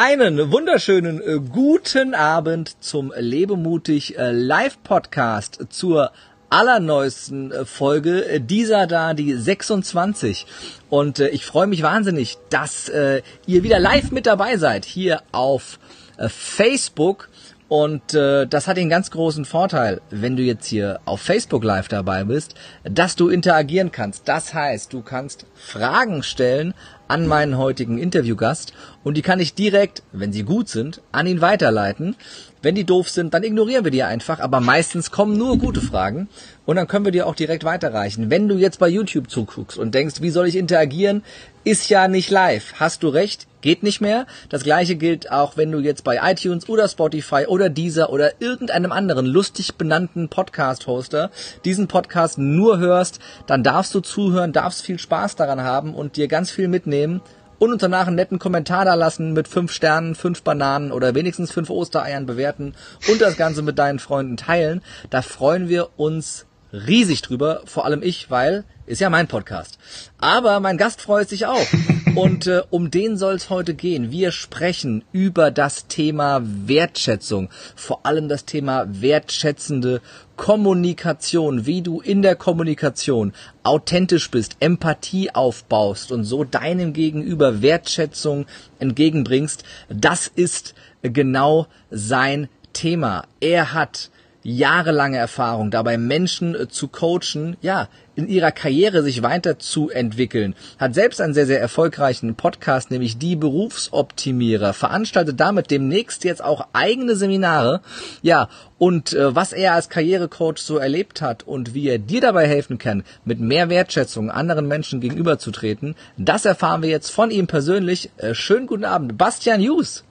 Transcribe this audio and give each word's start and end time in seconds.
Einen 0.00 0.52
wunderschönen 0.52 1.20
äh, 1.20 1.40
guten 1.40 2.14
Abend 2.14 2.76
zum 2.84 3.12
Lebemutig 3.18 4.16
äh, 4.16 4.30
Live 4.30 4.80
Podcast 4.84 5.66
zur 5.70 6.12
allerneuesten 6.50 7.50
äh, 7.50 7.64
Folge, 7.64 8.40
dieser 8.40 8.86
da 8.86 9.12
die 9.12 9.34
26. 9.34 10.46
Und 10.88 11.18
ich 11.18 11.44
freue 11.44 11.66
mich 11.66 11.82
wahnsinnig, 11.82 12.38
dass 12.48 12.88
ihr 12.88 13.22
wieder 13.64 13.80
live 13.80 14.12
mit 14.12 14.26
dabei 14.26 14.56
seid 14.56 14.84
hier 14.84 15.20
auf 15.32 15.80
Facebook. 16.28 17.28
Und 17.68 18.14
äh, 18.14 18.46
das 18.46 18.66
hat 18.66 18.78
den 18.78 18.88
ganz 18.88 19.10
großen 19.10 19.44
Vorteil, 19.44 20.00
wenn 20.08 20.36
du 20.36 20.42
jetzt 20.42 20.66
hier 20.66 21.00
auf 21.04 21.20
Facebook 21.20 21.62
Live 21.62 21.88
dabei 21.88 22.24
bist, 22.24 22.54
dass 22.84 23.14
du 23.14 23.28
interagieren 23.28 23.92
kannst. 23.92 24.26
Das 24.26 24.54
heißt, 24.54 24.92
du 24.92 25.02
kannst 25.02 25.44
Fragen 25.54 26.22
stellen 26.22 26.72
an 27.08 27.26
meinen 27.26 27.58
heutigen 27.58 27.98
Interviewgast 27.98 28.72
und 29.02 29.16
die 29.16 29.22
kann 29.22 29.40
ich 29.40 29.54
direkt, 29.54 30.02
wenn 30.12 30.32
sie 30.32 30.44
gut 30.44 30.68
sind, 30.68 31.02
an 31.10 31.26
ihn 31.26 31.40
weiterleiten. 31.40 32.14
Wenn 32.62 32.74
die 32.74 32.84
doof 32.84 33.08
sind, 33.08 33.34
dann 33.34 33.42
ignorieren 33.42 33.84
wir 33.84 33.90
die 33.90 34.02
einfach, 34.02 34.38
aber 34.38 34.60
meistens 34.60 35.10
kommen 35.10 35.36
nur 35.36 35.58
gute 35.58 35.80
Fragen 35.80 36.28
und 36.66 36.76
dann 36.76 36.86
können 36.86 37.04
wir 37.04 37.12
dir 37.12 37.26
auch 37.26 37.34
direkt 37.34 37.64
weiterreichen. 37.64 38.30
Wenn 38.30 38.48
du 38.48 38.56
jetzt 38.56 38.78
bei 38.78 38.88
YouTube 38.88 39.30
zuguckst 39.30 39.78
und 39.78 39.94
denkst, 39.94 40.20
wie 40.20 40.30
soll 40.30 40.46
ich 40.46 40.56
interagieren, 40.56 41.24
ist 41.64 41.88
ja 41.88 42.06
nicht 42.06 42.30
live. 42.30 42.74
Hast 42.74 43.02
du 43.02 43.08
recht, 43.08 43.47
geht 43.60 43.82
nicht 43.82 44.00
mehr. 44.00 44.26
Das 44.48 44.62
gleiche 44.62 44.96
gilt 44.96 45.30
auch, 45.30 45.56
wenn 45.56 45.72
du 45.72 45.78
jetzt 45.78 46.04
bei 46.04 46.18
iTunes 46.22 46.68
oder 46.68 46.88
Spotify 46.88 47.46
oder 47.46 47.68
Deezer 47.68 48.10
oder 48.10 48.40
irgendeinem 48.40 48.92
anderen 48.92 49.26
lustig 49.26 49.74
benannten 49.74 50.28
Podcast-Hoster 50.28 51.30
diesen 51.64 51.88
Podcast 51.88 52.38
nur 52.38 52.78
hörst, 52.78 53.20
dann 53.46 53.62
darfst 53.62 53.94
du 53.94 54.00
zuhören, 54.00 54.52
darfst 54.52 54.82
viel 54.82 54.98
Spaß 54.98 55.36
daran 55.36 55.62
haben 55.62 55.94
und 55.94 56.16
dir 56.16 56.28
ganz 56.28 56.50
viel 56.50 56.68
mitnehmen 56.68 57.20
und 57.58 57.72
uns 57.72 57.80
danach 57.80 58.06
einen 58.06 58.16
netten 58.16 58.38
Kommentar 58.38 58.84
da 58.84 58.94
lassen 58.94 59.32
mit 59.32 59.48
fünf 59.48 59.72
Sternen, 59.72 60.14
fünf 60.14 60.42
Bananen 60.42 60.92
oder 60.92 61.14
wenigstens 61.14 61.50
fünf 61.50 61.70
Ostereiern 61.70 62.26
bewerten 62.26 62.74
und 63.10 63.20
das 63.20 63.36
Ganze 63.36 63.62
mit 63.62 63.78
deinen 63.78 63.98
Freunden 63.98 64.36
teilen. 64.36 64.82
Da 65.10 65.22
freuen 65.22 65.68
wir 65.68 65.90
uns 65.98 66.46
riesig 66.72 67.22
drüber, 67.22 67.62
vor 67.64 67.84
allem 67.84 68.02
ich, 68.02 68.30
weil 68.30 68.64
ist 68.88 69.00
ja 69.00 69.10
mein 69.10 69.28
Podcast. 69.28 69.78
Aber 70.18 70.60
mein 70.60 70.78
Gast 70.78 71.00
freut 71.00 71.28
sich 71.28 71.46
auch. 71.46 71.66
Und 72.14 72.46
äh, 72.46 72.62
um 72.70 72.90
den 72.90 73.16
soll 73.16 73.34
es 73.34 73.50
heute 73.50 73.74
gehen. 73.74 74.10
Wir 74.10 74.32
sprechen 74.32 75.04
über 75.12 75.50
das 75.50 75.86
Thema 75.86 76.40
Wertschätzung, 76.42 77.50
vor 77.76 78.04
allem 78.06 78.28
das 78.28 78.44
Thema 78.44 78.86
wertschätzende 78.88 80.00
Kommunikation, 80.36 81.66
wie 81.66 81.82
du 81.82 82.00
in 82.00 82.22
der 82.22 82.34
Kommunikation 82.34 83.32
authentisch 83.62 84.30
bist, 84.30 84.56
Empathie 84.60 85.34
aufbaust 85.34 86.10
und 86.10 86.24
so 86.24 86.44
deinem 86.44 86.92
Gegenüber 86.92 87.62
Wertschätzung 87.62 88.46
entgegenbringst. 88.78 89.64
Das 89.88 90.26
ist 90.26 90.74
genau 91.02 91.66
sein 91.90 92.48
Thema. 92.72 93.26
Er 93.40 93.74
hat 93.74 94.10
jahrelange 94.48 95.18
Erfahrung 95.18 95.70
dabei, 95.70 95.98
Menschen 95.98 96.54
äh, 96.54 96.68
zu 96.68 96.88
coachen, 96.88 97.56
ja, 97.60 97.88
in 98.14 98.26
ihrer 98.26 98.50
Karriere 98.50 99.02
sich 99.04 99.22
weiterzuentwickeln. 99.22 100.56
Hat 100.78 100.94
selbst 100.94 101.20
einen 101.20 101.34
sehr, 101.34 101.46
sehr 101.46 101.60
erfolgreichen 101.60 102.34
Podcast, 102.34 102.90
nämlich 102.90 103.18
Die 103.18 103.36
Berufsoptimierer, 103.36 104.72
veranstaltet 104.72 105.38
damit 105.38 105.70
demnächst 105.70 106.24
jetzt 106.24 106.42
auch 106.42 106.66
eigene 106.72 107.14
Seminare. 107.14 107.80
Ja, 108.22 108.48
und 108.78 109.12
äh, 109.12 109.34
was 109.34 109.52
er 109.52 109.74
als 109.74 109.88
Karrierecoach 109.88 110.58
so 110.58 110.78
erlebt 110.78 111.20
hat 111.20 111.46
und 111.46 111.74
wie 111.74 111.88
er 111.88 111.98
dir 111.98 112.20
dabei 112.20 112.48
helfen 112.48 112.78
kann, 112.78 113.04
mit 113.24 113.38
mehr 113.38 113.70
Wertschätzung 113.70 114.30
anderen 114.30 114.66
Menschen 114.66 115.00
gegenüberzutreten, 115.00 115.94
das 116.16 116.44
erfahren 116.44 116.82
wir 116.82 116.88
jetzt 116.88 117.10
von 117.10 117.30
ihm 117.30 117.46
persönlich. 117.46 118.10
Äh, 118.16 118.34
schönen 118.34 118.66
guten 118.66 118.84
Abend, 118.84 119.16
Bastian 119.18 119.60
Hughes. 119.60 120.04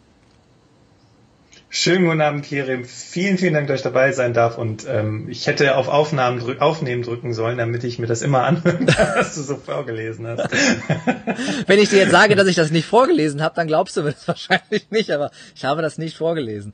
Schönen 1.80 2.06
guten 2.06 2.22
Abend, 2.22 2.44
Kirim. 2.44 2.86
Vielen, 2.86 3.38
vielen 3.38 3.54
Dank, 3.54 3.68
dass 3.68 3.82
ich 3.82 3.84
dabei 3.84 4.12
sein 4.12 4.34
darf. 4.34 4.58
Und 4.58 4.88
ähm, 4.90 5.30
ich 5.30 5.46
hätte 5.46 5.78
auf 5.78 5.90
Aufnahmen 5.90 6.40
drück, 6.40 6.60
Aufnehmen 6.60 7.04
drücken 7.04 7.36
sollen, 7.36 7.60
damit 7.60 7.84
ich 7.84 8.00
mir 8.00 8.08
das 8.08 8.24
immer 8.24 8.46
anhören 8.46 8.86
kann, 8.88 9.10
was 9.16 9.36
du 9.36 9.44
so 9.44 9.58
vorgelesen 9.58 10.26
hast. 10.26 10.50
Wenn 11.68 11.78
ich 11.78 11.90
dir 11.90 12.00
jetzt 12.00 12.10
sage, 12.10 12.36
dass 12.36 12.48
ich 12.48 12.56
das 12.56 12.72
nicht 12.72 12.88
vorgelesen 12.88 13.44
habe, 13.44 13.54
dann 13.54 13.68
glaubst 13.68 13.96
du 13.96 14.02
mir 14.02 14.14
das 14.14 14.28
wahrscheinlich 14.28 14.90
nicht, 14.90 15.12
aber 15.12 15.30
ich 15.56 15.66
habe 15.66 15.84
das 15.84 16.00
nicht 16.00 16.18
vorgelesen. 16.18 16.74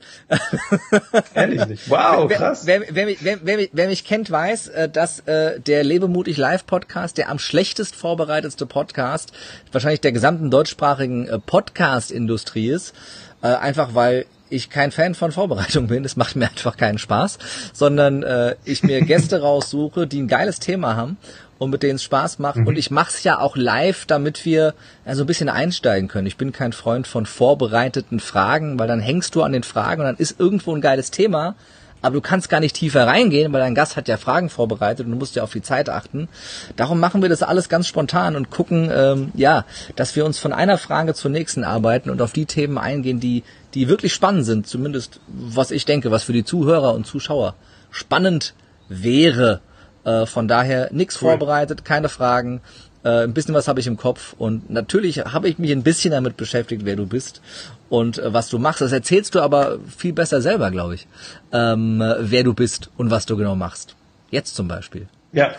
Ehrlich 1.34 1.66
nicht. 1.66 1.90
Wow, 1.90 2.26
krass. 2.32 2.62
Wer, 2.64 2.84
wer, 2.88 3.06
wer, 3.06 3.16
wer, 3.20 3.38
wer, 3.42 3.68
wer 3.70 3.88
mich 3.88 4.06
kennt, 4.06 4.30
weiß, 4.30 4.68
äh, 4.68 4.88
dass 4.88 5.20
äh, 5.26 5.60
der 5.60 5.84
Lebemutig 5.84 6.38
Live 6.38 6.64
Podcast 6.64 7.18
der 7.18 7.28
am 7.28 7.38
schlechtest 7.38 7.94
vorbereitetste 7.94 8.64
Podcast 8.64 9.34
wahrscheinlich 9.70 10.00
der 10.00 10.12
gesamten 10.12 10.50
deutschsprachigen 10.50 11.28
äh, 11.28 11.38
Podcast-Industrie 11.38 12.70
ist. 12.70 12.94
Äh, 13.42 13.48
einfach 13.48 13.94
weil 13.94 14.24
ich 14.54 14.70
kein 14.70 14.92
Fan 14.92 15.14
von 15.14 15.32
Vorbereitung 15.32 15.88
bin, 15.88 16.04
es 16.04 16.16
macht 16.16 16.36
mir 16.36 16.46
einfach 16.46 16.76
keinen 16.76 16.98
Spaß, 16.98 17.38
sondern 17.72 18.22
äh, 18.22 18.54
ich 18.64 18.82
mir 18.82 19.00
Gäste 19.00 19.40
raussuche, 19.42 20.06
die 20.06 20.22
ein 20.22 20.28
geiles 20.28 20.60
Thema 20.60 20.96
haben 20.96 21.16
und 21.58 21.70
mit 21.70 21.82
denen 21.82 21.96
es 21.96 22.04
Spaß 22.04 22.38
macht. 22.38 22.56
Mhm. 22.56 22.66
Und 22.66 22.78
ich 22.78 22.90
mache 22.90 23.10
es 23.10 23.22
ja 23.24 23.38
auch 23.38 23.56
live, 23.56 24.06
damit 24.06 24.44
wir 24.44 24.74
so 25.10 25.22
ein 25.22 25.26
bisschen 25.26 25.48
einsteigen 25.48 26.08
können. 26.08 26.26
Ich 26.26 26.36
bin 26.36 26.52
kein 26.52 26.72
Freund 26.72 27.06
von 27.06 27.26
vorbereiteten 27.26 28.20
Fragen, 28.20 28.78
weil 28.78 28.88
dann 28.88 29.00
hängst 29.00 29.34
du 29.34 29.42
an 29.42 29.52
den 29.52 29.64
Fragen 29.64 30.00
und 30.00 30.06
dann 30.06 30.16
ist 30.16 30.38
irgendwo 30.38 30.74
ein 30.74 30.80
geiles 30.80 31.10
Thema, 31.10 31.56
aber 32.04 32.14
du 32.14 32.20
kannst 32.20 32.50
gar 32.50 32.60
nicht 32.60 32.76
tiefer 32.76 33.06
reingehen, 33.06 33.50
weil 33.52 33.60
dein 33.60 33.74
Gast 33.74 33.96
hat 33.96 34.08
ja 34.08 34.18
Fragen 34.18 34.50
vorbereitet 34.50 35.06
und 35.06 35.12
du 35.12 35.18
musst 35.18 35.36
ja 35.36 35.42
auf 35.42 35.52
die 35.52 35.62
Zeit 35.62 35.88
achten. 35.88 36.28
Darum 36.76 37.00
machen 37.00 37.22
wir 37.22 37.30
das 37.30 37.42
alles 37.42 37.70
ganz 37.70 37.86
spontan 37.86 38.36
und 38.36 38.50
gucken, 38.50 38.90
ähm, 38.92 39.32
ja, 39.34 39.64
dass 39.96 40.14
wir 40.14 40.26
uns 40.26 40.38
von 40.38 40.52
einer 40.52 40.76
Frage 40.76 41.14
zur 41.14 41.30
nächsten 41.30 41.64
arbeiten 41.64 42.10
und 42.10 42.20
auf 42.20 42.32
die 42.34 42.44
Themen 42.44 42.76
eingehen, 42.76 43.20
die, 43.20 43.42
die 43.72 43.88
wirklich 43.88 44.12
spannend 44.12 44.44
sind, 44.44 44.66
zumindest 44.66 45.18
was 45.28 45.70
ich 45.70 45.86
denke, 45.86 46.10
was 46.10 46.24
für 46.24 46.34
die 46.34 46.44
Zuhörer 46.44 46.92
und 46.92 47.06
Zuschauer 47.06 47.54
spannend 47.90 48.52
wäre. 48.90 49.60
Äh, 50.04 50.26
von 50.26 50.46
daher 50.46 50.90
nichts 50.92 51.16
cool. 51.16 51.30
vorbereitet, 51.30 51.86
keine 51.86 52.10
Fragen. 52.10 52.60
Äh, 53.04 53.24
ein 53.24 53.34
bisschen 53.34 53.54
was 53.54 53.68
habe 53.68 53.80
ich 53.80 53.86
im 53.86 53.96
Kopf 53.96 54.34
und 54.38 54.70
natürlich 54.70 55.18
habe 55.18 55.48
ich 55.48 55.58
mich 55.58 55.70
ein 55.72 55.82
bisschen 55.82 56.12
damit 56.12 56.36
beschäftigt, 56.36 56.84
wer 56.84 56.96
du 56.96 57.06
bist 57.06 57.40
und 57.88 58.18
äh, 58.18 58.32
was 58.32 58.48
du 58.48 58.58
machst. 58.58 58.80
Das 58.80 58.92
erzählst 58.92 59.34
du 59.34 59.40
aber 59.40 59.78
viel 59.96 60.12
besser 60.12 60.40
selber, 60.40 60.70
glaube 60.70 60.94
ich, 60.94 61.06
ähm, 61.52 62.02
wer 62.20 62.44
du 62.44 62.54
bist 62.54 62.90
und 62.96 63.10
was 63.10 63.26
du 63.26 63.36
genau 63.36 63.56
machst. 63.56 63.94
Jetzt 64.30 64.56
zum 64.56 64.68
Beispiel. 64.68 65.06
Ja, 65.32 65.54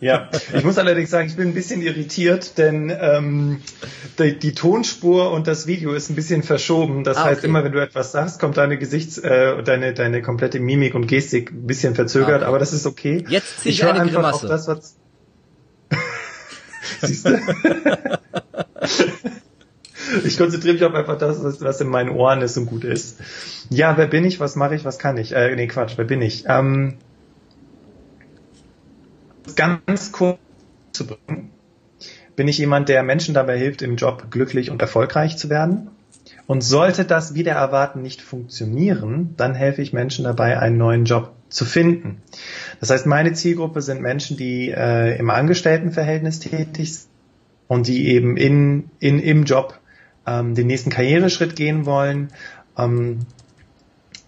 ja, 0.00 0.28
ich 0.54 0.64
muss 0.64 0.78
allerdings 0.78 1.10
sagen, 1.10 1.28
ich 1.28 1.36
bin 1.36 1.48
ein 1.48 1.54
bisschen 1.54 1.80
irritiert, 1.80 2.58
denn 2.58 2.94
ähm, 3.00 3.60
die, 4.18 4.38
die, 4.38 4.54
Tonspur 4.54 5.30
und 5.32 5.46
das 5.46 5.66
Video 5.66 5.92
ist 5.92 6.10
ein 6.10 6.14
bisschen 6.14 6.42
verschoben. 6.42 7.04
Das 7.04 7.16
ah, 7.16 7.24
heißt, 7.24 7.44
immer 7.44 7.64
wenn 7.64 7.72
du 7.72 7.80
etwas 7.80 8.12
sagst, 8.12 8.38
kommt 8.38 8.56
deine 8.56 8.78
Gesichts, 8.78 9.18
äh, 9.18 9.62
deine, 9.62 9.94
deine 9.94 10.20
komplette 10.20 10.60
Mimik 10.60 10.94
und 10.94 11.06
Gestik 11.06 11.52
ein 11.52 11.66
bisschen 11.66 11.94
verzögert, 11.94 12.30
ah, 12.30 12.36
okay. 12.36 12.44
aber 12.44 12.58
das 12.58 12.72
ist 12.72 12.86
okay. 12.86 13.24
Jetzt 13.28 13.60
zieh 13.60 13.70
ich, 13.70 13.78
ich 13.78 13.84
eine 13.84 14.00
einfach 14.00 14.14
Grimasse. 14.14 14.44
auf 14.44 14.50
das, 14.50 14.68
was. 14.68 14.96
Ich 20.24 20.38
konzentriere 20.38 20.74
mich 20.74 20.84
auf 20.84 20.94
einfach 20.94 21.18
das, 21.18 21.60
was 21.60 21.80
in 21.80 21.88
meinen 21.88 22.10
Ohren 22.10 22.40
ist 22.40 22.56
und 22.56 22.66
gut 22.66 22.84
ist. 22.84 23.18
Ja, 23.68 23.96
wer 23.96 24.06
bin 24.06 24.24
ich? 24.24 24.40
Was 24.40 24.56
mache 24.56 24.74
ich? 24.74 24.84
Was 24.84 24.98
kann 24.98 25.16
ich? 25.16 25.32
Äh, 25.32 25.54
nee, 25.54 25.66
Quatsch, 25.66 25.94
wer 25.96 26.04
bin 26.04 26.22
ich? 26.22 26.44
Ähm, 26.48 26.94
ganz 29.54 30.12
kurz 30.12 30.38
zu 30.92 31.06
bringen, 31.06 31.50
bin 32.36 32.48
ich 32.48 32.58
jemand, 32.58 32.88
der 32.88 33.02
Menschen 33.02 33.34
dabei 33.34 33.58
hilft, 33.58 33.82
im 33.82 33.96
Job 33.96 34.30
glücklich 34.30 34.70
und 34.70 34.80
erfolgreich 34.80 35.36
zu 35.36 35.50
werden. 35.50 35.90
Und 36.48 36.62
sollte 36.62 37.04
das 37.04 37.34
wieder 37.34 37.52
erwarten 37.52 38.00
nicht 38.00 38.22
funktionieren, 38.22 39.34
dann 39.36 39.54
helfe 39.54 39.82
ich 39.82 39.92
Menschen 39.92 40.24
dabei, 40.24 40.58
einen 40.58 40.78
neuen 40.78 41.04
Job 41.04 41.34
zu 41.50 41.66
finden. 41.66 42.22
Das 42.80 42.88
heißt, 42.88 43.04
meine 43.04 43.34
Zielgruppe 43.34 43.82
sind 43.82 44.00
Menschen, 44.00 44.38
die 44.38 44.70
äh, 44.70 45.18
im 45.18 45.28
Angestelltenverhältnis 45.28 46.40
tätig 46.40 46.94
sind 46.94 47.10
und 47.66 47.86
die 47.86 48.08
eben 48.08 48.38
in, 48.38 48.90
in, 48.98 49.18
im 49.18 49.44
Job 49.44 49.78
ähm, 50.26 50.54
den 50.54 50.68
nächsten 50.68 50.88
Karriereschritt 50.88 51.54
gehen 51.54 51.84
wollen. 51.84 52.28
Ähm, 52.78 53.20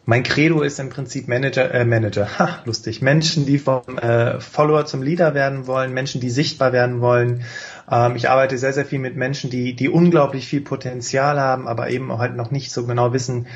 mein 0.05 0.23
Credo 0.23 0.61
ist 0.63 0.79
im 0.79 0.91
Prinzip 0.91 1.27
Manager, 1.27 1.73
äh, 1.73 1.85
Manager, 1.85 2.39
ha, 2.39 2.59
lustig, 2.67 3.01
Menschen, 3.01 3.47
die 3.47 3.59
vom 3.59 3.97
äh, 3.97 4.41
Follower 4.41 4.85
zum 4.85 5.03
Leader 5.03 5.35
werden 5.35 5.67
wollen, 5.67 5.95
Menschen, 5.95 6.21
die 6.21 6.31
sichtbar 6.31 6.73
werden 6.73 7.01
wollen. 7.01 7.45
Ähm, 7.91 8.17
ich 8.17 8.29
arbeite 8.29 8.59
sehr, 8.59 8.73
sehr 8.73 8.85
viel 8.85 8.99
mit 8.99 9.17
Menschen, 9.17 9.51
die, 9.51 9.75
die 9.75 9.89
unglaublich 9.89 10.47
viel 10.47 10.61
Potenzial 10.61 11.41
haben, 11.41 11.69
aber 11.69 11.91
eben 11.91 12.17
halt 12.19 12.37
noch 12.37 12.51
nicht 12.51 12.73
so 12.73 12.87
genau 12.87 13.13
wissen, 13.13 13.47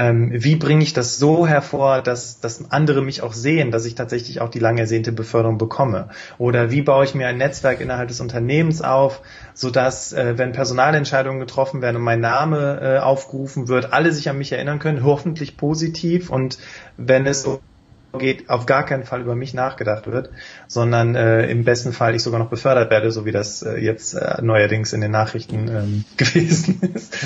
ähm, 0.00 0.30
wie 0.32 0.56
bringe 0.56 0.82
ich 0.82 0.94
das 0.94 1.18
so 1.18 1.46
hervor, 1.46 2.00
dass, 2.00 2.40
dass 2.40 2.70
andere 2.70 3.02
mich 3.02 3.22
auch 3.22 3.34
sehen, 3.34 3.70
dass 3.70 3.84
ich 3.84 3.94
tatsächlich 3.94 4.40
auch 4.40 4.48
die 4.48 4.58
lang 4.58 4.78
ersehnte 4.78 5.12
Beförderung 5.12 5.58
bekomme? 5.58 6.08
Oder 6.38 6.70
wie 6.70 6.80
baue 6.80 7.04
ich 7.04 7.14
mir 7.14 7.26
ein 7.26 7.36
Netzwerk 7.36 7.80
innerhalb 7.80 8.08
des 8.08 8.20
Unternehmens 8.20 8.80
auf, 8.80 9.20
sodass, 9.52 10.14
äh, 10.14 10.38
wenn 10.38 10.52
Personalentscheidungen 10.52 11.40
getroffen 11.40 11.82
werden 11.82 11.96
und 11.96 12.02
mein 12.02 12.20
Name 12.20 12.80
äh, 12.80 12.98
aufgerufen 12.98 13.68
wird, 13.68 13.92
alle 13.92 14.12
sich 14.12 14.30
an 14.30 14.38
mich 14.38 14.52
erinnern 14.52 14.78
können, 14.78 15.04
hoffentlich 15.04 15.58
positiv 15.58 16.30
und 16.30 16.56
wenn 16.96 17.26
es 17.26 17.46
geht, 18.18 18.50
auf 18.50 18.66
gar 18.66 18.84
keinen 18.84 19.04
Fall 19.04 19.20
über 19.20 19.34
mich 19.36 19.54
nachgedacht 19.54 20.06
wird, 20.06 20.30
sondern 20.66 21.14
äh, 21.14 21.46
im 21.46 21.64
besten 21.64 21.92
Fall 21.92 22.14
ich 22.14 22.22
sogar 22.22 22.40
noch 22.40 22.50
befördert 22.50 22.90
werde, 22.90 23.12
so 23.12 23.24
wie 23.24 23.32
das 23.32 23.62
äh, 23.62 23.76
jetzt 23.76 24.14
äh, 24.14 24.42
neuerdings 24.42 24.92
in 24.92 25.00
den 25.00 25.12
Nachrichten 25.12 25.68
ähm, 25.68 26.04
gewesen 26.16 26.80
ist. 26.94 27.16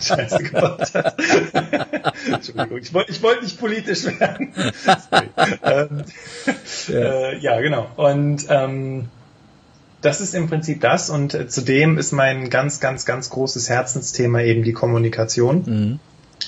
Scheiße 0.00 0.44
Gott. 0.44 0.92
Entschuldigung, 2.32 2.78
ich 2.78 2.92
wollte 2.92 3.10
ich 3.10 3.22
wollt 3.22 3.42
nicht 3.42 3.58
politisch 3.58 4.04
werden. 4.04 4.52
ähm, 5.62 6.04
ja. 6.88 6.94
Äh, 6.94 7.38
ja, 7.38 7.60
genau. 7.60 7.88
Und 7.96 8.46
ähm, 8.48 9.08
das 10.02 10.20
ist 10.20 10.34
im 10.34 10.48
Prinzip 10.48 10.80
das 10.80 11.10
und 11.10 11.34
äh, 11.34 11.48
zudem 11.48 11.98
ist 11.98 12.12
mein 12.12 12.50
ganz, 12.50 12.80
ganz, 12.80 13.06
ganz 13.06 13.30
großes 13.30 13.70
Herzensthema 13.70 14.42
eben 14.42 14.62
die 14.62 14.72
Kommunikation. 14.72 15.62
Mhm. 15.66 16.00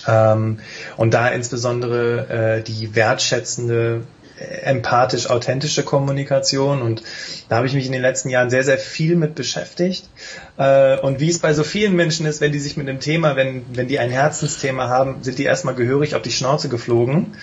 Ähm, 0.06 0.60
und 0.96 1.14
da 1.14 1.28
insbesondere 1.28 2.58
äh, 2.58 2.62
die 2.62 2.94
wertschätzende, 2.94 4.02
äh, 4.38 4.44
empathisch 4.62 5.28
authentische 5.28 5.82
Kommunikation. 5.82 6.82
Und 6.82 7.02
da 7.48 7.56
habe 7.56 7.66
ich 7.66 7.74
mich 7.74 7.86
in 7.86 7.92
den 7.92 8.02
letzten 8.02 8.28
Jahren 8.28 8.50
sehr, 8.50 8.64
sehr 8.64 8.78
viel 8.78 9.16
mit 9.16 9.34
beschäftigt. 9.34 10.08
Äh, 10.56 10.98
und 11.00 11.20
wie 11.20 11.28
es 11.28 11.38
bei 11.40 11.52
so 11.52 11.64
vielen 11.64 11.96
Menschen 11.96 12.26
ist, 12.26 12.40
wenn 12.40 12.52
die 12.52 12.60
sich 12.60 12.76
mit 12.76 12.88
dem 12.88 13.00
Thema, 13.00 13.36
wenn, 13.36 13.64
wenn 13.72 13.88
die 13.88 13.98
ein 13.98 14.10
Herzensthema 14.10 14.88
haben, 14.88 15.22
sind 15.22 15.38
die 15.38 15.44
erstmal 15.44 15.74
gehörig 15.74 16.14
auf 16.14 16.22
die 16.22 16.30
Schnauze 16.30 16.68
geflogen 16.68 17.36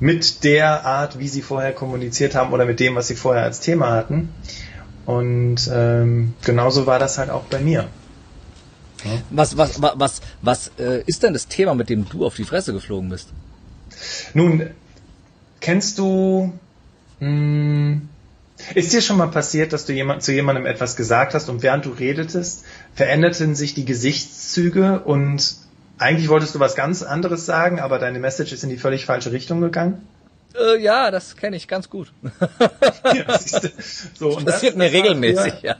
mit 0.00 0.42
der 0.42 0.84
Art, 0.84 1.18
wie 1.18 1.28
sie 1.28 1.42
vorher 1.42 1.72
kommuniziert 1.72 2.34
haben 2.34 2.52
oder 2.52 2.64
mit 2.64 2.80
dem, 2.80 2.96
was 2.96 3.06
sie 3.06 3.14
vorher 3.14 3.44
als 3.44 3.60
Thema 3.60 3.92
hatten. 3.92 4.34
Und 5.06 5.70
ähm, 5.72 6.34
genauso 6.44 6.86
war 6.86 6.98
das 6.98 7.18
halt 7.18 7.30
auch 7.30 7.44
bei 7.44 7.60
mir. 7.60 7.88
Was, 9.30 9.56
was, 9.56 9.80
was, 9.82 9.92
was, 9.96 10.20
was 10.42 10.70
äh, 10.78 11.02
ist 11.06 11.22
denn 11.22 11.32
das 11.32 11.48
Thema, 11.48 11.74
mit 11.74 11.88
dem 11.90 12.08
du 12.08 12.24
auf 12.24 12.36
die 12.36 12.44
Fresse 12.44 12.72
geflogen 12.72 13.08
bist? 13.08 13.28
Nun, 14.34 14.70
kennst 15.60 15.98
du, 15.98 16.52
mh, 17.20 17.28
hm, 17.28 18.08
ist 18.74 18.92
dir 18.92 19.02
schon 19.02 19.16
mal 19.16 19.28
passiert, 19.28 19.72
dass 19.72 19.86
du 19.86 19.92
jemand, 19.92 20.22
zu 20.22 20.32
jemandem 20.32 20.66
etwas 20.66 20.96
gesagt 20.96 21.34
hast 21.34 21.48
und 21.48 21.62
während 21.62 21.84
du 21.84 21.90
redetest, 21.90 22.64
veränderten 22.94 23.54
sich 23.54 23.74
die 23.74 23.84
Gesichtszüge 23.84 25.00
und 25.00 25.56
eigentlich 25.98 26.28
wolltest 26.28 26.54
du 26.54 26.60
was 26.60 26.74
ganz 26.74 27.02
anderes 27.02 27.46
sagen, 27.46 27.80
aber 27.80 27.98
deine 27.98 28.18
Message 28.18 28.52
ist 28.52 28.64
in 28.64 28.70
die 28.70 28.76
völlig 28.76 29.04
falsche 29.04 29.32
Richtung 29.32 29.60
gegangen? 29.60 30.06
Äh, 30.54 30.80
ja, 30.80 31.10
das 31.10 31.36
kenne 31.36 31.56
ich 31.56 31.68
ganz 31.68 31.88
gut. 31.88 32.12
ja, 33.04 33.38
so, 34.14 34.36
das 34.36 34.44
passiert 34.44 34.76
mir 34.76 34.92
regelmäßig, 34.92 35.62
ja. 35.62 35.76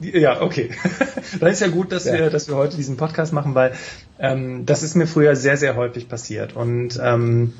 Ja, 0.00 0.42
okay. 0.42 0.70
Dann 1.40 1.52
ist 1.52 1.60
ja 1.60 1.68
gut, 1.68 1.92
dass 1.92 2.04
ja. 2.04 2.14
wir, 2.14 2.30
dass 2.30 2.48
wir 2.48 2.56
heute 2.56 2.76
diesen 2.76 2.96
Podcast 2.96 3.32
machen, 3.32 3.54
weil 3.54 3.72
ähm, 4.18 4.66
das 4.66 4.82
ist 4.82 4.94
mir 4.94 5.06
früher 5.06 5.36
sehr, 5.36 5.56
sehr 5.56 5.76
häufig 5.76 6.08
passiert. 6.08 6.54
Und 6.54 7.00
ähm, 7.02 7.52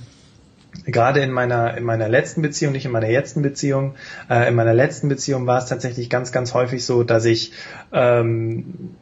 gerade 0.85 1.21
in 1.21 1.31
meiner 1.31 1.77
in 1.77 1.85
meiner 1.85 2.09
letzten 2.09 2.43
Beziehung, 2.43 2.73
nicht 2.73 2.85
in 2.85 2.91
meiner 2.91 3.09
jetzigen 3.09 3.43
Beziehung, 3.43 3.95
äh, 4.29 4.49
in 4.49 4.55
meiner 4.55 4.75
letzten 4.75 5.09
Beziehung 5.09 5.47
war 5.47 5.59
es 5.59 5.67
tatsächlich 5.67 6.11
ganz, 6.11 6.33
ganz 6.33 6.55
häufig 6.55 6.85
so, 6.85 7.05
dass 7.05 7.25
ich 7.25 7.53
ähm, 7.93 8.95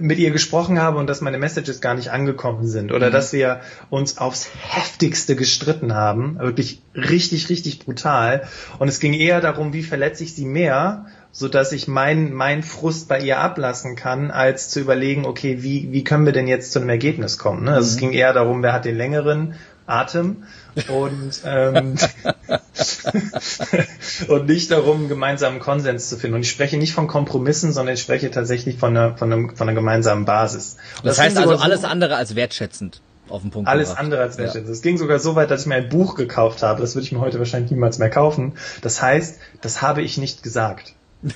mit 0.00 0.18
ihr 0.18 0.30
gesprochen 0.30 0.80
habe 0.80 0.98
und 0.98 1.06
dass 1.06 1.20
meine 1.20 1.38
Messages 1.38 1.80
gar 1.80 1.94
nicht 1.94 2.10
angekommen 2.10 2.66
sind 2.66 2.92
oder 2.92 3.08
mhm. 3.08 3.12
dass 3.12 3.32
wir 3.32 3.60
uns 3.90 4.18
aufs 4.18 4.48
heftigste 4.68 5.36
gestritten 5.36 5.94
haben, 5.94 6.38
wirklich 6.38 6.82
richtig, 6.94 7.48
richtig 7.48 7.80
brutal. 7.80 8.42
Und 8.78 8.88
es 8.88 9.00
ging 9.00 9.14
eher 9.14 9.40
darum, 9.40 9.72
wie 9.72 9.82
verletze 9.82 10.24
ich 10.24 10.34
sie 10.34 10.46
mehr, 10.46 11.06
so 11.30 11.48
dass 11.48 11.72
ich 11.72 11.88
mein, 11.88 12.32
mein 12.32 12.62
Frust 12.62 13.08
bei 13.08 13.18
ihr 13.18 13.38
ablassen 13.38 13.96
kann, 13.96 14.30
als 14.30 14.68
zu 14.68 14.80
überlegen, 14.80 15.24
okay, 15.24 15.62
wie, 15.62 15.90
wie 15.90 16.04
können 16.04 16.26
wir 16.26 16.32
denn 16.32 16.46
jetzt 16.46 16.72
zu 16.72 16.78
einem 16.78 16.90
Ergebnis 16.90 17.38
kommen? 17.38 17.64
Ne? 17.64 17.72
Also 17.72 17.88
mhm. 17.88 17.94
es 17.94 17.96
ging 17.98 18.12
eher 18.12 18.32
darum, 18.32 18.62
wer 18.62 18.72
hat 18.72 18.84
den 18.84 18.96
längeren 18.96 19.54
Atem 19.86 20.44
und, 20.88 21.40
ähm, 21.44 21.96
und 24.28 24.46
nicht 24.46 24.70
darum, 24.70 25.00
einen 25.00 25.08
gemeinsamen 25.08 25.60
Konsens 25.60 26.08
zu 26.08 26.16
finden. 26.16 26.36
Und 26.36 26.42
ich 26.42 26.50
spreche 26.50 26.76
nicht 26.76 26.94
von 26.94 27.08
Kompromissen, 27.08 27.72
sondern 27.72 27.94
ich 27.94 28.02
spreche 28.02 28.30
tatsächlich 28.30 28.78
von 28.78 28.96
einer, 28.96 29.16
von 29.16 29.32
einem, 29.32 29.56
von 29.56 29.68
einer 29.68 29.74
gemeinsamen 29.74 30.24
Basis. 30.24 30.76
Das, 30.96 31.16
das 31.16 31.20
heißt 31.20 31.38
also 31.38 31.56
alles 31.56 31.82
so, 31.82 31.86
andere 31.86 32.16
als 32.16 32.34
wertschätzend. 32.34 33.00
Auf 33.28 33.42
den 33.42 33.50
Punkt 33.50 33.68
alles 33.68 33.88
gebracht. 33.88 34.04
andere 34.04 34.20
als 34.22 34.38
wertschätzend. 34.38 34.70
Es 34.70 34.78
ja. 34.78 34.82
ging 34.82 34.98
sogar 34.98 35.18
so 35.18 35.36
weit, 35.36 35.50
dass 35.50 35.62
ich 35.62 35.66
mir 35.66 35.76
ein 35.76 35.88
Buch 35.88 36.14
gekauft 36.14 36.62
habe. 36.62 36.80
Das 36.80 36.94
würde 36.94 37.06
ich 37.06 37.12
mir 37.12 37.20
heute 37.20 37.38
wahrscheinlich 37.38 37.70
niemals 37.70 37.98
mehr 37.98 38.10
kaufen. 38.10 38.54
Das 38.82 39.00
heißt, 39.00 39.38
das 39.60 39.82
habe 39.82 40.02
ich 40.02 40.18
nicht 40.18 40.42
gesagt. 40.42 40.94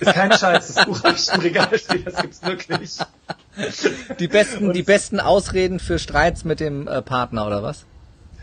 Ist 0.00 0.14
kein 0.14 0.32
Scheiß, 0.32 0.74
das 0.74 0.86
Buch 0.86 1.02
habe 1.02 1.16
ich 1.16 1.32
im 1.32 1.40
Regal 1.40 1.78
stehen, 1.78 2.04
das 2.04 2.16
gibt's 2.16 2.42
wirklich. 2.42 2.98
Die 4.18 4.28
besten, 4.28 4.72
die 4.72 4.82
besten 4.82 5.20
Ausreden 5.20 5.78
für 5.78 5.98
Streits 5.98 6.44
mit 6.44 6.60
dem 6.60 6.88
äh, 6.88 7.02
Partner, 7.02 7.46
oder 7.46 7.62
was? 7.62 7.84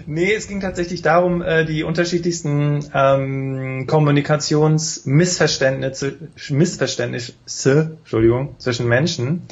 Nee, 0.05 0.33
es 0.33 0.47
ging 0.47 0.59
tatsächlich 0.59 1.01
darum, 1.01 1.41
äh, 1.41 1.65
die 1.65 1.83
unterschiedlichsten 1.83 2.85
ähm, 2.93 3.87
Kommunikationsmissverständnisse, 3.87 6.17
Missverständnisse, 6.49 7.97
Entschuldigung, 7.99 8.55
zwischen 8.59 8.87
Menschen. 8.87 9.47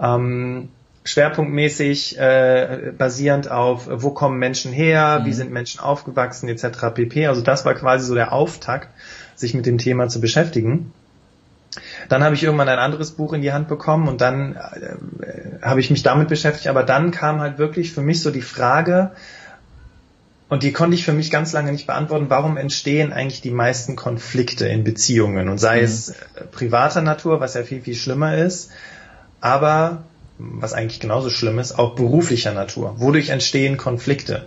Ähm, 0.00 0.68
schwerpunktmäßig 1.04 2.18
äh, 2.18 2.92
basierend 2.96 3.50
auf, 3.50 3.88
wo 3.90 4.10
kommen 4.10 4.38
Menschen 4.38 4.72
her, 4.72 5.20
mhm. 5.20 5.26
wie 5.26 5.32
sind 5.32 5.52
Menschen 5.52 5.80
aufgewachsen, 5.80 6.48
etc. 6.48 6.94
pp. 6.94 7.26
Also 7.26 7.42
das 7.42 7.64
war 7.64 7.74
quasi 7.74 8.06
so 8.06 8.14
der 8.14 8.32
Auftakt, 8.32 8.88
sich 9.34 9.54
mit 9.54 9.66
dem 9.66 9.78
Thema 9.78 10.08
zu 10.08 10.20
beschäftigen. 10.20 10.92
Dann 12.08 12.22
habe 12.24 12.34
ich 12.34 12.42
irgendwann 12.42 12.68
ein 12.68 12.78
anderes 12.78 13.12
Buch 13.12 13.32
in 13.32 13.42
die 13.42 13.52
Hand 13.52 13.68
bekommen 13.68 14.08
und 14.08 14.20
dann 14.20 14.56
äh, 14.56 15.62
habe 15.62 15.80
ich 15.80 15.90
mich 15.90 16.02
damit 16.02 16.28
beschäftigt. 16.28 16.68
Aber 16.68 16.82
dann 16.82 17.10
kam 17.10 17.40
halt 17.40 17.58
wirklich 17.58 17.92
für 17.92 18.02
mich 18.02 18.22
so 18.22 18.30
die 18.30 18.42
Frage, 18.42 19.12
und 20.48 20.62
die 20.62 20.72
konnte 20.72 20.94
ich 20.94 21.04
für 21.04 21.12
mich 21.12 21.30
ganz 21.30 21.52
lange 21.52 21.72
nicht 21.72 21.86
beantworten, 21.86 22.26
warum 22.28 22.56
entstehen 22.56 23.12
eigentlich 23.12 23.40
die 23.40 23.50
meisten 23.50 23.96
Konflikte 23.96 24.68
in 24.68 24.84
Beziehungen 24.84 25.48
und 25.48 25.58
sei 25.58 25.78
mhm. 25.78 25.84
es 25.84 26.10
äh, 26.10 26.14
privater 26.50 27.00
Natur, 27.00 27.40
was 27.40 27.54
ja 27.54 27.62
viel, 27.62 27.80
viel 27.80 27.94
schlimmer 27.94 28.36
ist, 28.36 28.70
aber 29.40 30.04
was 30.38 30.72
eigentlich 30.72 31.00
genauso 31.00 31.30
schlimm 31.30 31.58
ist, 31.58 31.78
auch 31.78 31.94
beruflicher 31.94 32.52
Natur. 32.52 32.96
Wodurch 32.98 33.30
entstehen 33.30 33.76
Konflikte? 33.76 34.46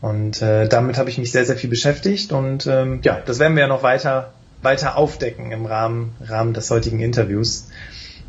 Und 0.00 0.42
äh, 0.42 0.68
damit 0.68 0.98
habe 0.98 1.08
ich 1.08 1.16
mich 1.16 1.32
sehr, 1.32 1.46
sehr 1.46 1.56
viel 1.56 1.70
beschäftigt 1.70 2.32
und 2.32 2.66
ähm, 2.66 3.00
ja, 3.02 3.20
das 3.24 3.38
werden 3.38 3.56
wir 3.56 3.62
ja 3.62 3.68
noch 3.68 3.82
weiter, 3.82 4.32
weiter 4.64 4.96
aufdecken 4.96 5.52
im 5.52 5.66
Rahmen, 5.66 6.14
Rahmen 6.20 6.54
des 6.54 6.70
heutigen 6.70 7.00
Interviews. 7.00 7.68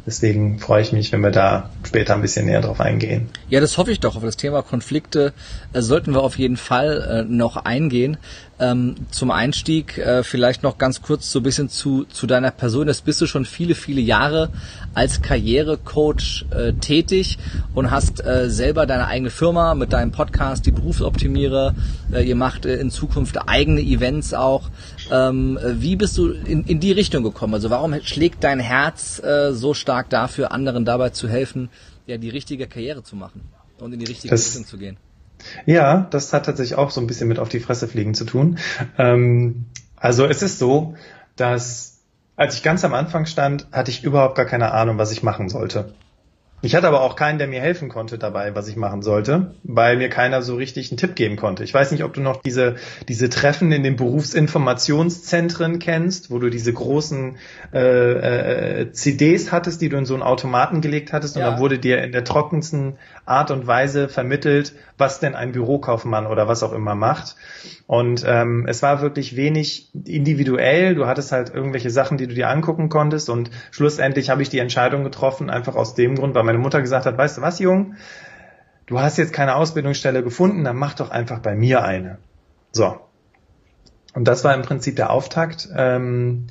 Deswegen 0.05 0.59
freue 0.59 0.83
ich 0.83 0.91
mich, 0.91 1.11
wenn 1.11 1.21
wir 1.21 1.31
da 1.31 1.71
später 1.83 2.13
ein 2.13 2.21
bisschen 2.21 2.45
näher 2.45 2.61
drauf 2.61 2.79
eingehen. 2.79 3.29
Ja, 3.49 3.59
das 3.59 3.79
hoffe 3.79 3.91
ich 3.91 3.99
doch. 3.99 4.15
Auf 4.15 4.21
das 4.21 4.37
Thema 4.37 4.61
Konflikte 4.61 5.33
äh, 5.73 5.81
sollten 5.81 6.13
wir 6.13 6.21
auf 6.21 6.37
jeden 6.37 6.57
Fall 6.57 7.25
äh, 7.27 7.31
noch 7.31 7.57
eingehen. 7.57 8.17
Ähm, 8.57 8.95
zum 9.11 9.31
Einstieg 9.31 9.97
äh, 9.97 10.23
vielleicht 10.23 10.63
noch 10.63 10.77
ganz 10.77 11.01
kurz 11.01 11.29
so 11.29 11.39
ein 11.39 11.43
bisschen 11.43 11.67
zu, 11.67 12.05
zu 12.05 12.25
deiner 12.25 12.51
Person. 12.51 12.87
Das 12.87 13.01
bist 13.01 13.19
du 13.19 13.27
schon 13.27 13.43
viele, 13.43 13.75
viele 13.75 13.99
Jahre 13.99 14.49
als 14.93 15.21
Karrierecoach 15.21 16.45
äh, 16.51 16.71
tätig 16.73 17.37
und 17.73 17.91
hast 17.91 18.25
äh, 18.25 18.49
selber 18.49 18.85
deine 18.85 19.07
eigene 19.07 19.29
Firma 19.29 19.75
mit 19.75 19.91
deinem 19.91 20.11
Podcast, 20.11 20.65
die 20.65 20.71
Berufsoptimierer. 20.71 21.75
Äh, 22.13 22.27
ihr 22.27 22.35
macht 22.35 22.65
äh, 22.65 22.75
in 22.75 22.91
Zukunft 22.91 23.37
eigene 23.49 23.81
Events 23.81 24.33
auch. 24.33 24.69
Ähm, 25.11 25.59
wie 25.61 25.97
bist 25.97 26.17
du 26.17 26.29
in, 26.29 26.63
in 26.63 26.79
die 26.79 26.93
Richtung 26.93 27.23
gekommen? 27.23 27.53
Also 27.55 27.69
warum 27.69 27.93
schlägt 28.03 28.41
dein 28.45 28.61
Herz 28.61 29.21
äh, 29.21 29.53
so 29.53 29.73
stark 29.73 30.09
dafür, 30.09 30.53
anderen 30.53 30.85
dabei 30.85 31.09
zu 31.09 31.27
helfen, 31.27 31.69
ja, 32.07 32.17
die 32.17 32.29
richtige 32.29 32.67
Karriere 32.67 33.03
zu 33.03 33.17
machen 33.17 33.41
und 33.79 33.91
in 33.91 33.99
die 33.99 34.05
richtige 34.05 34.31
das, 34.31 34.47
Richtung 34.47 34.65
zu 34.65 34.77
gehen? 34.77 34.97
Ja, 35.65 36.07
das 36.11 36.33
hat 36.33 36.45
tatsächlich 36.45 36.77
auch 36.77 36.91
so 36.91 37.01
ein 37.01 37.07
bisschen 37.07 37.27
mit 37.27 37.39
auf 37.39 37.49
die 37.49 37.59
Fresse 37.59 37.87
fliegen 37.87 38.13
zu 38.13 38.25
tun. 38.25 38.57
Ähm, 38.97 39.65
also 39.95 40.25
es 40.25 40.41
ist 40.41 40.59
so, 40.59 40.95
dass 41.35 41.95
als 42.35 42.55
ich 42.55 42.63
ganz 42.63 42.83
am 42.83 42.93
Anfang 42.93 43.25
stand, 43.25 43.67
hatte 43.71 43.91
ich 43.91 44.03
überhaupt 44.03 44.35
gar 44.35 44.45
keine 44.45 44.71
Ahnung, 44.71 44.97
was 44.97 45.11
ich 45.11 45.23
machen 45.23 45.49
sollte. 45.49 45.93
Ich 46.61 46.73
hatte 46.73 46.87
aber 46.87 47.01
auch 47.01 47.15
keinen, 47.15 47.37
der 47.37 47.47
mir 47.47 47.61
helfen 47.61 47.89
konnte 47.89 48.17
dabei, 48.17 48.55
was 48.55 48.67
ich 48.67 48.75
machen 48.75 49.03
sollte, 49.03 49.53
weil 49.63 49.97
mir 49.97 50.09
keiner 50.09 50.41
so 50.41 50.55
richtig 50.55 50.89
einen 50.89 50.97
Tipp 50.97 51.15
geben 51.15 51.35
konnte. 51.35 51.63
Ich 51.63 51.71
weiß 51.71 51.91
nicht, 51.91 52.03
ob 52.03 52.13
du 52.13 52.21
noch 52.21 52.41
diese, 52.41 52.75
diese 53.07 53.29
Treffen 53.29 53.71
in 53.71 53.83
den 53.83 53.97
Berufsinformationszentren 53.97 55.77
kennst, 55.77 56.31
wo 56.31 56.39
du 56.39 56.49
diese 56.49 56.73
großen 56.73 57.37
äh, 57.71 58.81
äh, 58.81 58.91
CDs 58.91 59.51
hattest, 59.51 59.81
die 59.81 59.89
du 59.89 59.97
in 59.97 60.05
so 60.05 60.15
einen 60.15 60.23
Automaten 60.23 60.81
gelegt 60.81 61.13
hattest 61.13 61.35
und 61.35 61.41
ja. 61.41 61.51
dann 61.51 61.59
wurde 61.59 61.77
dir 61.77 62.01
in 62.03 62.11
der 62.11 62.23
trockensten 62.23 62.97
Art 63.25 63.51
und 63.51 63.65
Weise 63.65 64.07
vermittelt, 64.07 64.73
was 64.97 65.19
denn 65.19 65.35
ein 65.35 65.51
Bürokaufmann 65.51 66.27
oder 66.27 66.47
was 66.47 66.63
auch 66.63 66.73
immer 66.73 66.95
macht. 66.95 67.35
Und 67.87 68.23
ähm, 68.27 68.65
es 68.67 68.83
war 68.83 69.01
wirklich 69.01 69.35
wenig 69.35 69.89
individuell. 70.05 70.95
Du 70.95 71.07
hattest 71.07 71.31
halt 71.31 71.53
irgendwelche 71.53 71.89
Sachen, 71.89 72.17
die 72.17 72.27
du 72.27 72.35
dir 72.35 72.49
angucken 72.49 72.89
konntest. 72.89 73.29
Und 73.29 73.49
schlussendlich 73.71 74.29
habe 74.29 74.41
ich 74.41 74.49
die 74.49 74.59
Entscheidung 74.59 75.03
getroffen, 75.03 75.49
einfach 75.49 75.75
aus 75.75 75.95
dem 75.95 76.15
Grund, 76.15 76.35
weil 76.35 76.43
meine 76.43 76.59
Mutter 76.59 76.81
gesagt 76.81 77.05
hat, 77.05 77.17
weißt 77.17 77.37
du 77.37 77.41
was, 77.41 77.59
Jung, 77.59 77.95
du 78.85 78.99
hast 78.99 79.17
jetzt 79.17 79.33
keine 79.33 79.55
Ausbildungsstelle 79.55 80.23
gefunden, 80.23 80.63
dann 80.63 80.77
mach 80.77 80.93
doch 80.93 81.09
einfach 81.09 81.39
bei 81.39 81.55
mir 81.55 81.83
eine. 81.83 82.19
So. 82.71 82.99
Und 84.13 84.27
das 84.27 84.43
war 84.43 84.53
im 84.53 84.61
Prinzip 84.61 84.95
der 84.95 85.09
Auftakt. 85.09 85.67
Ähm, 85.75 86.47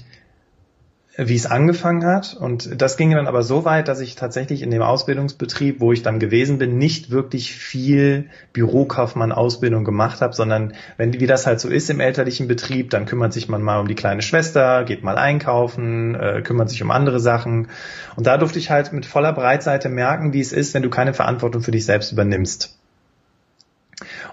wie 1.17 1.37
es 1.37 1.47
angefangen 1.47 2.05
hat. 2.05 2.35
Und 2.35 2.81
das 2.81 2.97
ging 2.97 3.13
dann 3.13 3.29
aber 3.29 3.43
so 3.43 3.65
weit, 3.65 3.89
dass 3.89 4.01
ich 4.01 4.17
tatsächlich 4.17 4.63
in 4.63 4.71
dem 4.71 4.83
Ausbildungsbetrieb, 4.83 5.81
wo 5.81 5.93
ich 5.93 6.03
dann 6.03 6.19
gewesen 6.19 6.59
bin, 6.59 6.77
nicht 6.77 7.11
wirklich 7.11 7.55
viel 7.55 8.31
Bürokaufmann-Ausbildung 8.53 9.85
gemacht 9.85 10.21
habe, 10.21 10.35
sondern 10.35 10.75
wenn, 10.97 11.13
wie 11.21 11.27
das 11.27 11.47
halt 11.47 11.61
so 11.61 11.69
ist 11.69 11.89
im 11.91 12.01
elterlichen 12.01 12.49
Betrieb, 12.49 12.91
dann 12.91 13.07
kümmert 13.07 13.33
sich 13.33 13.49
man 13.49 13.63
mal 13.63 13.79
um 13.79 13.87
die 13.87 13.95
kleine 13.95 14.23
Schwester, 14.23 14.85
geht 14.85 15.05
mal 15.05 15.17
einkaufen, 15.17 16.15
äh, 16.17 16.43
kümmert 16.43 16.69
sich 16.69 16.83
um 16.83 16.91
andere 16.91 17.21
Sachen. 17.21 17.69
Und 18.17 18.27
da 18.27 18.37
durfte 18.37 18.59
ich 18.59 18.71
halt 18.71 18.93
mit 18.93 19.07
voller 19.07 19.33
Breitseite 19.33 19.89
merken, 19.89 20.33
wie 20.33 20.41
es 20.41 20.53
ist, 20.53 20.75
wenn 20.75 20.83
du 20.83 20.91
keine 20.91 21.15
Verantwortung 21.15 21.63
für 21.63 21.71
dich 21.71 21.85
selbst 21.85 22.11
übernimmst. 22.11 22.77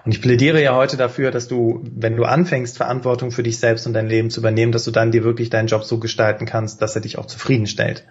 Und 0.04 0.12
ich 0.12 0.22
plädiere 0.22 0.62
ja 0.62 0.74
heute 0.74 0.96
dafür, 0.96 1.30
dass 1.30 1.48
du, 1.48 1.82
wenn 1.94 2.16
du 2.16 2.24
anfängst, 2.24 2.76
Verantwortung 2.76 3.30
für 3.30 3.42
dich 3.42 3.58
selbst 3.58 3.86
und 3.86 3.92
dein 3.92 4.08
Leben 4.08 4.30
zu 4.30 4.40
übernehmen, 4.40 4.72
dass 4.72 4.84
du 4.84 4.90
dann 4.90 5.12
dir 5.12 5.24
wirklich 5.24 5.50
deinen 5.50 5.68
Job 5.68 5.84
so 5.84 5.98
gestalten 5.98 6.46
kannst, 6.46 6.82
dass 6.82 6.94
er 6.94 7.02
dich 7.02 7.18
auch 7.18 7.26
zufriedenstellt. 7.26 8.04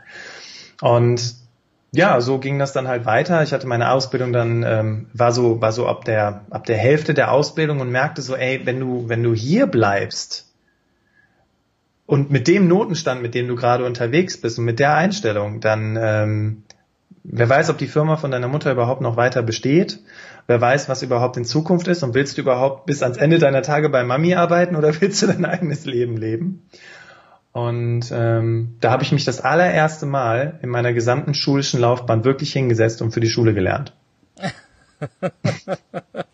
Und 0.81 1.35
ja, 1.93 2.21
so 2.21 2.39
ging 2.39 2.57
das 2.57 2.71
dann 2.71 2.87
halt 2.87 3.05
weiter. 3.05 3.43
Ich 3.43 3.51
hatte 3.51 3.67
meine 3.67 3.91
Ausbildung 3.91 4.31
dann 4.31 4.63
ähm, 4.63 5.07
war 5.13 5.33
so 5.33 5.59
war 5.59 5.73
so 5.73 5.87
ab 5.87 6.05
der 6.05 6.45
ab 6.49 6.65
der 6.65 6.77
Hälfte 6.77 7.13
der 7.13 7.31
Ausbildung 7.31 7.81
und 7.81 7.91
merkte 7.91 8.21
so, 8.21 8.35
ey, 8.35 8.61
wenn 8.63 8.79
du 8.79 9.09
wenn 9.09 9.21
du 9.23 9.33
hier 9.33 9.67
bleibst 9.67 10.47
und 12.05 12.31
mit 12.31 12.47
dem 12.47 12.67
Notenstand, 12.67 13.21
mit 13.21 13.35
dem 13.35 13.47
du 13.47 13.55
gerade 13.55 13.85
unterwegs 13.85 14.39
bist 14.39 14.57
und 14.57 14.65
mit 14.65 14.79
der 14.79 14.95
Einstellung, 14.95 15.59
dann 15.59 15.97
ähm, 16.01 16.63
wer 17.23 17.49
weiß, 17.49 17.69
ob 17.69 17.77
die 17.77 17.87
Firma 17.87 18.15
von 18.15 18.31
deiner 18.31 18.47
Mutter 18.47 18.71
überhaupt 18.71 19.01
noch 19.01 19.17
weiter 19.17 19.43
besteht 19.43 19.99
wer 20.47 20.59
weiß, 20.59 20.89
was 20.89 21.01
überhaupt 21.01 21.37
in 21.37 21.45
Zukunft 21.45 21.87
ist 21.87 22.03
und 22.03 22.13
willst 22.13 22.37
du 22.37 22.41
überhaupt 22.41 22.85
bis 22.85 23.03
ans 23.03 23.17
Ende 23.17 23.39
deiner 23.39 23.61
Tage 23.61 23.89
bei 23.89 24.03
Mami 24.03 24.35
arbeiten 24.35 24.75
oder 24.75 24.99
willst 25.01 25.21
du 25.21 25.27
dein 25.27 25.45
eigenes 25.45 25.85
Leben 25.85 26.17
leben? 26.17 26.67
Und 27.53 28.11
ähm, 28.11 28.77
da 28.79 28.91
habe 28.91 29.03
ich 29.03 29.11
mich 29.11 29.25
das 29.25 29.41
allererste 29.41 30.05
Mal 30.05 30.59
in 30.61 30.69
meiner 30.69 30.93
gesamten 30.93 31.33
schulischen 31.33 31.81
Laufbahn 31.81 32.23
wirklich 32.23 32.53
hingesetzt 32.53 33.01
und 33.01 33.11
für 33.11 33.19
die 33.19 33.29
Schule 33.29 33.53
gelernt. 33.53 33.93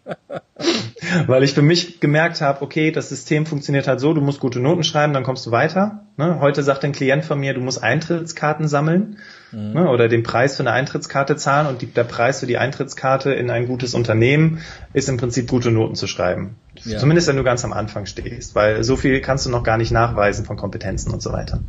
Weil 1.25 1.43
ich 1.43 1.53
für 1.53 1.61
mich 1.61 1.99
gemerkt 1.99 2.41
habe, 2.41 2.61
okay, 2.61 2.91
das 2.91 3.09
System 3.09 3.45
funktioniert 3.45 3.87
halt 3.87 3.99
so, 3.99 4.13
du 4.13 4.21
musst 4.21 4.39
gute 4.39 4.59
Noten 4.59 4.83
schreiben, 4.83 5.13
dann 5.13 5.23
kommst 5.23 5.45
du 5.45 5.51
weiter. 5.51 6.03
Ne? 6.17 6.39
Heute 6.39 6.63
sagt 6.63 6.83
ein 6.83 6.91
Klient 6.91 7.25
von 7.25 7.39
mir, 7.39 7.53
du 7.53 7.61
musst 7.61 7.83
Eintrittskarten 7.83 8.67
sammeln 8.67 9.17
mhm. 9.51 9.73
ne? 9.73 9.89
oder 9.89 10.07
den 10.07 10.23
Preis 10.23 10.55
für 10.55 10.63
eine 10.63 10.71
Eintrittskarte 10.71 11.35
zahlen 11.35 11.67
und 11.67 11.81
die, 11.81 11.87
der 11.87 12.03
Preis 12.03 12.39
für 12.39 12.47
die 12.47 12.57
Eintrittskarte 12.57 13.33
in 13.33 13.49
ein 13.49 13.67
gutes 13.67 13.93
Unternehmen 13.93 14.61
ist 14.93 15.09
im 15.09 15.17
Prinzip 15.17 15.47
gute 15.47 15.71
Noten 15.71 15.95
zu 15.95 16.07
schreiben. 16.07 16.55
Ja. 16.83 16.97
Zumindest 16.97 17.27
wenn 17.27 17.37
du 17.37 17.43
ganz 17.43 17.63
am 17.63 17.73
Anfang 17.73 18.05
stehst, 18.05 18.55
weil 18.55 18.83
so 18.83 18.95
viel 18.95 19.21
kannst 19.21 19.45
du 19.45 19.49
noch 19.49 19.63
gar 19.63 19.77
nicht 19.77 19.91
nachweisen 19.91 20.45
von 20.45 20.57
Kompetenzen 20.57 21.13
und 21.13 21.21
so 21.21 21.31
weiter. 21.31 21.59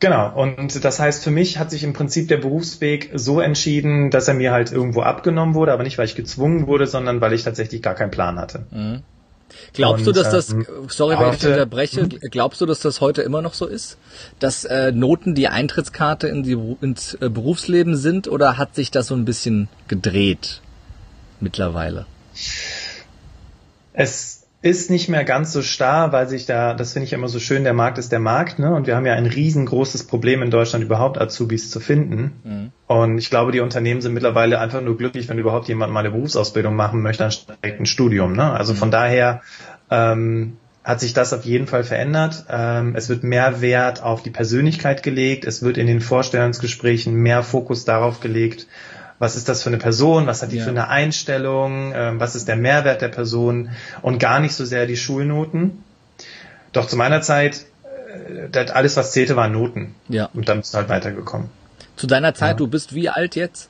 Genau, 0.00 0.40
und 0.40 0.84
das 0.84 1.00
heißt, 1.00 1.24
für 1.24 1.32
mich 1.32 1.58
hat 1.58 1.70
sich 1.70 1.82
im 1.82 1.92
Prinzip 1.92 2.28
der 2.28 2.36
Berufsweg 2.36 3.10
so 3.14 3.40
entschieden, 3.40 4.10
dass 4.10 4.28
er 4.28 4.34
mir 4.34 4.52
halt 4.52 4.70
irgendwo 4.70 5.02
abgenommen 5.02 5.54
wurde, 5.54 5.72
aber 5.72 5.82
nicht, 5.82 5.98
weil 5.98 6.04
ich 6.04 6.14
gezwungen 6.14 6.68
wurde, 6.68 6.86
sondern 6.86 7.20
weil 7.20 7.32
ich 7.32 7.42
tatsächlich 7.42 7.82
gar 7.82 7.94
keinen 7.94 8.12
Plan 8.12 8.38
hatte. 8.38 8.66
Mhm. 8.70 9.02
Glaubst 9.72 10.06
und, 10.06 10.16
du, 10.16 10.20
dass 10.20 10.30
das, 10.30 10.52
ähm, 10.52 10.66
sorry, 10.88 11.18
wenn 11.18 11.34
ich 11.34 11.44
unterbreche, 11.44 12.04
mhm. 12.04 12.18
glaubst 12.30 12.60
du, 12.60 12.66
dass 12.66 12.80
das 12.80 13.00
heute 13.00 13.22
immer 13.22 13.42
noch 13.42 13.54
so 13.54 13.66
ist? 13.66 13.96
Dass 14.38 14.64
äh, 14.64 14.92
Noten 14.92 15.34
die 15.34 15.48
Eintrittskarte 15.48 16.28
in 16.28 16.42
die, 16.42 16.58
ins 16.80 17.14
äh, 17.14 17.28
Berufsleben 17.28 17.96
sind 17.96 18.28
oder 18.28 18.56
hat 18.56 18.74
sich 18.74 18.90
das 18.90 19.08
so 19.08 19.14
ein 19.14 19.24
bisschen 19.24 19.68
gedreht 19.88 20.60
mittlerweile? 21.40 22.06
Es 23.92 24.46
ist 24.60 24.90
nicht 24.90 25.08
mehr 25.08 25.22
ganz 25.22 25.52
so 25.52 25.62
starr, 25.62 26.10
weil 26.10 26.28
sich 26.28 26.44
da, 26.44 26.74
das 26.74 26.92
finde 26.92 27.06
ich 27.06 27.12
immer 27.12 27.28
so 27.28 27.38
schön, 27.38 27.62
der 27.62 27.74
Markt 27.74 27.96
ist 27.98 28.10
der 28.10 28.18
Markt, 28.18 28.58
ne? 28.58 28.74
Und 28.74 28.88
wir 28.88 28.96
haben 28.96 29.06
ja 29.06 29.14
ein 29.14 29.26
riesengroßes 29.26 30.04
Problem 30.08 30.42
in 30.42 30.50
Deutschland 30.50 30.84
überhaupt 30.84 31.20
Azubis 31.20 31.70
zu 31.70 31.78
finden. 31.78 32.32
Mhm. 32.42 32.72
Und 32.88 33.18
ich 33.18 33.30
glaube, 33.30 33.52
die 33.52 33.60
Unternehmen 33.60 34.00
sind 34.00 34.14
mittlerweile 34.14 34.58
einfach 34.58 34.80
nur 34.80 34.96
glücklich, 34.96 35.28
wenn 35.28 35.38
überhaupt 35.38 35.68
jemand 35.68 35.92
mal 35.92 36.00
eine 36.00 36.10
Berufsausbildung 36.10 36.74
machen 36.74 37.02
möchte, 37.02 37.24
anstatt 37.24 37.58
ein 37.62 37.86
Studium. 37.86 38.32
Ne? 38.32 38.50
Also 38.52 38.74
von 38.74 38.90
daher 38.90 39.42
ähm, 39.90 40.56
hat 40.82 40.98
sich 41.00 41.12
das 41.12 41.32
auf 41.32 41.44
jeden 41.44 41.68
Fall 41.68 41.84
verändert. 41.84 42.46
Ähm, 42.50 42.96
es 42.96 43.08
wird 43.08 43.22
mehr 43.22 43.60
Wert 43.60 44.02
auf 44.02 44.24
die 44.24 44.30
Persönlichkeit 44.30 45.04
gelegt. 45.04 45.44
Es 45.44 45.62
wird 45.62 45.78
in 45.78 45.86
den 45.86 46.00
Vorstellungsgesprächen 46.00 47.14
mehr 47.14 47.44
Fokus 47.44 47.84
darauf 47.84 48.18
gelegt, 48.18 48.66
was 49.18 49.36
ist 49.36 49.48
das 49.48 49.62
für 49.62 49.70
eine 49.70 49.78
Person, 49.78 50.26
was 50.26 50.42
hat 50.42 50.52
die 50.52 50.58
ja. 50.58 50.64
für 50.64 50.70
eine 50.70 50.88
Einstellung, 50.88 51.92
äh, 51.92 52.18
was 52.18 52.34
ist 52.34 52.48
der 52.48 52.56
Mehrwert 52.56 53.02
der 53.02 53.08
Person 53.08 53.70
und 54.02 54.18
gar 54.18 54.40
nicht 54.40 54.54
so 54.54 54.64
sehr 54.64 54.86
die 54.86 54.96
Schulnoten. 54.96 55.82
Doch 56.72 56.86
zu 56.86 56.96
meiner 56.96 57.20
Zeit, 57.22 57.66
äh, 58.52 58.66
alles 58.70 58.96
was 58.96 59.12
zählte, 59.12 59.36
waren 59.36 59.52
Noten. 59.52 59.94
Ja. 60.08 60.28
Und 60.34 60.48
dann 60.48 60.58
bist 60.58 60.74
du 60.74 60.78
halt 60.78 60.88
weitergekommen. 60.88 61.48
Zu 61.96 62.06
deiner 62.06 62.34
Zeit, 62.34 62.50
ja. 62.50 62.54
du 62.54 62.68
bist 62.68 62.94
wie 62.94 63.08
alt 63.08 63.34
jetzt? 63.34 63.68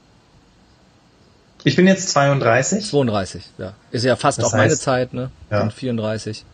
Ich 1.64 1.76
bin 1.76 1.86
jetzt 1.86 2.10
32. 2.10 2.86
32, 2.86 3.44
ja. 3.56 3.72
Ist 3.90 4.04
ja 4.04 4.16
fast 4.16 4.38
das 4.38 4.46
auch 4.46 4.52
heißt, 4.52 4.58
meine 4.58 4.76
Zeit, 4.76 5.14
ne? 5.14 5.30
Ja. 5.50 5.60
Bin 5.60 5.70
34. 5.70 6.44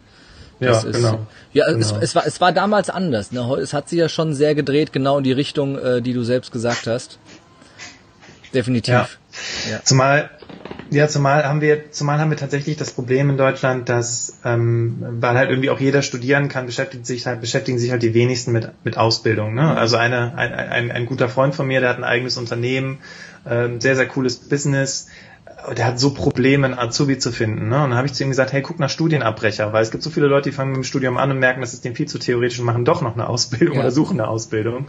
Das 0.60 0.84
ja, 0.84 0.88
ist, 0.88 0.96
genau. 0.96 1.26
Ja, 1.52 1.66
genau. 1.66 1.78
Es, 1.78 1.92
es, 1.92 2.14
war, 2.14 2.26
es 2.26 2.40
war 2.40 2.52
damals 2.52 2.88
anders. 2.90 3.32
Ne? 3.32 3.40
Es 3.60 3.72
hat 3.72 3.88
sich 3.88 3.98
ja 3.98 4.08
schon 4.08 4.34
sehr 4.34 4.54
gedreht, 4.54 4.92
genau 4.92 5.18
in 5.18 5.24
die 5.24 5.32
Richtung, 5.32 5.76
äh, 5.76 6.00
die 6.00 6.12
du 6.12 6.22
selbst 6.22 6.52
gesagt 6.52 6.86
hast 6.86 7.18
definitiv. 8.54 8.94
Ja. 8.94 9.08
ja. 9.70 9.80
Zumal, 9.84 10.30
ja, 10.90 11.08
zumal 11.08 11.44
haben 11.44 11.60
wir, 11.60 11.90
zumal 11.90 12.18
haben 12.18 12.30
wir 12.30 12.36
tatsächlich 12.36 12.76
das 12.76 12.92
Problem 12.92 13.30
in 13.30 13.36
Deutschland, 13.36 13.88
dass, 13.88 14.38
ähm, 14.44 14.96
weil 15.20 15.36
halt 15.36 15.50
irgendwie 15.50 15.70
auch 15.70 15.80
jeder 15.80 16.02
studieren 16.02 16.48
kann, 16.48 16.66
beschäftigt 16.66 17.06
sich 17.06 17.26
halt, 17.26 17.40
beschäftigen 17.40 17.78
sich 17.78 17.90
halt 17.90 18.02
die 18.02 18.14
wenigsten 18.14 18.52
mit, 18.52 18.70
mit 18.84 18.96
Ausbildung. 18.96 19.54
Ne? 19.54 19.62
Mhm. 19.62 19.68
Also 19.68 19.96
eine, 19.96 20.36
ein, 20.36 20.52
ein, 20.52 20.90
ein 20.92 21.06
guter 21.06 21.28
Freund 21.28 21.54
von 21.54 21.66
mir, 21.66 21.80
der 21.80 21.90
hat 21.90 21.98
ein 21.98 22.04
eigenes 22.04 22.36
Unternehmen, 22.36 22.98
ähm, 23.48 23.80
sehr, 23.80 23.96
sehr 23.96 24.06
cooles 24.06 24.36
Business, 24.36 25.08
der 25.76 25.86
hat 25.86 25.98
so 25.98 26.12
Probleme, 26.12 26.66
einen 26.66 26.78
Azubi 26.78 27.18
zu 27.18 27.32
finden. 27.32 27.68
Ne? 27.68 27.76
Und 27.82 27.90
dann 27.90 27.96
habe 27.96 28.06
ich 28.06 28.14
zu 28.14 28.22
ihm 28.22 28.30
gesagt, 28.30 28.52
hey, 28.52 28.62
guck 28.62 28.78
nach 28.78 28.90
Studienabbrecher, 28.90 29.72
weil 29.72 29.82
es 29.82 29.90
gibt 29.90 30.02
so 30.02 30.10
viele 30.10 30.26
Leute, 30.26 30.50
die 30.50 30.54
fangen 30.54 30.70
mit 30.70 30.76
dem 30.78 30.84
Studium 30.84 31.16
an 31.16 31.30
und 31.30 31.38
merken, 31.38 31.60
das 31.60 31.72
ist 31.72 31.84
dem 31.84 31.94
viel 31.94 32.06
zu 32.06 32.18
theoretisch 32.18 32.58
und 32.58 32.66
machen 32.66 32.84
doch 32.84 33.02
noch 33.02 33.14
eine 33.14 33.28
Ausbildung 33.28 33.76
ja. 33.76 33.80
oder 33.80 33.90
suchen 33.90 34.20
eine 34.20 34.28
Ausbildung. 34.28 34.86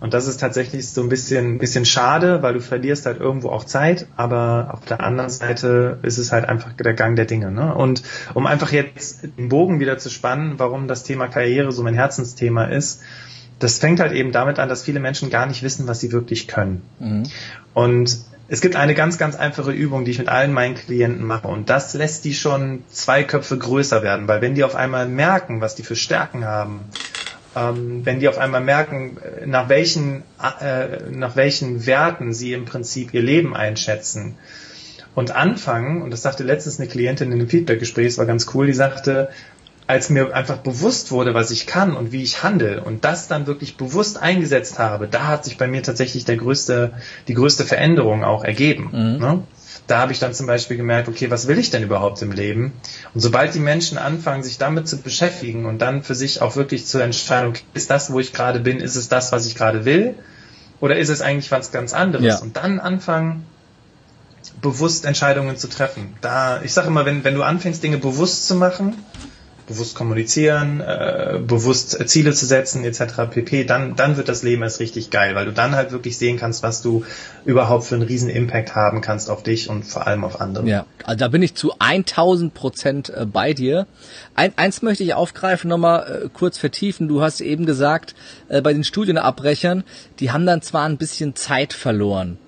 Und 0.00 0.14
das 0.14 0.26
ist 0.26 0.40
tatsächlich 0.40 0.88
so 0.88 1.02
ein 1.02 1.10
bisschen, 1.10 1.58
bisschen 1.58 1.84
schade, 1.84 2.42
weil 2.42 2.54
du 2.54 2.60
verlierst 2.60 3.04
halt 3.04 3.20
irgendwo 3.20 3.50
auch 3.50 3.64
Zeit, 3.64 4.06
aber 4.16 4.70
auf 4.72 4.86
der 4.86 5.00
anderen 5.00 5.28
Seite 5.28 5.98
ist 6.02 6.16
es 6.16 6.32
halt 6.32 6.46
einfach 6.46 6.72
der 6.72 6.94
Gang 6.94 7.16
der 7.16 7.26
Dinge. 7.26 7.50
Ne? 7.50 7.74
Und 7.74 8.02
um 8.32 8.46
einfach 8.46 8.72
jetzt 8.72 9.24
den 9.36 9.50
Bogen 9.50 9.78
wieder 9.78 9.98
zu 9.98 10.08
spannen, 10.08 10.54
warum 10.56 10.88
das 10.88 11.02
Thema 11.02 11.28
Karriere 11.28 11.70
so 11.70 11.82
mein 11.82 11.94
Herzensthema 11.94 12.64
ist, 12.64 13.02
das 13.58 13.78
fängt 13.78 14.00
halt 14.00 14.12
eben 14.12 14.32
damit 14.32 14.58
an, 14.58 14.70
dass 14.70 14.82
viele 14.82 15.00
Menschen 15.00 15.28
gar 15.28 15.44
nicht 15.44 15.62
wissen, 15.62 15.86
was 15.86 16.00
sie 16.00 16.12
wirklich 16.12 16.48
können. 16.48 16.80
Mhm. 16.98 17.24
Und 17.74 18.18
es 18.48 18.60
gibt 18.62 18.74
eine 18.74 18.94
ganz, 18.94 19.18
ganz 19.18 19.36
einfache 19.36 19.70
Übung, 19.70 20.04
die 20.04 20.10
ich 20.10 20.18
mit 20.18 20.28
allen 20.28 20.52
meinen 20.52 20.74
Klienten 20.74 21.24
mache. 21.24 21.46
Und 21.46 21.68
das 21.68 21.94
lässt 21.94 22.24
die 22.24 22.34
schon 22.34 22.82
zwei 22.88 23.22
Köpfe 23.22 23.58
größer 23.58 24.02
werden, 24.02 24.26
weil 24.26 24.40
wenn 24.40 24.56
die 24.56 24.64
auf 24.64 24.74
einmal 24.74 25.06
merken, 25.06 25.60
was 25.60 25.76
die 25.76 25.84
für 25.84 25.94
Stärken 25.94 26.44
haben 26.44 26.80
ähm, 27.56 28.04
wenn 28.04 28.20
die 28.20 28.28
auf 28.28 28.38
einmal 28.38 28.60
merken, 28.60 29.18
nach 29.46 29.68
welchen, 29.68 30.22
äh, 30.60 31.10
nach 31.10 31.36
welchen 31.36 31.86
Werten 31.86 32.32
sie 32.32 32.52
im 32.52 32.64
Prinzip 32.64 33.12
ihr 33.14 33.22
Leben 33.22 33.54
einschätzen 33.54 34.36
und 35.14 35.32
anfangen, 35.32 36.02
und 36.02 36.10
das 36.10 36.22
sagte 36.22 36.44
letztens 36.44 36.78
eine 36.78 36.88
Klientin 36.88 37.32
in 37.32 37.40
einem 37.40 37.48
Feedback-Gespräch, 37.48 38.06
es 38.06 38.18
war 38.18 38.26
ganz 38.26 38.46
cool, 38.54 38.66
die 38.66 38.72
sagte, 38.72 39.28
als 39.90 40.08
mir 40.08 40.32
einfach 40.32 40.58
bewusst 40.58 41.10
wurde, 41.10 41.34
was 41.34 41.50
ich 41.50 41.66
kann 41.66 41.96
und 41.96 42.12
wie 42.12 42.22
ich 42.22 42.44
handle 42.44 42.80
und 42.84 43.04
das 43.04 43.26
dann 43.26 43.48
wirklich 43.48 43.76
bewusst 43.76 44.22
eingesetzt 44.22 44.78
habe, 44.78 45.08
da 45.08 45.26
hat 45.26 45.44
sich 45.44 45.58
bei 45.58 45.66
mir 45.66 45.82
tatsächlich 45.82 46.24
der 46.24 46.36
größte, 46.36 46.92
die 47.26 47.34
größte 47.34 47.64
Veränderung 47.64 48.22
auch 48.22 48.44
ergeben. 48.44 48.90
Mhm. 48.92 49.18
Ne? 49.18 49.42
Da 49.86 49.98
habe 49.98 50.12
ich 50.12 50.18
dann 50.18 50.34
zum 50.34 50.46
Beispiel 50.46 50.76
gemerkt, 50.76 51.08
okay, 51.08 51.30
was 51.30 51.48
will 51.48 51.58
ich 51.58 51.70
denn 51.70 51.82
überhaupt 51.82 52.22
im 52.22 52.32
Leben? 52.32 52.72
Und 53.14 53.20
sobald 53.20 53.54
die 53.54 53.60
Menschen 53.60 53.98
anfangen, 53.98 54.42
sich 54.42 54.58
damit 54.58 54.88
zu 54.88 54.98
beschäftigen 54.98 55.66
und 55.66 55.78
dann 55.78 56.02
für 56.02 56.14
sich 56.14 56.42
auch 56.42 56.56
wirklich 56.56 56.86
zu 56.86 56.98
entscheiden, 56.98 57.50
okay, 57.50 57.62
ist 57.74 57.90
das, 57.90 58.12
wo 58.12 58.20
ich 58.20 58.32
gerade 58.32 58.60
bin, 58.60 58.80
ist 58.80 58.96
es 58.96 59.08
das, 59.08 59.32
was 59.32 59.46
ich 59.46 59.54
gerade 59.54 59.84
will? 59.84 60.14
Oder 60.80 60.96
ist 60.96 61.08
es 61.08 61.20
eigentlich 61.20 61.50
was 61.50 61.72
ganz 61.72 61.92
anderes? 61.92 62.24
Ja. 62.24 62.38
Und 62.38 62.56
dann 62.56 62.80
anfangen, 62.80 63.44
bewusst 64.62 65.04
Entscheidungen 65.04 65.56
zu 65.56 65.68
treffen. 65.68 66.14
Da, 66.20 66.62
ich 66.62 66.72
sage 66.72 66.88
immer, 66.88 67.04
wenn, 67.04 67.24
wenn 67.24 67.34
du 67.34 67.42
anfängst, 67.42 67.82
Dinge 67.82 67.98
bewusst 67.98 68.46
zu 68.46 68.54
machen, 68.54 68.94
bewusst 69.70 69.94
kommunizieren, 69.94 70.80
äh, 70.80 71.38
bewusst 71.46 71.96
Ziele 72.08 72.32
zu 72.32 72.44
setzen 72.44 72.84
etc. 72.84 73.30
pp, 73.30 73.64
dann, 73.64 73.94
dann 73.94 74.16
wird 74.16 74.28
das 74.28 74.42
Leben 74.42 74.62
erst 74.62 74.80
richtig 74.80 75.10
geil, 75.10 75.36
weil 75.36 75.46
du 75.46 75.52
dann 75.52 75.76
halt 75.76 75.92
wirklich 75.92 76.18
sehen 76.18 76.38
kannst, 76.38 76.64
was 76.64 76.82
du 76.82 77.04
überhaupt 77.44 77.84
für 77.84 77.94
einen 77.94 78.02
riesen 78.02 78.28
Impact 78.28 78.74
haben 78.74 79.00
kannst 79.00 79.30
auf 79.30 79.44
dich 79.44 79.70
und 79.70 79.84
vor 79.84 80.08
allem 80.08 80.24
auf 80.24 80.40
andere. 80.40 80.68
Ja, 80.68 80.86
also 81.04 81.18
da 81.18 81.28
bin 81.28 81.42
ich 81.42 81.54
zu 81.54 81.72
1000 81.78 82.52
Prozent 82.52 83.10
äh, 83.10 83.26
bei 83.26 83.54
dir. 83.54 83.86
Ein, 84.34 84.52
eins 84.56 84.82
möchte 84.82 85.04
ich 85.04 85.14
aufgreifen, 85.14 85.70
nochmal 85.70 86.24
äh, 86.24 86.28
kurz 86.32 86.58
vertiefen. 86.58 87.06
Du 87.06 87.22
hast 87.22 87.40
eben 87.40 87.64
gesagt, 87.64 88.16
äh, 88.48 88.60
bei 88.60 88.72
den 88.72 88.82
Studienabbrechern, 88.82 89.84
die 90.18 90.32
haben 90.32 90.46
dann 90.46 90.62
zwar 90.62 90.84
ein 90.86 90.96
bisschen 90.96 91.36
Zeit 91.36 91.72
verloren. 91.72 92.38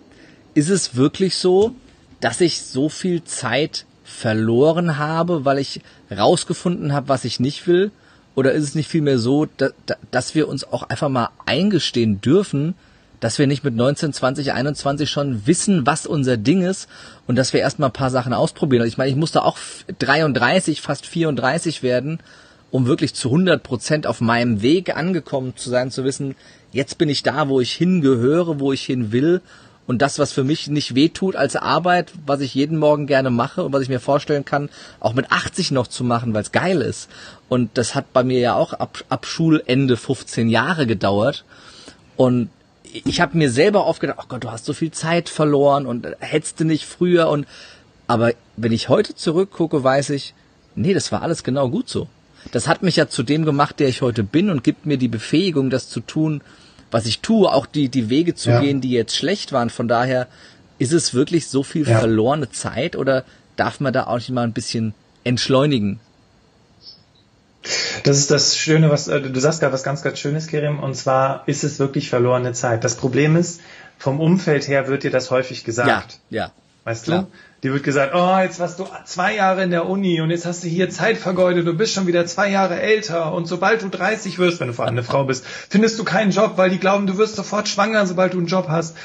Ist 0.54 0.70
es 0.70 0.96
wirklich 0.96 1.36
so, 1.36 1.76
dass 2.20 2.40
ich 2.40 2.62
so 2.62 2.88
viel 2.88 3.22
Zeit 3.22 3.86
verloren 4.04 4.98
habe, 4.98 5.44
weil 5.44 5.58
ich 5.58 5.80
rausgefunden 6.10 6.92
habe, 6.92 7.08
was 7.08 7.24
ich 7.24 7.40
nicht 7.40 7.66
will? 7.66 7.90
Oder 8.34 8.52
ist 8.52 8.64
es 8.64 8.74
nicht 8.74 8.88
vielmehr 8.88 9.18
so, 9.18 9.46
dass, 9.56 9.72
dass 10.10 10.34
wir 10.34 10.48
uns 10.48 10.64
auch 10.64 10.84
einfach 10.84 11.08
mal 11.08 11.28
eingestehen 11.44 12.20
dürfen, 12.20 12.74
dass 13.20 13.38
wir 13.38 13.46
nicht 13.46 13.62
mit 13.62 13.76
19, 13.76 14.12
20, 14.12 14.52
21 14.52 15.08
schon 15.08 15.46
wissen, 15.46 15.86
was 15.86 16.06
unser 16.06 16.36
Ding 16.36 16.62
ist 16.62 16.88
und 17.26 17.36
dass 17.36 17.52
wir 17.52 17.60
erstmal 17.60 17.90
ein 17.90 17.94
paar 17.94 18.10
Sachen 18.10 18.32
ausprobieren. 18.32 18.86
Ich 18.86 18.98
meine, 18.98 19.10
ich 19.10 19.16
musste 19.16 19.44
auch 19.44 19.58
33, 20.00 20.80
fast 20.80 21.06
34 21.06 21.84
werden, 21.84 22.18
um 22.72 22.86
wirklich 22.86 23.14
zu 23.14 23.28
100 23.28 23.62
Prozent 23.62 24.06
auf 24.08 24.20
meinem 24.20 24.60
Weg 24.62 24.96
angekommen 24.96 25.52
zu 25.56 25.70
sein, 25.70 25.92
zu 25.92 26.02
wissen, 26.04 26.34
jetzt 26.72 26.98
bin 26.98 27.08
ich 27.08 27.22
da, 27.22 27.48
wo 27.48 27.60
ich 27.60 27.72
hingehöre, 27.72 28.58
wo 28.58 28.72
ich 28.72 28.82
hin 28.82 29.12
will 29.12 29.40
und 29.86 30.00
das, 30.00 30.18
was 30.18 30.32
für 30.32 30.44
mich 30.44 30.68
nicht 30.68 30.94
wehtut 30.94 31.34
als 31.34 31.56
Arbeit, 31.56 32.12
was 32.24 32.40
ich 32.40 32.54
jeden 32.54 32.78
Morgen 32.78 33.06
gerne 33.06 33.30
mache 33.30 33.64
und 33.64 33.72
was 33.72 33.82
ich 33.82 33.88
mir 33.88 34.00
vorstellen 34.00 34.44
kann, 34.44 34.68
auch 35.00 35.14
mit 35.14 35.32
80 35.32 35.72
noch 35.72 35.86
zu 35.86 36.04
machen, 36.04 36.34
weil 36.34 36.42
es 36.42 36.52
geil 36.52 36.80
ist. 36.80 37.10
Und 37.48 37.70
das 37.74 37.94
hat 37.94 38.12
bei 38.12 38.22
mir 38.22 38.38
ja 38.38 38.54
auch 38.54 38.72
ab, 38.74 39.04
ab 39.08 39.26
Schulende 39.26 39.96
15 39.96 40.48
Jahre 40.48 40.86
gedauert. 40.86 41.44
Und 42.16 42.48
ich 42.92 43.20
habe 43.20 43.36
mir 43.36 43.50
selber 43.50 43.86
oft 43.86 44.00
gedacht, 44.00 44.18
oh 44.22 44.26
Gott, 44.28 44.44
du 44.44 44.50
hast 44.50 44.64
so 44.64 44.72
viel 44.72 44.92
Zeit 44.92 45.28
verloren 45.28 45.86
und 45.86 46.06
hättest 46.20 46.60
du 46.60 46.64
nicht 46.64 46.84
früher 46.84 47.28
und 47.28 47.46
aber 48.06 48.32
wenn 48.56 48.72
ich 48.72 48.88
heute 48.88 49.14
zurückgucke, 49.14 49.82
weiß 49.82 50.10
ich, 50.10 50.34
nee, 50.74 50.92
das 50.92 51.12
war 51.12 51.22
alles 51.22 51.44
genau 51.44 51.70
gut 51.70 51.88
so. 51.88 52.08
Das 52.50 52.68
hat 52.68 52.82
mich 52.82 52.96
ja 52.96 53.08
zu 53.08 53.22
dem 53.22 53.44
gemacht, 53.44 53.80
der 53.80 53.88
ich 53.88 54.02
heute 54.02 54.22
bin 54.22 54.50
und 54.50 54.64
gibt 54.64 54.84
mir 54.84 54.98
die 54.98 55.08
Befähigung, 55.08 55.70
das 55.70 55.88
zu 55.88 56.00
tun, 56.00 56.42
was 56.92 57.06
ich 57.06 57.20
tue, 57.20 57.52
auch 57.52 57.66
die, 57.66 57.88
die 57.88 58.08
Wege 58.10 58.34
zu 58.34 58.50
ja. 58.50 58.60
gehen, 58.60 58.80
die 58.80 58.90
jetzt 58.90 59.16
schlecht 59.16 59.50
waren. 59.50 59.70
Von 59.70 59.88
daher 59.88 60.28
ist 60.78 60.92
es 60.92 61.14
wirklich 61.14 61.48
so 61.48 61.62
viel 61.62 61.88
ja. 61.88 61.98
verlorene 61.98 62.50
Zeit 62.50 62.94
oder 62.94 63.24
darf 63.56 63.80
man 63.80 63.92
da 63.92 64.06
auch 64.06 64.16
nicht 64.16 64.30
mal 64.30 64.44
ein 64.44 64.52
bisschen 64.52 64.94
entschleunigen? 65.24 66.00
Das 68.04 68.18
ist 68.18 68.30
das 68.30 68.56
Schöne, 68.56 68.90
was 68.90 69.08
äh, 69.08 69.20
du 69.20 69.40
sagst 69.40 69.60
gerade 69.60 69.72
was 69.72 69.84
ganz, 69.84 70.02
ganz 70.02 70.18
Schönes, 70.18 70.48
Kerim, 70.48 70.80
und 70.80 70.94
zwar 70.94 71.44
ist 71.46 71.62
es 71.64 71.78
wirklich 71.78 72.10
verlorene 72.10 72.52
Zeit. 72.52 72.82
Das 72.82 72.96
Problem 72.96 73.36
ist, 73.36 73.60
vom 73.98 74.20
Umfeld 74.20 74.66
her 74.66 74.88
wird 74.88 75.04
dir 75.04 75.12
das 75.12 75.30
häufig 75.30 75.64
gesagt. 75.64 76.18
Ja, 76.30 76.44
ja. 76.44 76.52
Weißt 76.84 77.04
Klar. 77.04 77.22
du? 77.22 77.28
Dir 77.62 77.72
wird 77.72 77.84
gesagt, 77.84 78.12
oh, 78.12 78.38
jetzt 78.42 78.58
warst 78.58 78.80
du 78.80 78.88
zwei 79.04 79.36
Jahre 79.36 79.62
in 79.62 79.70
der 79.70 79.88
Uni 79.88 80.20
und 80.20 80.30
jetzt 80.30 80.46
hast 80.46 80.64
du 80.64 80.68
hier 80.68 80.90
Zeit 80.90 81.16
vergeudet, 81.16 81.64
du 81.64 81.74
bist 81.74 81.94
schon 81.94 82.08
wieder 82.08 82.26
zwei 82.26 82.50
Jahre 82.50 82.80
älter 82.80 83.32
und 83.32 83.46
sobald 83.46 83.82
du 83.82 83.88
30 83.88 84.40
wirst, 84.40 84.58
wenn 84.58 84.66
du 84.66 84.74
vor 84.74 84.84
allem 84.84 84.94
eine 84.94 85.04
Frau 85.04 85.22
bist, 85.24 85.46
findest 85.46 85.96
du 85.96 86.02
keinen 86.02 86.32
Job, 86.32 86.54
weil 86.56 86.70
die 86.70 86.80
glauben, 86.80 87.06
du 87.06 87.18
wirst 87.18 87.36
sofort 87.36 87.68
schwanger, 87.68 88.04
sobald 88.04 88.34
du 88.34 88.38
einen 88.38 88.48
Job 88.48 88.66
hast. 88.68 88.96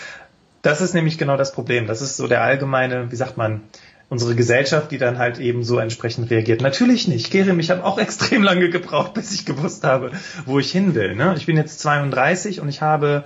Das 0.63 0.81
ist 0.81 0.95
nämlich 0.95 1.19
genau 1.19 1.37
das 1.37 1.51
Problem. 1.51 1.85
Das 1.85 2.01
ist 2.01 2.17
so 2.17 2.27
der 2.27 2.41
allgemeine, 2.41 3.11
wie 3.11 3.15
sagt 3.15 3.37
man, 3.37 3.61
unsere 4.09 4.33
Gesellschaft, 4.33 4.91
die 4.91 4.97
dann 4.97 5.19
halt 5.19 5.37
eben 5.37 5.63
so 5.63 5.77
entsprechend 5.77 6.31
reagiert. 6.31 6.61
Natürlich 6.61 7.07
nicht. 7.07 7.29
Kerim, 7.29 7.59
ich 7.59 7.69
habe 7.69 7.83
auch 7.83 7.99
extrem 7.99 8.41
lange 8.41 8.71
gebraucht, 8.71 9.13
bis 9.13 9.33
ich 9.33 9.45
gewusst 9.45 9.83
habe, 9.83 10.11
wo 10.47 10.57
ich 10.57 10.71
hin 10.71 10.95
will. 10.95 11.15
Ne? 11.15 11.35
Ich 11.37 11.45
bin 11.45 11.57
jetzt 11.57 11.79
32 11.81 12.59
und 12.59 12.69
ich 12.69 12.81
habe, 12.81 13.25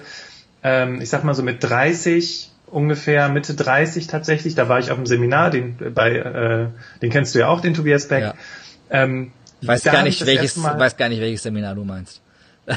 ähm, 0.62 1.00
ich 1.00 1.10
sag 1.10 1.24
mal 1.24 1.36
so 1.36 1.42
mit 1.42 1.64
30 1.64 2.51
ungefähr 2.72 3.30
Mitte 3.30 3.54
30 3.54 4.08
tatsächlich, 4.08 4.56
da 4.56 4.68
war 4.70 4.80
ich 4.80 4.90
auf 4.92 4.98
dem 4.98 5.06
Seminar, 5.06 5.52
den 5.52 5.78
bei, 5.94 6.16
äh, 6.16 6.68
den 7.02 7.10
kennst 7.10 7.36
du 7.36 7.40
ja 7.40 7.48
auch, 7.48 7.62
den 7.62 7.74
Tobias 7.74 8.08
Beck. 8.08 8.24
Ja. 8.24 8.34
Ähm, 8.90 9.32
weiß 9.62 9.84
gar 9.84 10.04
nicht 10.04 10.26
welches, 10.26 10.62
weiß 10.62 10.98
gar 10.98 11.10
nicht 11.10 11.22
welches 11.22 11.44
Seminar 11.44 11.76
du 11.76 11.84
meinst. 11.84 12.22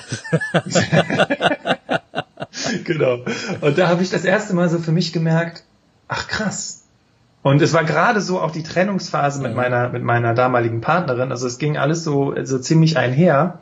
genau. 2.84 3.24
Und 3.60 3.78
da 3.78 3.88
habe 3.88 4.02
ich 4.02 4.10
das 4.10 4.24
erste 4.24 4.54
Mal 4.54 4.68
so 4.68 4.78
für 4.78 4.92
mich 4.92 5.12
gemerkt, 5.12 5.64
ach 6.08 6.26
krass, 6.28 6.84
und 7.44 7.60
es 7.60 7.74
war 7.74 7.84
gerade 7.84 8.22
so 8.22 8.40
auch 8.40 8.52
die 8.52 8.62
Trennungsphase 8.62 9.42
mit 9.42 9.54
meiner, 9.54 9.90
mit 9.90 10.02
meiner 10.02 10.32
damaligen 10.32 10.80
Partnerin. 10.80 11.30
Also 11.30 11.46
es 11.46 11.58
ging 11.58 11.76
alles 11.76 12.02
so, 12.02 12.34
so 12.42 12.58
ziemlich 12.58 12.96
einher. 12.96 13.58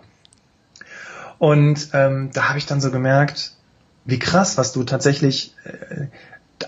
Und 1.38 1.88
ähm, 1.92 2.30
da 2.32 2.48
habe 2.48 2.58
ich 2.58 2.66
dann 2.66 2.80
so 2.80 2.92
gemerkt, 2.92 3.56
wie 4.04 4.18
krass, 4.18 4.58
was 4.58 4.72
du 4.72 4.84
tatsächlich, 4.84 5.54
äh, 5.64 6.06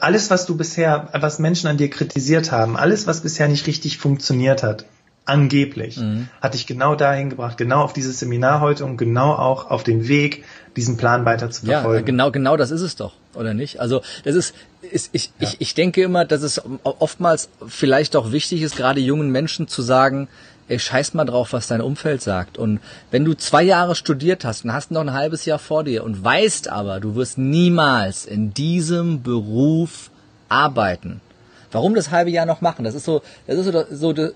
alles, 0.00 0.31
was 0.31 0.47
du 0.47 0.57
bisher, 0.57 1.09
was 1.12 1.38
Menschen 1.38 1.69
an 1.69 1.76
dir 1.76 1.91
kritisiert 1.91 2.53
haben, 2.53 2.76
alles, 2.76 3.07
was 3.07 3.21
bisher 3.21 3.49
nicht 3.49 3.67
richtig 3.67 3.99
funktioniert 3.99 4.62
hat, 4.62 4.85
angeblich, 5.26 5.97
mhm. 5.97 6.29
hat 6.41 6.55
dich 6.55 6.67
genau 6.67 6.95
dahin 6.95 7.31
gebracht, 7.31 7.57
genau 7.57 7.83
auf 7.83 7.93
dieses 7.93 8.19
Seminar 8.19 8.61
heute 8.61 8.85
und 8.85 8.99
genau 8.99 9.33
auch 9.33 9.71
auf 9.71 9.83
den 9.83 10.07
Weg, 10.07 10.45
diesen 10.76 10.97
Plan 10.97 11.25
weiter 11.25 11.50
zu 11.50 11.64
verfolgen. 11.64 12.00
Ja, 12.00 12.05
genau, 12.05 12.31
genau 12.31 12.57
das 12.57 12.71
ist 12.71 12.83
es 12.83 12.97
doch, 12.97 13.14
oder 13.35 13.55
nicht? 13.55 13.81
Also 13.81 14.03
das 14.25 14.35
ist, 14.35 14.55
ist 14.83 15.11
ich, 15.12 15.33
ja. 15.38 15.49
ich, 15.49 15.61
ich 15.61 15.75
denke 15.75 16.03
immer, 16.03 16.25
dass 16.25 16.43
es 16.43 16.61
oftmals 16.83 17.49
vielleicht 17.67 18.17
auch 18.17 18.33
wichtig 18.33 18.61
ist, 18.62 18.77
gerade 18.77 19.01
jungen 19.01 19.31
Menschen 19.31 19.66
zu 19.66 19.81
sagen, 19.81 20.29
ey, 20.68 20.79
scheiß 20.79 21.14
mal 21.14 21.24
drauf, 21.24 21.53
was 21.53 21.66
dein 21.66 21.81
Umfeld 21.81 22.22
sagt. 22.22 22.59
Und 22.59 22.81
wenn 23.11 23.24
du 23.24 23.35
zwei 23.35 23.62
Jahre 23.62 23.94
studiert 23.94 24.44
hast 24.44 24.64
und 24.64 24.72
hast 24.72 24.90
noch 24.90 25.00
ein 25.00 25.12
halbes 25.12 25.44
Jahr 25.44 25.59
vor 25.59 25.85
dir 25.85 26.05
und 26.05 26.22
weißt 26.22 26.68
aber, 26.68 27.00
du 27.00 27.14
wirst 27.14 27.38
niemals 27.38 28.27
in 28.27 28.55
diesem 28.55 29.22
Beruf 29.22 30.11
arbeiten, 30.48 31.20
Warum 31.74 31.96
das 31.96 32.12
halbe 32.12 32.31
Jahr 32.31 32.46
noch 32.46 32.61
machen? 32.61 32.85
Das 32.85 32.94
ist 32.94 33.05
so, 33.05 33.20
das 33.48 33.59
ist 33.59 33.72
so, 33.90 34.14
so 34.14 34.31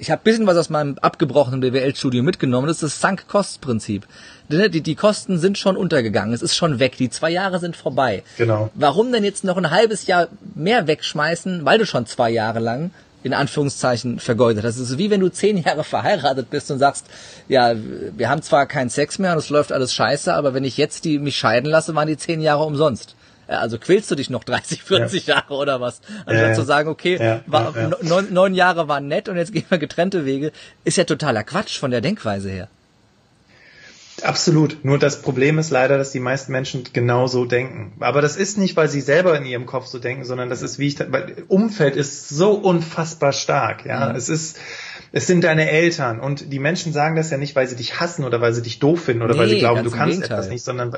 ich 0.00 0.10
habe 0.10 0.20
bisschen 0.24 0.48
was 0.48 0.56
aus 0.56 0.68
meinem 0.68 0.98
abgebrochenen 1.00 1.60
BWL-Studium 1.60 2.26
mitgenommen. 2.26 2.66
Das 2.66 2.82
ist 2.82 2.82
das 2.82 3.00
Sunk-Cost-Prinzip. 3.00 4.04
Die, 4.48 4.82
die 4.82 4.94
Kosten 4.96 5.38
sind 5.38 5.58
schon 5.58 5.76
untergegangen, 5.76 6.34
es 6.34 6.42
ist 6.42 6.56
schon 6.56 6.80
weg, 6.80 6.96
die 6.96 7.08
zwei 7.08 7.30
Jahre 7.30 7.60
sind 7.60 7.76
vorbei. 7.76 8.24
Genau. 8.36 8.68
Warum 8.74 9.12
denn 9.12 9.22
jetzt 9.22 9.44
noch 9.44 9.56
ein 9.58 9.70
halbes 9.70 10.08
Jahr 10.08 10.26
mehr 10.56 10.88
wegschmeißen, 10.88 11.64
weil 11.64 11.78
du 11.78 11.86
schon 11.86 12.06
zwei 12.06 12.30
Jahre 12.30 12.58
lang 12.58 12.90
in 13.22 13.34
Anführungszeichen 13.34 14.18
vergeudet. 14.18 14.64
Das 14.64 14.78
ist 14.78 14.98
wie 14.98 15.10
wenn 15.10 15.20
du 15.20 15.28
zehn 15.28 15.58
Jahre 15.58 15.84
verheiratet 15.84 16.50
bist 16.50 16.70
und 16.70 16.78
sagst, 16.78 17.06
ja, 17.48 17.74
wir 17.76 18.28
haben 18.28 18.42
zwar 18.42 18.66
keinen 18.66 18.90
Sex 18.90 19.18
mehr 19.18 19.32
und 19.32 19.38
es 19.38 19.50
läuft 19.50 19.72
alles 19.72 19.94
scheiße, 19.94 20.32
aber 20.34 20.54
wenn 20.54 20.64
ich 20.64 20.76
jetzt 20.76 21.04
die 21.04 21.18
mich 21.18 21.36
scheiden 21.36 21.70
lasse, 21.70 21.94
waren 21.94 22.08
die 22.08 22.16
zehn 22.16 22.40
Jahre 22.40 22.64
umsonst. 22.64 23.14
Also 23.48 23.78
quälst 23.78 24.10
du 24.10 24.14
dich 24.14 24.30
noch 24.30 24.44
30, 24.44 24.82
40 24.82 25.26
ja. 25.26 25.36
Jahre 25.36 25.54
oder 25.54 25.80
was? 25.80 26.00
Anstatt 26.26 26.48
ja, 26.48 26.54
zu 26.54 26.62
sagen, 26.62 26.88
okay, 26.88 27.18
ja, 27.20 27.40
war, 27.46 27.74
neun, 28.02 28.32
neun 28.32 28.54
Jahre 28.54 28.88
waren 28.88 29.08
nett 29.08 29.28
und 29.28 29.36
jetzt 29.36 29.52
gehen 29.52 29.64
wir 29.68 29.78
getrennte 29.78 30.24
Wege, 30.24 30.52
ist 30.84 30.96
ja 30.96 31.04
totaler 31.04 31.44
Quatsch 31.44 31.78
von 31.78 31.90
der 31.90 32.00
Denkweise 32.00 32.50
her. 32.50 32.68
Absolut. 34.22 34.84
Nur 34.84 34.98
das 34.98 35.22
Problem 35.22 35.58
ist 35.58 35.70
leider, 35.70 35.98
dass 35.98 36.12
die 36.12 36.20
meisten 36.20 36.52
Menschen 36.52 36.84
genau 36.92 37.26
so 37.26 37.44
denken. 37.44 37.92
Aber 38.00 38.22
das 38.22 38.36
ist 38.36 38.58
nicht, 38.58 38.76
weil 38.76 38.88
sie 38.88 39.00
selber 39.00 39.36
in 39.36 39.44
ihrem 39.44 39.66
Kopf 39.66 39.86
so 39.86 39.98
denken, 39.98 40.24
sondern 40.24 40.48
das 40.48 40.62
ist, 40.62 40.78
wie 40.78 40.88
ich, 40.88 40.98
weil 40.98 41.44
Umfeld 41.48 41.96
ist 41.96 42.28
so 42.28 42.52
unfassbar 42.52 43.32
stark. 43.32 43.84
Ja, 43.84 44.10
mhm. 44.10 44.16
es 44.16 44.28
ist, 44.28 44.58
es 45.12 45.26
sind 45.26 45.44
deine 45.44 45.70
Eltern 45.70 46.20
und 46.20 46.52
die 46.52 46.58
Menschen 46.58 46.92
sagen 46.92 47.16
das 47.16 47.30
ja 47.30 47.36
nicht, 47.36 47.54
weil 47.56 47.66
sie 47.66 47.76
dich 47.76 48.00
hassen 48.00 48.24
oder 48.24 48.40
weil 48.40 48.54
sie 48.54 48.62
dich 48.62 48.78
doof 48.78 49.04
finden 49.04 49.22
oder 49.22 49.34
nee, 49.34 49.40
weil 49.40 49.48
sie 49.48 49.58
glauben, 49.58 49.84
du 49.84 49.90
kannst 49.90 50.16
Gegenteil. 50.16 50.38
etwas 50.38 50.50
nicht, 50.50 50.64
sondern 50.64 50.96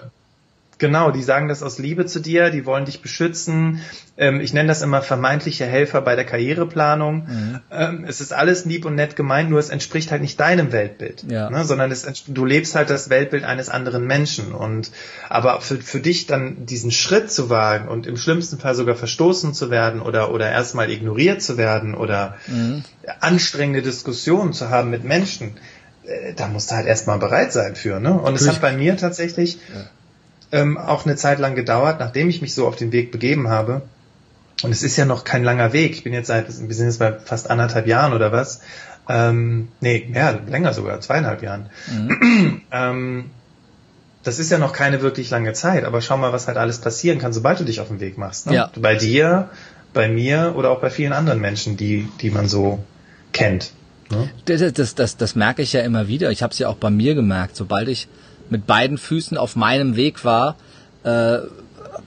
Genau, 0.85 1.11
die 1.11 1.23
sagen 1.23 1.49
das 1.49 1.62
aus 1.62 1.79
Liebe 1.79 2.05
zu 2.05 2.20
dir, 2.20 2.51
die 2.51 2.66
wollen 2.66 2.85
dich 2.85 3.01
beschützen. 3.01 3.81
Ähm, 4.18 4.42
ich 4.42 4.53
nenne 4.53 4.68
das 4.68 4.83
immer 4.83 5.01
vermeintliche 5.01 5.64
Helfer 5.64 6.03
bei 6.03 6.14
der 6.14 6.27
Karriereplanung. 6.27 7.27
Mhm. 7.27 7.61
Ähm, 7.70 8.05
es 8.07 8.20
ist 8.20 8.35
alles 8.35 8.66
lieb 8.66 8.85
und 8.85 8.94
nett 8.94 9.16
gemeint, 9.16 9.49
nur 9.49 9.59
es 9.59 9.70
entspricht 9.70 10.11
halt 10.11 10.20
nicht 10.20 10.38
deinem 10.38 10.73
Weltbild, 10.73 11.25
ja. 11.27 11.49
ne, 11.49 11.64
sondern 11.64 11.90
es, 11.90 12.07
du 12.29 12.44
lebst 12.44 12.75
halt 12.75 12.90
das 12.90 13.09
Weltbild 13.09 13.44
eines 13.44 13.70
anderen 13.70 14.07
Menschen. 14.07 14.53
Und 14.53 14.90
aber 15.31 15.62
für, 15.62 15.77
für 15.77 16.01
dich 16.01 16.27
dann 16.27 16.66
diesen 16.66 16.90
Schritt 16.90 17.33
zu 17.33 17.49
wagen 17.49 17.88
und 17.88 18.07
im 18.07 18.18
schlimmsten 18.18 18.59
Fall 18.59 18.75
sogar 18.75 18.94
verstoßen 18.94 19.55
zu 19.55 19.70
werden 19.70 20.03
oder 20.03 20.33
oder 20.33 20.51
erstmal 20.51 20.90
ignoriert 20.90 21.40
zu 21.40 21.57
werden 21.57 21.94
oder 21.94 22.37
mhm. 22.47 22.85
anstrengende 23.20 23.81
Diskussionen 23.81 24.53
zu 24.53 24.68
haben 24.68 24.90
mit 24.90 25.03
Menschen, 25.03 25.57
äh, 26.05 26.35
da 26.35 26.47
musst 26.49 26.70
du 26.70 26.75
halt 26.75 26.87
erstmal 26.87 27.18
bereit 27.18 27.55
sein 27.55 27.75
für. 27.75 28.01
Ne? 28.01 28.12
Und 28.12 28.35
es 28.35 28.47
hat 28.47 28.61
bei 28.61 28.77
mir 28.77 28.99
tatsächlich 28.99 29.55
ja 29.75 29.87
ähm, 30.52 30.78
auch 30.78 31.04
eine 31.04 31.16
Zeit 31.16 31.38
lang 31.38 31.54
gedauert, 31.54 32.00
nachdem 32.00 32.28
ich 32.28 32.42
mich 32.42 32.54
so 32.54 32.66
auf 32.66 32.76
den 32.76 32.92
Weg 32.92 33.11
begeben 33.11 33.48
habe. 33.48 33.83
Und 34.62 34.70
es 34.70 34.83
ist 34.83 34.96
ja 34.96 35.04
noch 35.04 35.24
kein 35.24 35.44
langer 35.44 35.72
Weg. 35.72 35.92
Ich 35.92 36.04
bin 36.04 36.12
jetzt 36.12 36.28
seit, 36.28 36.46
wir 36.46 36.74
sind 36.74 36.87
jetzt 36.87 36.98
bei 36.98 37.12
fast 37.12 37.50
anderthalb 37.50 37.87
Jahren 37.87 38.12
oder 38.12 38.33
was. 38.33 38.61
Ähm, 39.09 39.68
nee, 39.80 40.07
mehr, 40.09 40.40
länger 40.46 40.72
sogar, 40.72 41.00
zweieinhalb 41.00 41.42
Jahren. 41.42 41.68
Mhm. 41.90 42.62
ähm, 42.72 43.30
das 44.22 44.38
ist 44.38 44.50
ja 44.50 44.59
noch 44.59 44.72
keine 44.72 45.02
wirklich 45.02 45.28
lange 45.30 45.52
Zeit, 45.52 45.85
aber 45.85 46.00
schau 46.00 46.16
mal, 46.16 46.33
was 46.33 46.46
halt 46.46 46.57
alles 46.57 46.78
passieren 46.78 47.18
kann, 47.18 47.33
sobald 47.33 47.61
du 47.61 47.64
dich 47.64 47.80
auf 47.80 47.88
den 47.88 48.00
Weg 48.00 48.16
machst. 48.16 48.46
Ne? 48.46 48.54
Ja. 48.54 48.70
Bei 48.80 48.94
dir, 48.94 49.50
bei 49.92 50.09
mir 50.09 50.54
oder 50.57 50.70
auch 50.70 50.80
bei 50.80 50.88
vielen 50.88 51.12
anderen 51.12 51.40
Menschen, 51.40 51.76
die, 51.76 52.09
die 52.22 52.30
man 52.30 52.48
so 52.48 52.83
kennt. 53.33 53.72
Ne? 54.11 54.30
Das, 54.46 54.72
das, 54.72 54.94
das, 54.94 55.16
das 55.18 55.35
merke 55.35 55.61
ich 55.61 55.74
ja 55.74 55.83
immer 55.83 56.09
wieder. 56.09 56.30
Ich 56.30 56.42
habe 56.42 56.52
es 56.52 56.59
ja 56.59 56.68
auch 56.68 56.76
bei 56.76 56.90
mir 56.90 57.14
gemerkt. 57.14 57.57
Sobald 57.57 57.88
ich 57.88 58.09
mit 58.50 58.66
beiden 58.66 58.98
Füßen 58.98 59.37
auf 59.37 59.57
meinem 59.57 59.96
Weg 59.96 60.24
war, 60.24 60.57
äh, 61.02 61.38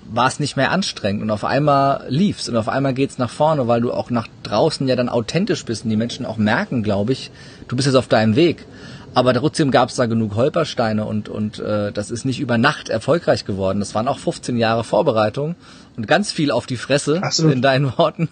war 0.10 0.28
es 0.28 0.40
nicht 0.40 0.56
mehr 0.56 0.72
anstrengend 0.72 1.22
und 1.22 1.32
auf 1.32 1.44
einmal 1.44 2.06
lief's 2.10 2.48
und 2.50 2.56
auf 2.56 2.70
einmal 2.70 2.94
geht's 2.94 3.18
nach 3.18 3.30
vorne, 3.30 3.68
weil 3.68 3.82
du 3.82 3.92
auch 3.92 4.10
nach 4.10 4.28
draußen 4.44 4.88
ja 4.88 4.96
dann 4.96 5.10
authentisch 5.10 5.66
bist 5.66 5.84
und 5.84 5.90
die 5.90 5.98
Menschen 5.98 6.26
auch 6.26 6.38
merken, 6.38 6.84
glaube 6.84 7.14
ich, 7.14 7.32
du 7.68 7.76
bist 7.76 7.88
jetzt 7.88 7.96
auf 7.96 8.08
deinem 8.08 8.36
Weg. 8.36 8.66
Aber 9.14 9.34
trotzdem 9.34 9.72
gab 9.72 9.90
es 9.90 9.96
da 9.96 10.06
genug 10.06 10.36
Holpersteine 10.36 11.04
und 11.06 11.28
und 11.28 11.60
äh, 11.60 11.92
das 11.92 12.12
ist 12.12 12.24
nicht 12.24 12.40
über 12.40 12.58
Nacht 12.58 12.90
erfolgreich 12.90 13.46
geworden. 13.46 13.80
Das 13.80 13.96
waren 13.96 14.08
auch 14.08 14.20
15 14.20 14.58
Jahre 14.58 14.84
Vorbereitung 14.84 15.56
und 15.96 16.08
ganz 16.08 16.32
viel 16.32 16.52
auf 16.52 16.68
die 16.68 16.78
Fresse 16.78 17.24
Absolut. 17.24 17.54
in 17.54 17.62
deinen 17.62 17.98
Worten, 17.98 18.30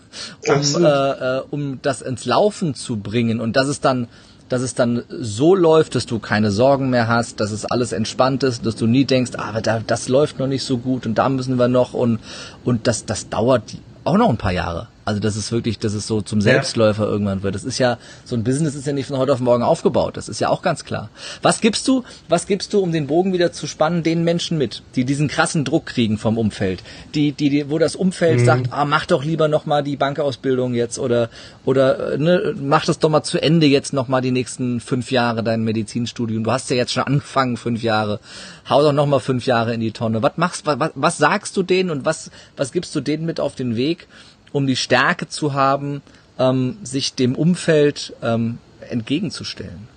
um 0.47 0.83
äh, 0.83 0.87
äh, 0.87 1.41
um 1.49 1.79
das 1.81 2.01
ins 2.01 2.25
Laufen 2.25 2.75
zu 2.75 2.97
bringen 2.97 3.41
und 3.41 3.55
dass 3.55 3.67
es 3.67 3.81
dann 3.81 4.07
dass 4.55 4.61
es 4.61 4.73
dann 4.73 5.03
so 5.09 5.53
läuft, 5.53 5.95
dass 5.95 6.05
du 6.05 6.17
keine 6.17 6.49
Sorgen 6.49 6.89
mehr 6.89 7.09
hast, 7.09 7.41
dass 7.41 7.51
es 7.51 7.65
alles 7.65 7.91
entspannt 7.91 8.41
ist, 8.41 8.65
dass 8.65 8.77
du 8.77 8.87
nie 8.87 9.03
denkst, 9.03 9.31
ah, 9.35 9.49
aber 9.49 9.61
da, 9.61 9.81
das 9.85 10.07
läuft 10.07 10.39
noch 10.39 10.47
nicht 10.47 10.63
so 10.63 10.77
gut 10.77 11.05
und 11.05 11.17
da 11.17 11.27
müssen 11.27 11.57
wir 11.57 11.67
noch 11.67 11.93
und, 11.93 12.19
und 12.63 12.87
das, 12.87 13.05
das 13.05 13.27
dauert 13.27 13.63
auch 14.05 14.15
noch 14.15 14.29
ein 14.29 14.37
paar 14.37 14.53
Jahre. 14.53 14.87
Also 15.05 15.19
das 15.19 15.35
ist 15.35 15.51
wirklich, 15.51 15.77
dass 15.77 15.93
es 15.93 16.07
so 16.07 16.21
zum 16.21 16.41
Selbstläufer 16.41 17.03
ja. 17.05 17.09
irgendwann 17.09 17.43
wird. 17.43 17.53
Das 17.53 17.63
ist 17.63 17.77
ja, 17.77 17.99
so 18.23 18.35
ein 18.35 18.43
Business 18.43 18.73
ist 18.73 18.87
ja 18.87 18.93
nicht 18.93 19.05
von 19.05 19.17
heute 19.17 19.31
auf 19.33 19.39
morgen 19.39 19.61
aufgebaut. 19.61 20.17
Das 20.17 20.27
ist 20.27 20.39
ja 20.39 20.49
auch 20.49 20.63
ganz 20.63 20.83
klar. 20.83 21.09
Was 21.43 21.61
gibst 21.61 21.87
du, 21.87 22.03
was 22.27 22.47
gibst 22.47 22.73
du, 22.73 22.79
um 22.79 22.91
den 22.91 23.05
Bogen 23.05 23.31
wieder 23.31 23.51
zu 23.51 23.67
spannen, 23.67 24.01
den 24.01 24.23
Menschen 24.23 24.57
mit, 24.57 24.81
die 24.95 25.05
diesen 25.05 25.27
krassen 25.27 25.63
Druck 25.63 25.85
kriegen 25.85 26.17
vom 26.17 26.39
Umfeld? 26.39 26.81
Die, 27.13 27.33
die, 27.33 27.51
die 27.51 27.69
wo 27.69 27.77
das 27.77 27.95
Umfeld 27.95 28.39
mhm. 28.39 28.45
sagt, 28.45 28.67
ah, 28.73 28.85
mach 28.85 29.05
doch 29.05 29.23
lieber 29.23 29.47
nochmal 29.47 29.83
die 29.83 29.95
Bankausbildung 29.95 30.73
jetzt 30.73 30.97
oder, 30.97 31.29
oder, 31.65 32.13
äh, 32.13 32.17
ne, 32.17 32.55
mach 32.59 32.85
das 32.85 32.97
doch 32.97 33.09
mal 33.09 33.23
zu 33.23 33.39
Ende 33.39 33.67
jetzt 33.67 33.93
nochmal 33.93 34.21
die 34.21 34.31
nächsten 34.31 34.79
fünf 34.79 35.11
Jahre 35.11 35.43
dein 35.43 35.63
Medizinstudium. 35.63 36.43
Du 36.43 36.51
hast 36.51 36.69
ja 36.71 36.77
jetzt 36.77 36.93
schon 36.93 37.03
angefangen, 37.03 37.57
fünf 37.57 37.83
Jahre. 37.83 38.19
Hau 38.67 38.81
doch 38.81 38.93
nochmal 38.93 39.19
fünf 39.19 39.45
Jahre 39.45 39.75
in 39.75 39.81
die 39.81 39.91
Tonne. 39.91 40.23
Was 40.23 40.37
machst, 40.37 40.65
was, 40.65 40.91
was 40.95 41.17
sagst 41.19 41.55
du 41.55 41.61
denen 41.61 41.91
und 41.91 42.05
was, 42.05 42.31
was 42.57 42.71
gibst 42.71 42.95
du 42.95 43.01
denen 43.01 43.27
mit 43.27 43.39
auf 43.39 43.53
den 43.53 43.75
Weg? 43.75 44.07
Um 44.55 44.67
die 44.67 44.77
Stärke 44.77 45.27
zu 45.27 45.53
haben, 45.53 46.01
ähm, 46.39 46.77
sich 46.81 47.13
dem 47.13 47.35
Umfeld 47.35 48.13
ähm, 48.23 48.57
entgegenzustellen? 48.89 49.89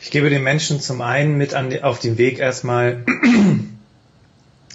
Ich 0.00 0.10
gebe 0.10 0.30
den 0.30 0.42
Menschen 0.42 0.80
zum 0.80 1.02
einen 1.02 1.36
mit 1.36 1.52
an 1.52 1.78
auf 1.82 1.98
den 1.98 2.16
Weg 2.16 2.38
erstmal 2.38 3.04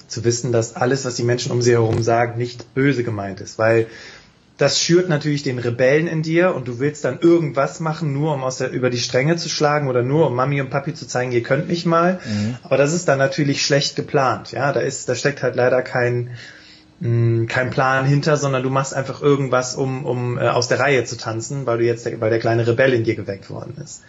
zu 0.08 0.24
wissen, 0.24 0.52
dass 0.52 0.76
alles, 0.76 1.04
was 1.04 1.16
die 1.16 1.24
Menschen 1.24 1.52
um 1.52 1.64
sie 1.64 1.72
herum 1.72 2.04
sagen, 2.04 2.38
nicht 2.38 2.76
böse 2.76 3.04
gemeint 3.04 3.42
ist, 3.42 3.58
weil 3.58 3.88
das 4.60 4.80
schürt 4.80 5.10
natürlich 5.10 5.42
den 5.42 5.58
Rebellen 5.58 6.06
in 6.08 6.22
dir 6.22 6.54
und 6.54 6.68
du 6.68 6.78
willst 6.78 7.06
dann 7.06 7.20
irgendwas 7.20 7.80
machen, 7.80 8.14
nur 8.14 8.36
um 8.36 8.44
aus 8.44 8.60
der, 8.60 8.70
über 8.70 8.92
die 8.92 9.00
Stränge 9.00 9.36
zu 9.38 9.50
schlagen 9.50 9.88
oder 9.88 10.04
nur 10.04 10.28
um 10.28 10.36
Mami 10.36 10.62
und 10.62 10.70
Papi 10.70 10.94
zu 10.94 11.08
zeigen, 11.08 11.32
ihr 11.32 11.42
könnt 11.42 11.68
mich 11.68 11.88
mal. 11.88 12.20
Mhm. 12.24 12.56
Aber 12.62 12.78
das 12.78 12.94
ist 12.94 13.08
dann 13.08 13.18
natürlich 13.18 13.66
schlecht 13.66 13.96
geplant. 13.96 14.52
Ja, 14.52 14.72
da 14.74 14.80
ist, 14.82 15.10
da 15.10 15.16
steckt 15.16 15.42
halt 15.42 15.56
leider 15.56 15.82
kein, 15.82 16.38
mh, 17.00 17.48
kein 17.48 17.70
Plan 17.70 18.06
hinter, 18.06 18.38
sondern 18.38 18.64
du 18.64 18.70
machst 18.70 18.94
einfach 18.94 19.22
irgendwas, 19.22 19.76
um, 19.76 20.06
um 20.06 20.38
äh, 20.38 20.48
aus 20.48 20.68
der 20.68 20.80
Reihe 20.80 21.04
zu 21.04 21.18
tanzen, 21.18 21.66
weil 21.66 21.80
du 21.80 21.86
jetzt, 21.86 22.06
weil 22.20 22.30
der 22.30 22.40
kleine 22.40 22.68
Rebell 22.68 22.94
in 22.94 23.04
dir 23.04 23.16
geweckt 23.16 23.50
worden 23.50 23.76
ist. 23.84 24.02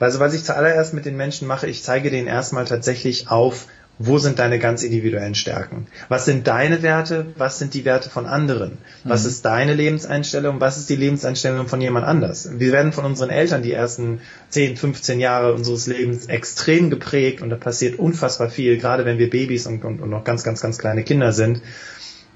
Also 0.00 0.20
was 0.20 0.34
ich 0.34 0.44
zuallererst 0.44 0.94
mit 0.94 1.06
den 1.06 1.16
Menschen 1.16 1.48
mache, 1.48 1.66
ich 1.66 1.82
zeige 1.82 2.10
denen 2.10 2.28
erstmal 2.28 2.64
tatsächlich 2.64 3.30
auf, 3.30 3.66
wo 4.00 4.18
sind 4.18 4.38
deine 4.38 4.60
ganz 4.60 4.84
individuellen 4.84 5.34
Stärken? 5.34 5.88
Was 6.08 6.24
sind 6.24 6.46
deine 6.46 6.82
Werte? 6.82 7.26
Was 7.36 7.58
sind 7.58 7.74
die 7.74 7.84
Werte 7.84 8.08
von 8.08 8.26
anderen? 8.26 8.78
Was 9.02 9.24
mhm. 9.24 9.28
ist 9.28 9.44
deine 9.44 9.74
Lebenseinstellung? 9.74 10.60
Was 10.60 10.78
ist 10.78 10.88
die 10.88 10.94
Lebenseinstellung 10.94 11.66
von 11.66 11.80
jemand 11.80 12.06
anders? 12.06 12.48
Wir 12.58 12.70
werden 12.70 12.92
von 12.92 13.04
unseren 13.04 13.30
Eltern 13.30 13.62
die 13.62 13.72
ersten 13.72 14.20
10, 14.50 14.76
15 14.76 15.18
Jahre 15.18 15.52
unseres 15.52 15.88
Lebens 15.88 16.26
extrem 16.26 16.90
geprägt 16.90 17.42
und 17.42 17.50
da 17.50 17.56
passiert 17.56 17.98
unfassbar 17.98 18.50
viel, 18.50 18.78
gerade 18.78 19.04
wenn 19.04 19.18
wir 19.18 19.30
Babys 19.30 19.66
und, 19.66 19.84
und, 19.84 20.00
und 20.00 20.10
noch 20.10 20.22
ganz, 20.22 20.44
ganz, 20.44 20.60
ganz 20.60 20.78
kleine 20.78 21.02
Kinder 21.02 21.32
sind 21.32 21.60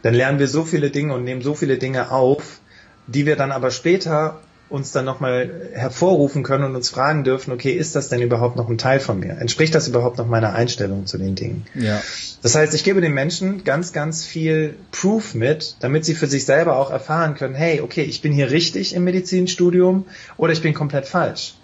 dann 0.03 0.15
lernen 0.15 0.39
wir 0.39 0.49
so 0.49 0.65
viele 0.65 0.91
Dinge 0.91 1.15
und 1.15 1.25
nehmen 1.25 1.43
so 1.43 1.55
viele 1.55 1.79
Dinge 1.79 2.11
auf, 2.11 2.61
die 3.07 3.27
wir 3.27 3.37
dann 3.37 3.53
aber 3.53 3.71
später 3.71 4.41
uns 4.73 4.91
dann 4.91 5.05
nochmal 5.05 5.71
hervorrufen 5.75 6.43
können 6.43 6.65
und 6.65 6.75
uns 6.75 6.89
fragen 6.89 7.25
dürfen, 7.25 7.53
okay, 7.53 7.73
ist 7.73 7.95
das 7.95 8.09
denn 8.09 8.23
überhaupt 8.23 8.57
noch 8.57 8.71
ein 8.71 8.79
Teil 8.79 9.01
von 9.01 9.21
mir? 9.21 9.37
Entspricht 9.39 9.75
das 9.75 9.87
überhaupt 9.87 10.17
noch 10.17 10.27
meiner 10.27 10.55
Einstellung 10.55 11.07
zu 11.07 11.19
den 11.19 11.35
Dingen? 11.35 11.67
Ja. 11.75 12.01
Das 12.41 12.55
heißt, 12.55 12.73
ich 12.73 12.83
gebe 12.83 13.03
den 13.03 13.13
Menschen 13.13 13.65
ganz, 13.65 13.93
ganz 13.93 14.25
viel 14.25 14.75
Proof 14.91 15.35
mit, 15.35 15.77
damit 15.81 16.07
sie 16.07 16.15
für 16.15 16.27
sich 16.27 16.47
selber 16.47 16.79
auch 16.79 16.91
erfahren 16.91 17.35
können, 17.35 17.55
hey, 17.55 17.83
okay, 17.83 18.03
ich 18.03 18.23
bin 18.23 18.33
hier 18.33 18.51
richtig 18.51 18.95
im 18.95 19.05
Medizinstudium 19.05 20.07
oder 20.39 20.55
ich 20.55 20.63
bin 20.63 20.73
komplett 20.73 21.07
falsch. 21.07 21.55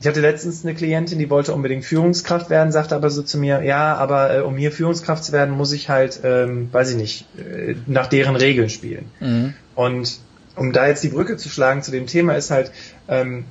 Ich 0.00 0.06
hatte 0.06 0.20
letztens 0.20 0.64
eine 0.64 0.74
Klientin, 0.74 1.18
die 1.18 1.28
wollte 1.28 1.52
unbedingt 1.52 1.84
Führungskraft 1.84 2.48
werden, 2.48 2.72
sagte 2.72 2.96
aber 2.96 3.10
so 3.10 3.22
zu 3.22 3.36
mir, 3.36 3.62
ja, 3.62 3.94
aber 3.96 4.34
äh, 4.34 4.40
um 4.40 4.56
hier 4.56 4.72
Führungskraft 4.72 5.22
zu 5.22 5.32
werden, 5.32 5.54
muss 5.54 5.72
ich 5.72 5.90
halt, 5.90 6.20
ähm, 6.24 6.70
weiß 6.72 6.90
ich 6.92 6.96
nicht, 6.96 7.26
äh, 7.38 7.74
nach 7.86 8.06
deren 8.06 8.34
Regeln 8.34 8.70
spielen. 8.70 9.10
Mhm. 9.20 9.54
Und 9.74 10.20
um 10.56 10.72
da 10.72 10.88
jetzt 10.88 11.04
die 11.04 11.08
Brücke 11.08 11.36
zu 11.36 11.50
schlagen 11.50 11.82
zu 11.82 11.90
dem 11.90 12.06
Thema 12.06 12.34
ist 12.34 12.50
halt, 12.50 12.72
ähm, 13.08 13.44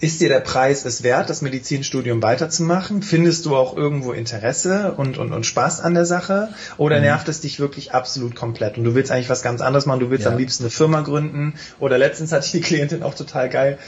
ist 0.00 0.20
dir 0.20 0.28
der 0.28 0.40
Preis 0.40 0.84
es 0.84 1.02
wert, 1.02 1.30
das 1.30 1.40
Medizinstudium 1.40 2.20
weiterzumachen? 2.20 3.02
Findest 3.02 3.46
du 3.46 3.56
auch 3.56 3.76
irgendwo 3.76 4.12
Interesse 4.12 4.92
und, 4.96 5.18
und, 5.18 5.32
und 5.32 5.46
Spaß 5.46 5.80
an 5.80 5.94
der 5.94 6.04
Sache? 6.04 6.48
Oder 6.78 6.96
mhm. 6.96 7.04
nervt 7.04 7.28
es 7.28 7.40
dich 7.40 7.60
wirklich 7.60 7.94
absolut 7.94 8.34
komplett? 8.34 8.76
Und 8.76 8.84
du 8.84 8.94
willst 8.94 9.12
eigentlich 9.12 9.30
was 9.30 9.42
ganz 9.42 9.60
anderes 9.60 9.86
machen, 9.86 10.00
du 10.00 10.10
willst 10.10 10.24
ja. 10.24 10.32
am 10.32 10.38
liebsten 10.38 10.64
eine 10.64 10.70
Firma 10.70 11.00
gründen. 11.02 11.54
Oder 11.78 11.96
letztens 11.96 12.32
hatte 12.32 12.44
ich 12.44 12.52
die 12.52 12.60
Klientin 12.60 13.04
auch 13.04 13.14
total 13.14 13.48
geil. 13.48 13.78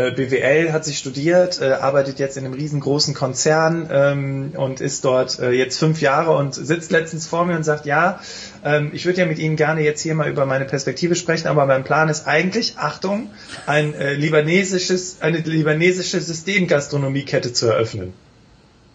Äh, 0.00 0.12
BWL 0.12 0.72
hat 0.72 0.86
sie 0.86 0.94
studiert, 0.94 1.60
äh, 1.60 1.72
arbeitet 1.72 2.18
jetzt 2.18 2.38
in 2.38 2.46
einem 2.46 2.54
riesengroßen 2.54 3.12
Konzern 3.12 3.86
ähm, 3.92 4.52
und 4.56 4.80
ist 4.80 5.04
dort 5.04 5.38
äh, 5.40 5.50
jetzt 5.50 5.78
fünf 5.78 6.00
Jahre 6.00 6.34
und 6.34 6.54
sitzt 6.54 6.90
letztens 6.90 7.26
vor 7.26 7.44
mir 7.44 7.54
und 7.54 7.64
sagt, 7.64 7.84
ja, 7.84 8.18
ähm, 8.64 8.92
ich 8.94 9.04
würde 9.04 9.20
ja 9.20 9.26
mit 9.26 9.38
Ihnen 9.38 9.56
gerne 9.56 9.82
jetzt 9.82 10.00
hier 10.00 10.14
mal 10.14 10.30
über 10.30 10.46
meine 10.46 10.64
Perspektive 10.64 11.16
sprechen, 11.16 11.48
aber 11.48 11.66
mein 11.66 11.84
Plan 11.84 12.08
ist 12.08 12.26
eigentlich, 12.26 12.78
Achtung, 12.78 13.28
ein 13.66 13.92
äh, 13.92 14.14
libanesisches, 14.14 15.18
eine 15.20 15.38
libanesische 15.38 16.18
Systemgastronomiekette 16.18 17.52
zu 17.52 17.66
eröffnen. 17.66 18.14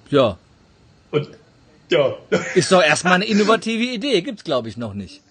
Ja. 0.10 0.40
Und 1.12 1.30
ja. 1.92 2.16
Ist 2.56 2.72
doch 2.72 2.82
erstmal 2.82 3.14
eine 3.14 3.26
innovative 3.28 3.84
Idee, 3.84 4.22
gibt's 4.22 4.44
glaube 4.44 4.70
ich 4.70 4.78
noch 4.78 4.96
nicht. 4.96 5.22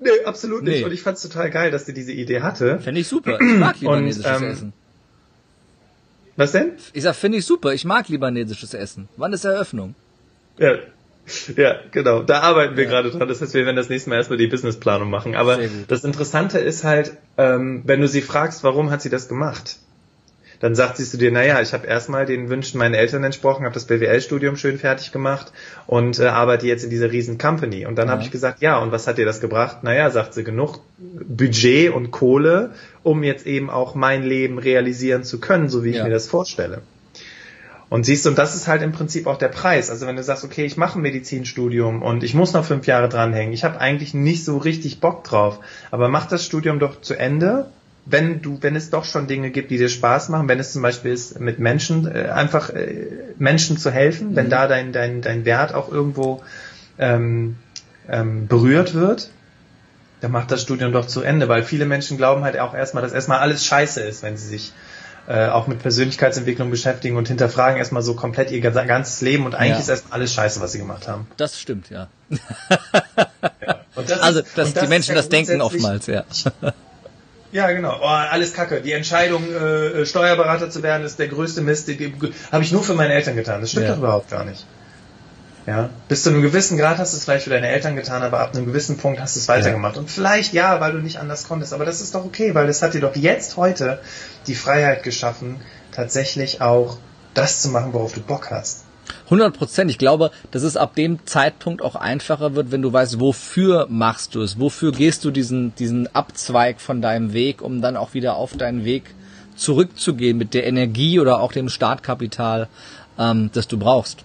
Nee, 0.00 0.10
absolut 0.24 0.62
nicht. 0.62 0.78
Nee. 0.78 0.84
Und 0.84 0.92
ich 0.92 1.02
fand's 1.02 1.22
total 1.22 1.50
geil, 1.50 1.70
dass 1.70 1.86
sie 1.86 1.94
diese 1.94 2.12
Idee 2.12 2.40
hatte. 2.40 2.78
Finde 2.80 3.00
ich 3.00 3.08
super. 3.08 3.38
Ich 3.40 3.58
mag 3.58 3.80
libanesisches 3.80 4.36
Und, 4.36 4.42
ähm, 4.42 4.50
Essen. 4.50 4.72
Was 6.36 6.52
denn? 6.52 6.72
Ich 6.92 7.02
sag, 7.02 7.16
finde 7.16 7.38
ich 7.38 7.44
super. 7.44 7.72
Ich 7.72 7.84
mag 7.84 8.08
libanesisches 8.08 8.74
Essen. 8.74 9.08
Wann 9.16 9.32
ist 9.32 9.44
Eröffnung? 9.44 9.94
Ja. 10.56 10.76
Ja, 11.56 11.80
genau. 11.90 12.22
Da 12.22 12.40
arbeiten 12.40 12.76
wir 12.76 12.84
ja. 12.84 12.90
gerade 12.90 13.10
dran. 13.10 13.28
Das 13.28 13.42
heißt, 13.42 13.52
wir 13.54 13.66
werden 13.66 13.76
das 13.76 13.88
nächste 13.88 14.08
Mal 14.08 14.16
erstmal 14.16 14.38
die 14.38 14.46
Businessplanung 14.46 15.10
machen. 15.10 15.34
Aber 15.34 15.58
das 15.88 16.04
Interessante 16.04 16.58
ist 16.58 16.84
halt, 16.84 17.16
ähm, 17.36 17.82
wenn 17.84 18.00
du 18.00 18.08
sie 18.08 18.22
fragst, 18.22 18.64
warum 18.64 18.90
hat 18.90 19.02
sie 19.02 19.10
das 19.10 19.28
gemacht? 19.28 19.78
Dann 20.60 20.74
sagt 20.74 20.96
sie 20.96 21.04
zu 21.04 21.18
dir, 21.18 21.30
naja, 21.30 21.60
ich 21.60 21.72
habe 21.72 21.86
erstmal 21.86 22.26
den 22.26 22.48
Wünschen 22.48 22.78
meiner 22.78 22.98
Eltern 22.98 23.22
entsprochen, 23.24 23.64
habe 23.64 23.74
das 23.74 23.86
BWL-Studium 23.86 24.56
schön 24.56 24.78
fertig 24.78 25.12
gemacht 25.12 25.52
und 25.86 26.18
äh, 26.18 26.26
arbeite 26.26 26.66
jetzt 26.66 26.84
in 26.84 26.90
dieser 26.90 27.12
riesen 27.12 27.38
Company. 27.38 27.86
Und 27.86 27.96
dann 27.96 28.08
ja. 28.08 28.12
habe 28.12 28.22
ich 28.22 28.30
gesagt, 28.30 28.60
ja, 28.60 28.78
und 28.78 28.90
was 28.90 29.06
hat 29.06 29.18
dir 29.18 29.26
das 29.26 29.40
gebracht? 29.40 29.84
Naja, 29.84 30.10
sagt 30.10 30.34
sie, 30.34 30.44
genug 30.44 30.80
Budget 30.98 31.92
und 31.92 32.10
Kohle, 32.10 32.70
um 33.02 33.22
jetzt 33.22 33.46
eben 33.46 33.70
auch 33.70 33.94
mein 33.94 34.22
Leben 34.24 34.58
realisieren 34.58 35.22
zu 35.22 35.38
können, 35.40 35.68
so 35.68 35.84
wie 35.84 35.90
ich 35.90 35.96
ja. 35.96 36.04
mir 36.04 36.10
das 36.10 36.26
vorstelle. 36.26 36.82
Und 37.90 38.04
siehst 38.04 38.26
du, 38.26 38.30
und 38.30 38.38
das 38.38 38.54
ist 38.54 38.68
halt 38.68 38.82
im 38.82 38.92
Prinzip 38.92 39.26
auch 39.26 39.38
der 39.38 39.48
Preis. 39.48 39.88
Also 39.88 40.06
wenn 40.06 40.16
du 40.16 40.22
sagst, 40.22 40.44
okay, 40.44 40.66
ich 40.66 40.76
mache 40.76 40.98
ein 40.98 41.02
Medizinstudium 41.02 42.02
und 42.02 42.22
ich 42.22 42.34
muss 42.34 42.52
noch 42.52 42.64
fünf 42.64 42.86
Jahre 42.86 43.08
dranhängen, 43.08 43.54
ich 43.54 43.64
habe 43.64 43.80
eigentlich 43.80 44.12
nicht 44.12 44.44
so 44.44 44.58
richtig 44.58 45.00
Bock 45.00 45.24
drauf, 45.24 45.60
aber 45.90 46.08
mach 46.08 46.26
das 46.26 46.44
Studium 46.44 46.80
doch 46.80 47.00
zu 47.00 47.14
Ende 47.14 47.70
wenn 48.10 48.42
du, 48.42 48.58
wenn 48.62 48.74
es 48.76 48.90
doch 48.90 49.04
schon 49.04 49.26
Dinge 49.26 49.50
gibt, 49.50 49.70
die 49.70 49.78
dir 49.78 49.88
Spaß 49.88 50.30
machen, 50.30 50.48
wenn 50.48 50.58
es 50.58 50.72
zum 50.72 50.82
Beispiel 50.82 51.12
ist, 51.12 51.40
mit 51.40 51.58
Menschen 51.58 52.06
äh, 52.06 52.28
einfach 52.28 52.70
äh, 52.70 53.06
Menschen 53.38 53.76
zu 53.76 53.90
helfen, 53.90 54.30
mhm. 54.30 54.36
wenn 54.36 54.50
da 54.50 54.66
dein, 54.66 54.92
dein, 54.92 55.20
dein 55.20 55.44
Wert 55.44 55.74
auch 55.74 55.90
irgendwo 55.90 56.42
ähm, 56.98 57.56
ähm, 58.08 58.46
berührt 58.46 58.94
wird, 58.94 59.30
dann 60.20 60.32
macht 60.32 60.50
das 60.50 60.62
Studium 60.62 60.92
doch 60.92 61.06
zu 61.06 61.22
Ende, 61.22 61.48
weil 61.48 61.62
viele 61.62 61.86
Menschen 61.86 62.16
glauben 62.16 62.44
halt 62.44 62.58
auch 62.58 62.74
erstmal, 62.74 63.02
dass 63.02 63.12
erstmal 63.12 63.38
alles 63.38 63.64
scheiße 63.64 64.00
ist, 64.00 64.22
wenn 64.22 64.36
sie 64.36 64.48
sich 64.48 64.72
äh, 65.28 65.48
auch 65.48 65.66
mit 65.66 65.80
Persönlichkeitsentwicklung 65.80 66.70
beschäftigen 66.70 67.16
und 67.16 67.28
hinterfragen 67.28 67.76
erstmal 67.76 68.02
so 68.02 68.14
komplett 68.14 68.50
ihr 68.50 68.60
ganzes 68.60 69.20
Leben 69.20 69.44
und 69.44 69.54
eigentlich 69.54 69.72
ja. 69.72 69.78
ist 69.80 69.88
erstmal 69.88 70.20
alles 70.20 70.32
scheiße, 70.32 70.60
was 70.60 70.72
sie 70.72 70.78
gemacht 70.78 71.06
haben. 71.06 71.26
Das 71.36 71.60
stimmt, 71.60 71.90
ja. 71.90 72.08
ja. 72.30 72.38
Das 73.94 74.20
also, 74.20 74.42
dass 74.56 74.74
die 74.74 74.86
Menschen 74.86 75.14
das 75.14 75.28
denken 75.28 75.60
oftmals, 75.60 76.06
ja. 76.06 76.24
Ja, 77.50 77.70
genau. 77.72 77.98
Oh, 78.00 78.06
alles 78.06 78.52
Kacke. 78.52 78.80
Die 78.80 78.92
Entscheidung, 78.92 79.42
äh, 79.52 80.04
Steuerberater 80.04 80.70
zu 80.70 80.82
werden, 80.82 81.04
ist 81.04 81.18
der 81.18 81.28
größte 81.28 81.62
Mist. 81.62 81.88
Habe 82.52 82.62
ich 82.62 82.72
nur 82.72 82.82
für 82.82 82.94
meine 82.94 83.14
Eltern 83.14 83.36
getan. 83.36 83.60
Das 83.60 83.70
stimmt 83.70 83.86
ja. 83.86 83.92
doch 83.92 83.98
überhaupt 83.98 84.30
gar 84.30 84.44
nicht. 84.44 84.66
Ja, 85.68 85.90
bis 86.08 86.22
zu 86.22 86.30
einem 86.30 86.40
gewissen 86.40 86.78
Grad 86.78 86.96
hast 86.96 87.12
du 87.12 87.18
es 87.18 87.24
vielleicht 87.24 87.44
für 87.44 87.50
deine 87.50 87.68
Eltern 87.68 87.94
getan, 87.94 88.22
aber 88.22 88.40
ab 88.40 88.54
einem 88.54 88.64
gewissen 88.64 88.96
Punkt 88.96 89.20
hast 89.20 89.36
du 89.36 89.40
es 89.40 89.48
weitergemacht. 89.48 89.96
Ja. 89.96 90.00
Und 90.00 90.10
vielleicht 90.10 90.54
ja, 90.54 90.80
weil 90.80 90.92
du 90.92 90.98
nicht 90.98 91.18
anders 91.18 91.46
konntest, 91.46 91.74
aber 91.74 91.84
das 91.84 92.00
ist 92.00 92.14
doch 92.14 92.24
okay, 92.24 92.54
weil 92.54 92.66
das 92.66 92.80
hat 92.80 92.94
dir 92.94 93.02
doch 93.02 93.14
jetzt 93.14 93.58
heute 93.58 94.00
die 94.46 94.54
Freiheit 94.54 95.02
geschaffen, 95.02 95.60
tatsächlich 95.92 96.62
auch 96.62 96.96
das 97.34 97.60
zu 97.60 97.68
machen, 97.68 97.92
worauf 97.92 98.14
du 98.14 98.20
Bock 98.20 98.50
hast. 98.50 98.84
100 99.24 99.56
Prozent. 99.56 99.90
Ich 99.90 99.98
glaube, 99.98 100.30
dass 100.50 100.62
es 100.62 100.76
ab 100.76 100.94
dem 100.94 101.24
Zeitpunkt 101.26 101.82
auch 101.82 101.94
einfacher 101.94 102.54
wird, 102.54 102.70
wenn 102.70 102.82
du 102.82 102.92
weißt, 102.92 103.20
wofür 103.20 103.86
machst 103.90 104.34
du 104.34 104.42
es, 104.42 104.58
wofür 104.58 104.92
gehst 104.92 105.24
du 105.24 105.30
diesen, 105.30 105.74
diesen 105.74 106.14
Abzweig 106.14 106.80
von 106.80 107.02
deinem 107.02 107.32
Weg, 107.32 107.62
um 107.62 107.80
dann 107.82 107.96
auch 107.96 108.14
wieder 108.14 108.36
auf 108.36 108.56
deinen 108.56 108.84
Weg 108.84 109.14
zurückzugehen 109.56 110.38
mit 110.38 110.54
der 110.54 110.66
Energie 110.66 111.20
oder 111.20 111.40
auch 111.40 111.52
dem 111.52 111.68
Startkapital, 111.68 112.68
ähm, 113.18 113.50
das 113.52 113.68
du 113.68 113.78
brauchst. 113.78 114.24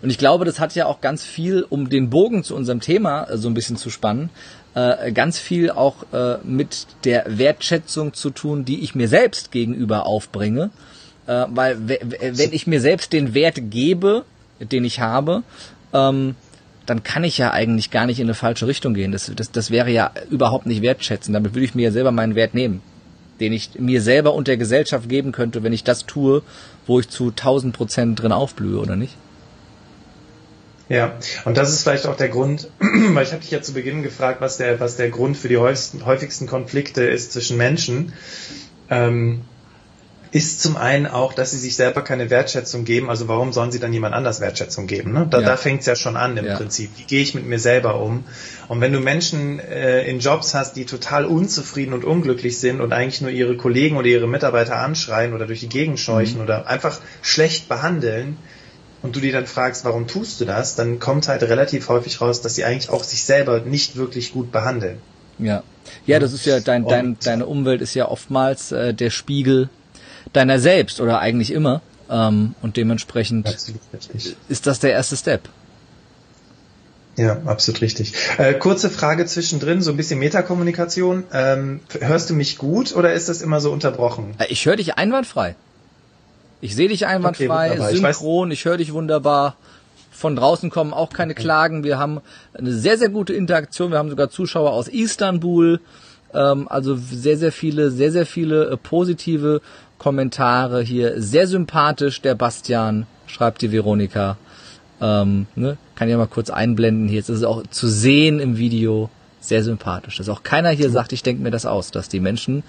Und 0.00 0.10
ich 0.10 0.18
glaube, 0.18 0.44
das 0.44 0.60
hat 0.60 0.74
ja 0.74 0.86
auch 0.86 1.00
ganz 1.00 1.24
viel, 1.24 1.66
um 1.68 1.88
den 1.90 2.10
Bogen 2.10 2.44
zu 2.44 2.54
unserem 2.54 2.80
Thema 2.80 3.24
äh, 3.24 3.36
so 3.36 3.48
ein 3.48 3.54
bisschen 3.54 3.76
zu 3.76 3.90
spannen, 3.90 4.30
äh, 4.74 5.12
ganz 5.12 5.38
viel 5.38 5.70
auch 5.70 5.96
äh, 6.12 6.38
mit 6.44 6.86
der 7.04 7.24
Wertschätzung 7.26 8.14
zu 8.14 8.30
tun, 8.30 8.64
die 8.64 8.82
ich 8.82 8.94
mir 8.94 9.08
selbst 9.08 9.50
gegenüber 9.50 10.06
aufbringe. 10.06 10.70
Äh, 11.26 11.46
weil 11.48 11.76
wenn 11.88 12.52
ich 12.52 12.66
mir 12.66 12.80
selbst 12.80 13.12
den 13.12 13.34
Wert 13.34 13.58
gebe, 13.70 14.24
den 14.60 14.84
ich 14.84 15.00
habe, 15.00 15.42
ähm, 15.92 16.34
dann 16.86 17.02
kann 17.02 17.24
ich 17.24 17.38
ja 17.38 17.52
eigentlich 17.52 17.90
gar 17.90 18.06
nicht 18.06 18.18
in 18.18 18.26
eine 18.26 18.34
falsche 18.34 18.66
Richtung 18.66 18.94
gehen. 18.94 19.12
Das, 19.12 19.30
das, 19.34 19.52
das 19.52 19.70
wäre 19.70 19.90
ja 19.90 20.10
überhaupt 20.30 20.66
nicht 20.66 20.82
wertschätzen. 20.82 21.32
Damit 21.32 21.54
würde 21.54 21.64
ich 21.64 21.74
mir 21.74 21.82
ja 21.82 21.90
selber 21.92 22.10
meinen 22.10 22.34
Wert 22.34 22.54
nehmen, 22.54 22.82
den 23.40 23.52
ich 23.52 23.78
mir 23.78 24.02
selber 24.02 24.34
und 24.34 24.48
der 24.48 24.56
Gesellschaft 24.56 25.08
geben 25.08 25.32
könnte, 25.32 25.62
wenn 25.62 25.72
ich 25.72 25.84
das 25.84 26.06
tue, 26.06 26.42
wo 26.86 26.98
ich 26.98 27.08
zu 27.08 27.28
1000 27.28 27.74
Prozent 27.76 28.20
drin 28.20 28.32
aufblühe, 28.32 28.78
oder 28.78 28.96
nicht? 28.96 29.16
Ja, 30.88 31.14
und 31.44 31.56
das 31.56 31.72
ist 31.72 31.84
vielleicht 31.84 32.06
auch 32.06 32.16
der 32.16 32.28
Grund, 32.28 32.68
weil 32.80 33.24
ich 33.24 33.32
habe 33.32 33.40
dich 33.40 33.50
ja 33.50 33.62
zu 33.62 33.72
Beginn 33.72 34.02
gefragt, 34.02 34.40
was 34.40 34.58
der, 34.58 34.80
was 34.80 34.96
der 34.96 35.10
Grund 35.10 35.36
für 35.36 35.48
die 35.48 35.56
häufigsten, 35.56 36.04
häufigsten 36.04 36.46
Konflikte 36.46 37.04
ist 37.04 37.32
zwischen 37.32 37.56
Menschen. 37.56 38.12
Ähm, 38.90 39.42
ist 40.32 40.62
zum 40.62 40.78
einen 40.78 41.06
auch, 41.06 41.34
dass 41.34 41.50
sie 41.50 41.58
sich 41.58 41.76
selber 41.76 42.02
keine 42.02 42.30
Wertschätzung 42.30 42.84
geben. 42.84 43.10
Also 43.10 43.28
warum 43.28 43.52
sollen 43.52 43.70
sie 43.70 43.78
dann 43.78 43.92
jemand 43.92 44.14
anders 44.14 44.40
Wertschätzung 44.40 44.86
geben? 44.86 45.12
Ne? 45.12 45.26
Da, 45.30 45.40
ja. 45.40 45.46
da 45.46 45.56
fängt 45.58 45.80
es 45.80 45.86
ja 45.86 45.94
schon 45.94 46.16
an 46.16 46.36
im 46.38 46.46
ja. 46.46 46.56
Prinzip. 46.56 46.90
Wie 46.96 47.04
gehe 47.04 47.20
ich 47.20 47.34
mit 47.34 47.46
mir 47.46 47.58
selber 47.58 48.00
um? 48.00 48.24
Und 48.68 48.80
wenn 48.80 48.92
du 48.92 49.00
Menschen 49.00 49.60
äh, 49.60 50.02
in 50.04 50.20
Jobs 50.20 50.54
hast, 50.54 50.74
die 50.76 50.86
total 50.86 51.26
unzufrieden 51.26 51.92
und 51.92 52.04
unglücklich 52.04 52.58
sind 52.58 52.80
und 52.80 52.94
eigentlich 52.94 53.20
nur 53.20 53.30
ihre 53.30 53.58
Kollegen 53.58 53.98
oder 53.98 54.06
ihre 54.06 54.26
Mitarbeiter 54.26 54.78
anschreien 54.78 55.34
oder 55.34 55.46
durch 55.46 55.60
die 55.60 55.68
Gegend 55.68 56.00
scheuchen 56.00 56.36
mhm. 56.36 56.44
oder 56.44 56.66
einfach 56.66 56.98
schlecht 57.20 57.68
behandeln, 57.68 58.38
und 59.02 59.16
du 59.16 59.20
dir 59.20 59.32
dann 59.32 59.46
fragst, 59.46 59.84
warum 59.84 60.06
tust 60.06 60.40
du 60.40 60.44
das, 60.44 60.76
dann 60.76 61.00
kommt 61.00 61.26
halt 61.26 61.42
relativ 61.42 61.88
häufig 61.88 62.20
raus, 62.20 62.40
dass 62.40 62.54
sie 62.54 62.64
eigentlich 62.64 62.88
auch 62.88 63.02
sich 63.02 63.24
selber 63.24 63.58
nicht 63.60 63.96
wirklich 63.96 64.32
gut 64.32 64.52
behandeln. 64.52 64.98
Ja. 65.38 65.64
Ja, 66.06 66.20
das 66.20 66.32
ist 66.32 66.46
ja 66.46 66.60
dein, 66.60 66.86
dein, 66.86 67.16
deine 67.22 67.46
Umwelt 67.46 67.80
ist 67.82 67.94
ja 67.94 68.08
oftmals 68.08 68.70
äh, 68.70 68.94
der 68.94 69.10
Spiegel 69.10 69.68
deiner 70.32 70.58
selbst 70.58 71.00
oder 71.00 71.20
eigentlich 71.20 71.50
immer. 71.50 71.82
Ähm, 72.10 72.54
und 72.62 72.76
dementsprechend 72.76 73.48
ist 74.48 74.66
das 74.66 74.80
der 74.80 74.92
erste 74.92 75.16
Step. 75.16 75.48
Ja, 77.16 77.38
absolut 77.44 77.82
richtig. 77.82 78.14
Äh, 78.38 78.54
kurze 78.54 78.88
Frage 78.88 79.26
zwischendrin, 79.26 79.82
so 79.82 79.90
ein 79.90 79.96
bisschen 79.96 80.18
Metakommunikation. 80.18 81.24
Ähm, 81.32 81.80
hörst 82.00 82.30
du 82.30 82.34
mich 82.34 82.56
gut 82.56 82.94
oder 82.96 83.12
ist 83.12 83.28
das 83.28 83.42
immer 83.42 83.60
so 83.60 83.70
unterbrochen? 83.70 84.34
Äh, 84.38 84.46
ich 84.48 84.64
höre 84.64 84.76
dich 84.76 84.96
einwandfrei. 84.96 85.54
Ich 86.62 86.74
sehe 86.74 86.88
dich 86.88 87.06
einwandfrei, 87.06 87.72
okay, 87.72 87.96
synchron, 87.96 88.50
ich, 88.50 88.60
ich 88.60 88.64
höre 88.64 88.76
dich 88.76 88.92
wunderbar. 88.92 89.56
Von 90.10 90.36
draußen 90.36 90.70
kommen 90.70 90.92
auch 90.94 91.10
keine. 91.10 91.34
Klagen. 91.34 91.82
Wir 91.84 91.98
haben 91.98 92.20
eine 92.54 92.72
sehr, 92.72 92.96
sehr 92.96 93.08
gute 93.08 93.32
Interaktion. 93.34 93.90
Wir 93.90 93.98
haben 93.98 94.10
sogar 94.10 94.30
Zuschauer 94.30 94.70
aus 94.70 94.86
Istanbul. 94.88 95.80
Ähm, 96.32 96.68
also 96.68 96.94
sehr, 96.94 97.36
sehr 97.36 97.52
viele, 97.52 97.90
sehr, 97.90 98.12
sehr 98.12 98.26
viele 98.26 98.70
äh, 98.70 98.76
positive 98.76 99.60
Kommentare 100.02 100.82
hier. 100.82 101.22
Sehr 101.22 101.46
sympathisch, 101.46 102.20
der 102.22 102.34
Bastian, 102.34 103.06
schreibt 103.26 103.62
die 103.62 103.70
Veronika. 103.70 104.36
Ähm, 105.00 105.46
ne? 105.54 105.76
Kann 105.94 106.08
ich 106.08 106.12
ja 106.12 106.18
mal 106.18 106.26
kurz 106.26 106.50
einblenden 106.50 107.06
hier. 107.06 107.18
Jetzt 107.18 107.28
ist 107.28 107.38
es 107.38 107.44
auch 107.44 107.62
zu 107.70 107.86
sehen 107.86 108.40
im 108.40 108.58
Video. 108.58 109.10
Sehr 109.40 109.62
sympathisch. 109.62 110.16
Dass 110.16 110.28
auch 110.28 110.42
keiner 110.42 110.70
hier 110.70 110.90
sagt, 110.90 111.12
ich 111.12 111.22
denke 111.22 111.42
mir 111.42 111.52
das 111.52 111.66
aus, 111.66 111.92
dass 111.92 112.08
die 112.08 112.18
Menschen 112.18 112.64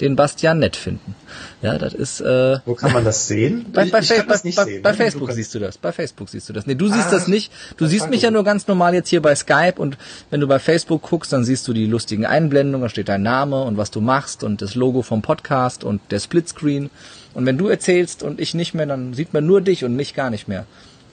den 0.00 0.16
Bastian 0.16 0.58
nett 0.58 0.76
finden. 0.76 1.14
Ja, 1.62 1.78
das 1.78 1.94
ist. 1.94 2.20
Äh, 2.20 2.58
Wo 2.64 2.74
kann 2.74 2.92
man 2.92 3.04
das 3.04 3.28
sehen? 3.28 3.66
Bei, 3.72 3.84
bei, 3.84 4.00
bei, 4.00 4.22
bei, 4.22 4.36
sehen, 4.36 4.82
bei 4.82 4.90
ne? 4.90 4.96
Facebook 4.96 5.32
siehst 5.32 5.54
du 5.54 5.58
das. 5.58 5.78
Bei 5.78 5.92
Facebook 5.92 6.28
siehst 6.28 6.48
du 6.48 6.52
das. 6.52 6.66
Nee, 6.66 6.74
du 6.74 6.88
siehst 6.88 7.08
ah, 7.08 7.10
das 7.10 7.28
nicht. 7.28 7.52
Du 7.76 7.86
siehst 7.86 8.08
mich 8.10 8.22
ja 8.22 8.30
nur 8.30 8.44
ganz 8.44 8.66
normal 8.66 8.94
jetzt 8.94 9.08
hier 9.08 9.22
bei 9.22 9.34
Skype 9.34 9.74
und 9.76 9.98
wenn 10.30 10.40
du 10.40 10.46
bei 10.46 10.58
Facebook 10.58 11.02
guckst, 11.02 11.32
dann 11.32 11.44
siehst 11.44 11.66
du 11.68 11.72
die 11.72 11.86
lustigen 11.86 12.26
Einblendungen, 12.26 12.82
da 12.82 12.88
steht 12.88 13.08
dein 13.08 13.22
Name 13.22 13.62
und 13.62 13.76
was 13.76 13.90
du 13.90 14.00
machst 14.00 14.44
und 14.44 14.62
das 14.62 14.74
Logo 14.74 15.02
vom 15.02 15.22
Podcast 15.22 15.84
und 15.84 16.00
der 16.10 16.20
Splitscreen. 16.20 16.90
Und 17.34 17.46
wenn 17.46 17.58
du 17.58 17.68
erzählst 17.68 18.22
und 18.22 18.40
ich 18.40 18.54
nicht 18.54 18.74
mehr, 18.74 18.86
dann 18.86 19.12
sieht 19.12 19.34
man 19.34 19.46
nur 19.46 19.60
dich 19.60 19.84
und 19.84 19.94
mich 19.94 20.14
gar 20.14 20.30
nicht 20.30 20.48
mehr. 20.48 20.66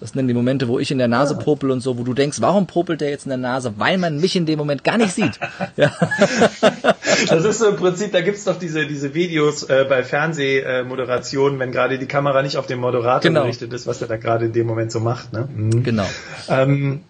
Das 0.03 0.15
nennen 0.15 0.27
die 0.27 0.33
Momente, 0.33 0.67
wo 0.67 0.79
ich 0.79 0.91
in 0.91 0.97
der 0.97 1.07
Nase 1.07 1.33
popel 1.37 1.71
und 1.71 1.79
so, 1.79 1.97
wo 1.97 2.03
du 2.03 2.13
denkst, 2.13 2.41
warum 2.41 2.67
popelt 2.67 2.99
der 2.99 3.09
jetzt 3.09 3.23
in 3.23 3.29
der 3.29 3.37
Nase? 3.37 3.75
Weil 3.77 3.97
man 3.97 4.19
mich 4.19 4.35
in 4.35 4.45
dem 4.45 4.59
Moment 4.59 4.83
gar 4.83 4.97
nicht 4.97 5.13
sieht. 5.13 5.39
Ja. 5.77 5.91
Das 7.29 7.45
ist 7.45 7.59
so 7.59 7.69
im 7.69 7.77
Prinzip, 7.77 8.11
da 8.11 8.19
gibt's 8.19 8.43
doch 8.43 8.59
diese, 8.59 8.85
diese 8.85 9.13
Videos 9.13 9.63
äh, 9.63 9.85
bei 9.87 10.03
Fernsehmoderationen, 10.03 11.57
wenn 11.57 11.71
gerade 11.71 11.97
die 11.97 12.05
Kamera 12.05 12.41
nicht 12.41 12.57
auf 12.57 12.67
den 12.67 12.79
Moderator 12.79 13.21
genau. 13.21 13.43
gerichtet 13.43 13.71
ist, 13.71 13.87
was 13.87 14.01
er 14.01 14.09
da 14.09 14.17
gerade 14.17 14.45
in 14.45 14.53
dem 14.53 14.67
Moment 14.67 14.91
so 14.91 14.99
macht. 14.99 15.31
Ne? 15.31 15.47
Mhm. 15.55 15.83
Genau. 15.83 16.05
Ähm, 16.49 17.01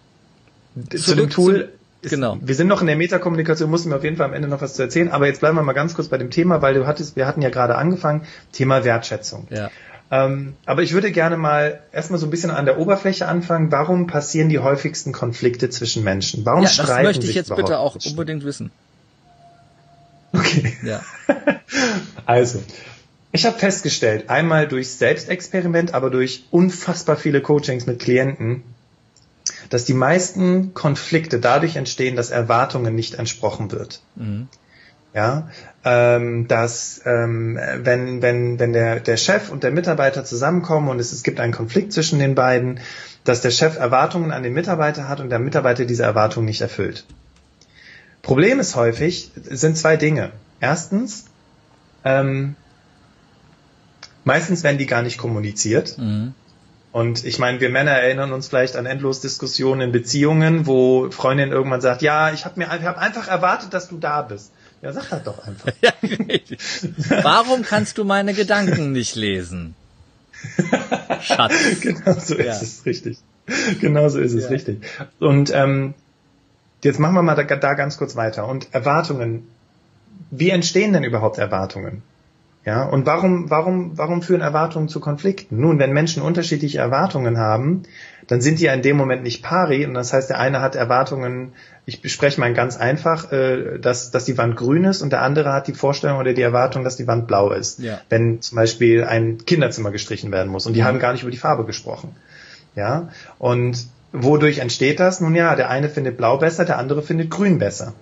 zu 0.88 1.16
dem 1.16 1.30
Tool. 1.30 1.70
Ist, 2.00 2.10
genau. 2.10 2.38
Wir 2.40 2.54
sind 2.54 2.68
noch 2.68 2.80
in 2.80 2.86
der 2.86 2.96
Metakommunikation, 2.96 3.68
mussten 3.68 3.90
wir 3.90 3.96
auf 3.96 4.04
jeden 4.04 4.16
Fall 4.16 4.26
am 4.26 4.34
Ende 4.34 4.46
noch 4.46 4.62
was 4.62 4.74
zu 4.74 4.82
erzählen, 4.82 5.10
aber 5.10 5.26
jetzt 5.26 5.40
bleiben 5.40 5.56
wir 5.56 5.62
mal 5.62 5.72
ganz 5.72 5.94
kurz 5.94 6.06
bei 6.06 6.18
dem 6.18 6.30
Thema, 6.30 6.62
weil 6.62 6.74
du 6.74 6.86
hattest, 6.86 7.16
wir 7.16 7.26
hatten 7.26 7.42
ja 7.42 7.50
gerade 7.50 7.74
angefangen, 7.74 8.22
Thema 8.52 8.84
Wertschätzung. 8.84 9.48
Ja. 9.50 9.70
Ähm, 10.10 10.54
aber 10.66 10.82
ich 10.82 10.92
würde 10.92 11.10
gerne 11.12 11.36
mal 11.36 11.80
erstmal 11.92 12.18
so 12.18 12.26
ein 12.26 12.30
bisschen 12.30 12.50
an 12.50 12.66
der 12.66 12.78
Oberfläche 12.78 13.26
anfangen. 13.26 13.72
Warum 13.72 14.06
passieren 14.06 14.48
die 14.48 14.58
häufigsten 14.58 15.12
Konflikte 15.12 15.70
zwischen 15.70 16.04
Menschen? 16.04 16.44
Warum 16.44 16.62
ja, 16.62 16.68
streiten 16.68 16.90
das 16.90 17.16
möchte 17.16 17.26
ich 17.26 17.34
jetzt 17.34 17.54
bitte 17.54 17.78
auch 17.78 17.96
unbedingt 18.04 18.44
wissen. 18.44 18.70
Okay. 20.32 20.76
Ja. 20.82 21.00
also, 22.26 22.62
ich 23.32 23.46
habe 23.46 23.58
festgestellt, 23.58 24.30
einmal 24.30 24.68
durch 24.68 24.90
Selbstexperiment, 24.90 25.94
aber 25.94 26.10
durch 26.10 26.44
unfassbar 26.50 27.16
viele 27.16 27.40
Coachings 27.40 27.86
mit 27.86 28.00
Klienten, 28.00 28.62
dass 29.70 29.84
die 29.84 29.94
meisten 29.94 30.74
Konflikte 30.74 31.40
dadurch 31.40 31.76
entstehen, 31.76 32.16
dass 32.16 32.30
Erwartungen 32.30 32.94
nicht 32.94 33.14
entsprochen 33.14 33.72
wird. 33.72 34.02
Mhm. 34.16 34.48
Ja, 35.14 35.48
ähm, 35.84 36.48
dass 36.48 37.00
ähm, 37.04 37.56
wenn, 37.56 38.20
wenn, 38.20 38.58
wenn 38.58 38.72
der, 38.72 38.98
der 38.98 39.16
Chef 39.16 39.48
und 39.50 39.62
der 39.62 39.70
Mitarbeiter 39.70 40.24
zusammenkommen 40.24 40.88
und 40.88 40.98
es, 40.98 41.12
es 41.12 41.22
gibt 41.22 41.38
einen 41.38 41.52
Konflikt 41.52 41.92
zwischen 41.92 42.18
den 42.18 42.34
beiden, 42.34 42.80
dass 43.22 43.40
der 43.40 43.52
Chef 43.52 43.78
Erwartungen 43.78 44.32
an 44.32 44.42
den 44.42 44.52
Mitarbeiter 44.52 45.08
hat 45.08 45.20
und 45.20 45.30
der 45.30 45.38
Mitarbeiter 45.38 45.84
diese 45.84 46.02
Erwartungen 46.02 46.46
nicht 46.46 46.62
erfüllt. 46.62 47.06
Problem 48.22 48.58
ist 48.58 48.74
häufig, 48.74 49.30
sind 49.36 49.78
zwei 49.78 49.96
Dinge. 49.96 50.32
Erstens, 50.58 51.26
ähm, 52.04 52.56
meistens 54.24 54.64
werden 54.64 54.78
die 54.78 54.86
gar 54.86 55.02
nicht 55.02 55.18
kommuniziert. 55.18 55.96
Mhm. 55.96 56.34
Und 56.90 57.24
ich 57.24 57.38
meine, 57.38 57.60
wir 57.60 57.70
Männer 57.70 57.92
erinnern 57.92 58.32
uns 58.32 58.48
vielleicht 58.48 58.76
an 58.76 58.86
endlos 58.86 59.20
Diskussionen 59.20 59.80
in 59.80 59.92
Beziehungen, 59.92 60.66
wo 60.66 61.10
Freundin 61.10 61.52
irgendwann 61.52 61.80
sagt, 61.80 62.02
ja, 62.02 62.32
ich 62.32 62.44
habe 62.44 62.58
mir 62.58 62.66
ich 62.66 62.86
hab 62.86 62.98
einfach 62.98 63.28
erwartet, 63.28 63.74
dass 63.74 63.88
du 63.88 63.98
da 63.98 64.22
bist. 64.22 64.52
Ja, 64.84 64.92
sag 64.92 65.08
das 65.08 65.22
doch 65.22 65.38
einfach. 65.46 65.72
Warum 67.22 67.62
kannst 67.62 67.96
du 67.96 68.04
meine 68.04 68.34
Gedanken 68.34 68.92
nicht 68.92 69.14
lesen? 69.14 69.74
Schatz. 71.22 71.54
Genau 71.80 72.18
so 72.18 72.36
ja. 72.36 72.52
ist 72.52 72.62
es, 72.62 72.84
richtig. 72.84 73.16
Genau 73.80 74.10
so 74.10 74.20
ist 74.20 74.34
es, 74.34 74.44
ja. 74.44 74.50
richtig. 74.50 74.82
Und 75.20 75.50
ähm, 75.54 75.94
jetzt 76.82 77.00
machen 77.00 77.14
wir 77.14 77.22
mal 77.22 77.34
da, 77.34 77.44
da 77.44 77.72
ganz 77.72 77.96
kurz 77.96 78.14
weiter. 78.14 78.46
Und 78.46 78.74
Erwartungen. 78.74 79.48
Wie 80.30 80.50
entstehen 80.50 80.92
denn 80.92 81.02
überhaupt 81.02 81.38
Erwartungen? 81.38 82.02
Ja, 82.64 82.84
und 82.84 83.04
warum, 83.04 83.50
warum, 83.50 83.98
warum 83.98 84.22
führen 84.22 84.40
Erwartungen 84.40 84.88
zu 84.88 84.98
Konflikten? 84.98 85.60
Nun, 85.60 85.78
wenn 85.78 85.92
Menschen 85.92 86.22
unterschiedliche 86.22 86.78
Erwartungen 86.78 87.36
haben, 87.36 87.82
dann 88.26 88.40
sind 88.40 88.58
die 88.58 88.64
ja 88.64 88.72
in 88.72 88.80
dem 88.80 88.96
Moment 88.96 89.22
nicht 89.22 89.42
pari 89.42 89.84
und 89.84 89.92
das 89.92 90.14
heißt, 90.14 90.30
der 90.30 90.38
eine 90.38 90.62
hat 90.62 90.74
Erwartungen, 90.74 91.52
ich 91.84 92.00
bespreche 92.00 92.40
mal 92.40 92.54
ganz 92.54 92.78
einfach, 92.78 93.30
äh, 93.32 93.78
dass, 93.78 94.10
dass 94.10 94.24
die 94.24 94.38
Wand 94.38 94.56
grün 94.56 94.84
ist 94.84 95.02
und 95.02 95.12
der 95.12 95.20
andere 95.20 95.52
hat 95.52 95.66
die 95.66 95.74
Vorstellung 95.74 96.18
oder 96.18 96.32
die 96.32 96.40
Erwartung, 96.40 96.84
dass 96.84 96.96
die 96.96 97.06
Wand 97.06 97.26
blau 97.26 97.52
ist. 97.52 97.80
Ja. 97.80 98.00
Wenn 98.08 98.40
zum 98.40 98.56
Beispiel 98.56 99.04
ein 99.04 99.44
Kinderzimmer 99.44 99.90
gestrichen 99.90 100.32
werden 100.32 100.50
muss 100.50 100.66
und 100.66 100.72
die 100.72 100.80
mhm. 100.80 100.86
haben 100.86 100.98
gar 101.00 101.12
nicht 101.12 101.22
über 101.22 101.30
die 101.30 101.36
Farbe 101.36 101.66
gesprochen. 101.66 102.16
Ja, 102.76 103.10
und 103.38 103.86
wodurch 104.12 104.58
entsteht 104.58 105.00
das? 105.00 105.20
Nun 105.20 105.34
ja, 105.34 105.54
der 105.54 105.68
eine 105.68 105.90
findet 105.90 106.16
blau 106.16 106.38
besser, 106.38 106.64
der 106.64 106.78
andere 106.78 107.02
findet 107.02 107.30
grün 107.30 107.58
besser. 107.58 107.92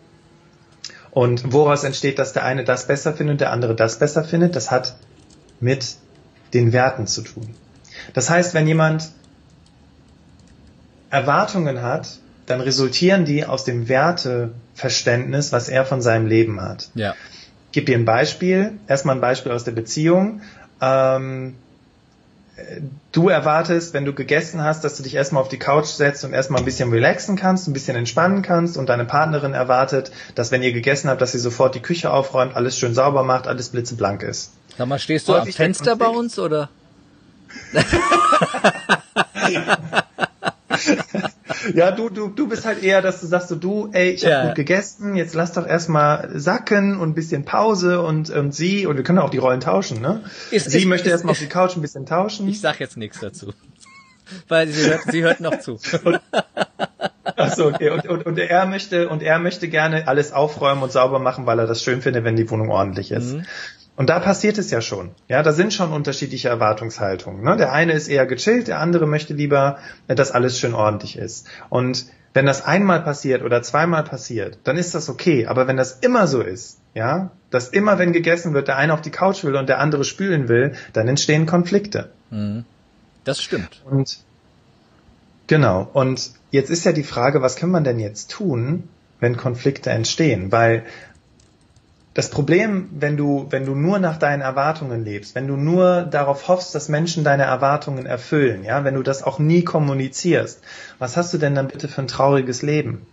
Und 1.13 1.53
woraus 1.53 1.85
entsteht, 1.85 2.19
dass 2.19 2.33
der 2.33 2.45
eine 2.45 2.65
das 2.65 2.87
besser 2.87 3.13
findet 3.13 3.35
und 3.35 3.41
der 3.43 3.53
andere 3.53 3.77
das 3.77 3.99
besser 3.99 4.25
findet? 4.25 4.57
Das 4.57 4.71
hat 4.71 4.97
mit 5.61 5.97
den 6.55 6.73
Werten 6.73 7.07
zu 7.07 7.21
tun. 7.23 7.55
Das 8.15 8.31
heißt, 8.31 8.55
wenn 8.55 8.67
jemand 8.67 9.11
Erwartungen 11.11 11.83
hat, 11.83 12.19
dann 12.47 12.63
resultieren 12.63 13.27
die 13.27 13.45
aus 13.45 13.65
dem 13.65 13.89
Werteverständnis, 13.89 15.53
was 15.53 15.69
er 15.69 15.85
von 15.85 16.01
seinem 16.01 16.27
Leben 16.27 16.61
hat. 16.61 16.91
Ja. 16.95 17.15
Ich 17.67 17.73
gebe 17.73 17.87
dir 17.87 17.99
ein 17.99 18.07
Beispiel. 18.07 18.73
Erstmal 18.89 19.17
ein 19.17 19.21
Beispiel 19.21 19.53
aus 19.53 19.65
der 19.65 19.73
Beziehung. 19.73 20.41
Ähm, 20.81 21.57
du 23.13 23.29
erwartest, 23.29 23.95
wenn 23.95 24.05
du 24.05 24.13
gegessen 24.13 24.63
hast, 24.63 24.85
dass 24.85 24.97
du 24.97 25.03
dich 25.03 25.15
erstmal 25.15 25.43
auf 25.43 25.49
die 25.49 25.59
Couch 25.59 25.87
setzt 25.87 26.25
und 26.25 26.33
erstmal 26.33 26.61
ein 26.61 26.65
bisschen 26.65 26.91
relaxen 26.91 27.37
kannst, 27.37 27.69
ein 27.69 27.73
bisschen 27.73 27.97
entspannen 27.97 28.43
kannst 28.43 28.77
und 28.77 28.89
deine 28.89 29.05
Partnerin 29.05 29.55
erwartet, 29.55 30.13
dass 30.35 30.51
wenn 30.51 30.63
ihr 30.63 30.73
gegessen 30.73 31.11
habt, 31.11 31.21
dass 31.21 31.33
sie 31.33 31.39
sofort 31.39 31.75
die 31.75 31.81
Küche 31.81 32.13
aufräumt, 32.13 32.57
alles 32.57 32.79
schön 32.79 32.95
sauber 32.95 33.23
macht, 33.23 33.47
alles 33.47 33.71
blitzeblank 33.71 34.23
ist. 34.23 34.53
Sag 34.79 34.89
mal, 34.89 34.99
stehst 34.99 35.29
du 35.29 35.35
Häufig 35.35 35.59
am 35.59 35.65
Fenster 35.65 35.97
bei 35.97 36.09
uns 36.09 36.39
oder? 36.39 36.71
ja, 41.75 41.91
du, 41.91 42.09
du, 42.11 42.29
du 42.29 42.49
bist 42.49 42.65
halt 42.67 42.83
eher, 42.83 43.03
dass 43.03 43.21
du 43.21 43.27
sagst 43.27 43.49
so, 43.49 43.57
du, 43.57 43.89
ey, 43.93 44.11
ich 44.11 44.25
habe 44.25 44.33
Ja. 44.35 44.47
gut 44.47 44.55
gegessen, 44.57 45.15
jetzt 45.17 45.35
lass 45.35 45.53
doch 45.53 45.67
erstmal 45.67 46.31
sacken 46.39 46.99
und 46.99 47.11
ein 47.11 47.15
bisschen 47.15 47.45
Pause 47.45 48.01
und, 48.03 48.31
und 48.31 48.55
sie, 48.55 48.87
und 48.87 48.97
wir 48.97 49.05
können 49.05 49.19
auch 49.19 49.31
die 49.31 49.39
Rollen 49.39 49.61
tauschen, 49.61 50.01
ne? 50.01 50.23
Ist- 50.51 50.71
sie 50.71 50.79
ist- 50.79 50.85
möchte 50.87 51.11
erstmal 51.11 51.33
auf 51.33 51.39
die 51.39 51.47
Couch 51.49 51.77
ein 51.77 51.83
bisschen 51.83 52.07
tauschen. 52.07 52.49
Ich 52.49 52.61
sag 52.61 52.81
jetzt 52.81 52.97
nichts 52.97 53.21
dazu. 53.21 53.53
Weil 54.49 54.69
sie 54.69 54.89
hört, 54.89 55.03
sie 55.11 55.23
hört 55.23 55.41
noch 55.41 55.59
zu. 55.61 55.79
Ach 57.37 57.53
so, 57.55 57.67
okay. 57.67 57.91
Und, 57.91 58.07
und, 58.09 58.27
und 58.27 58.39
er 58.39 58.67
möchte, 58.67 59.09
und 59.09 59.23
er 59.23 59.39
möchte 59.39 59.69
gerne 59.69 60.09
alles 60.09 60.33
aufräumen 60.33 60.83
und 60.83 60.91
sauber 60.93 61.19
machen, 61.19 61.45
weil 61.47 61.59
er 61.59 61.67
das 61.67 61.83
schön 61.83 62.01
findet, 62.03 62.25
wenn 62.25 62.37
die 62.37 62.49
Wohnung 62.51 62.71
ordentlich 62.71 63.11
ist. 63.13 63.35
Mhm. 63.35 63.45
Und 63.95 64.09
da 64.09 64.21
passiert 64.21 64.59
es 64.59 64.71
ja 64.71 64.81
schon. 64.81 65.11
Ja, 65.29 65.43
da 65.43 65.53
sind 65.53 65.75
schon 65.75 65.93
unterschiedliche 65.93 66.49
Erwartungshaltungen. 66.49 67.45
Ne? 67.45 67.57
Der 67.57 67.73
eine 67.73 67.93
ist 67.93 68.09
eher 68.09 68.27
gechillt, 68.27 68.69
der 68.69 68.81
andere 68.81 69.07
möchte 69.07 69.35
lieber, 69.35 69.79
äh, 70.09 70.15
dass 70.15 70.31
alles 70.31 70.59
schön 70.59 70.75
ordentlich 70.75 71.17
ist. 71.17 71.47
Und 71.69 72.07
wenn 72.35 72.47
das 72.47 72.65
einmal 72.65 73.03
passiert 73.03 73.43
oder 73.43 73.63
zweimal 73.63 74.05
passiert, 74.05 74.59
dann 74.65 74.79
ist 74.79 74.95
das 74.95 75.11
okay. 75.11 75.47
Aber 75.47 75.67
wenn 75.67 75.77
das 75.77 75.99
immer 76.01 76.27
so 76.27 76.41
ist, 76.41 76.79
ja, 76.95 77.31
dass 77.51 77.69
immer, 77.69 77.99
wenn 77.99 78.13
gegessen 78.13 78.55
wird, 78.55 78.69
der 78.69 78.79
eine 78.79 78.95
auf 78.95 79.03
die 79.03 79.11
Couch 79.11 79.45
will 79.45 79.57
und 79.57 79.69
der 79.69 79.79
andere 79.79 80.05
spülen 80.05 80.49
will, 80.49 80.75
dann 80.95 81.09
entstehen 81.09 81.45
Konflikte. 81.45 82.11
Das 83.25 83.43
stimmt. 83.43 83.83
Und 83.85 84.21
genau. 85.47 85.89
Und 85.93 86.33
jetzt 86.51 86.71
ist 86.71 86.85
ja 86.85 86.93
die 86.93 87.05
Frage, 87.05 87.43
was 87.43 87.57
kann 87.57 87.71
man 87.71 87.85
denn 87.85 87.99
jetzt 87.99 88.31
tun, 88.31 88.89
wenn 89.21 89.37
Konflikte 89.37 89.91
entstehen? 89.91 90.51
Weil 90.51 90.85
das 92.15 92.29
Problem, 92.29 92.91
wenn 92.93 93.17
du, 93.17 93.47
wenn 93.51 93.65
du 93.65 93.75
nur 93.75 93.99
nach 93.99 94.19
deinen 94.19 94.43
Erwartungen 94.43 95.05
lebst, 95.05 95.35
wenn 95.35 95.47
du 95.47 95.57
nur 95.57 96.03
darauf 96.03 96.49
hoffst, 96.49 96.75
dass 96.75 96.89
Menschen 96.89 97.25
deine 97.25 97.45
Erwartungen 97.45 98.05
erfüllen, 98.05 98.65
ja, 98.65 98.85
wenn 98.85 98.95
du 98.95 99.03
das 99.03 99.23
auch 99.23 99.39
nie 99.39 99.65
kommunizierst, 99.65 100.61
was 100.99 101.17
hast 101.17 101.33
du 101.33 101.39
denn 101.39 101.55
dann 101.55 101.69
bitte 101.69 101.89
für 101.89 102.03
ein 102.03 102.09
trauriges 102.09 102.61
Leben? 102.63 103.07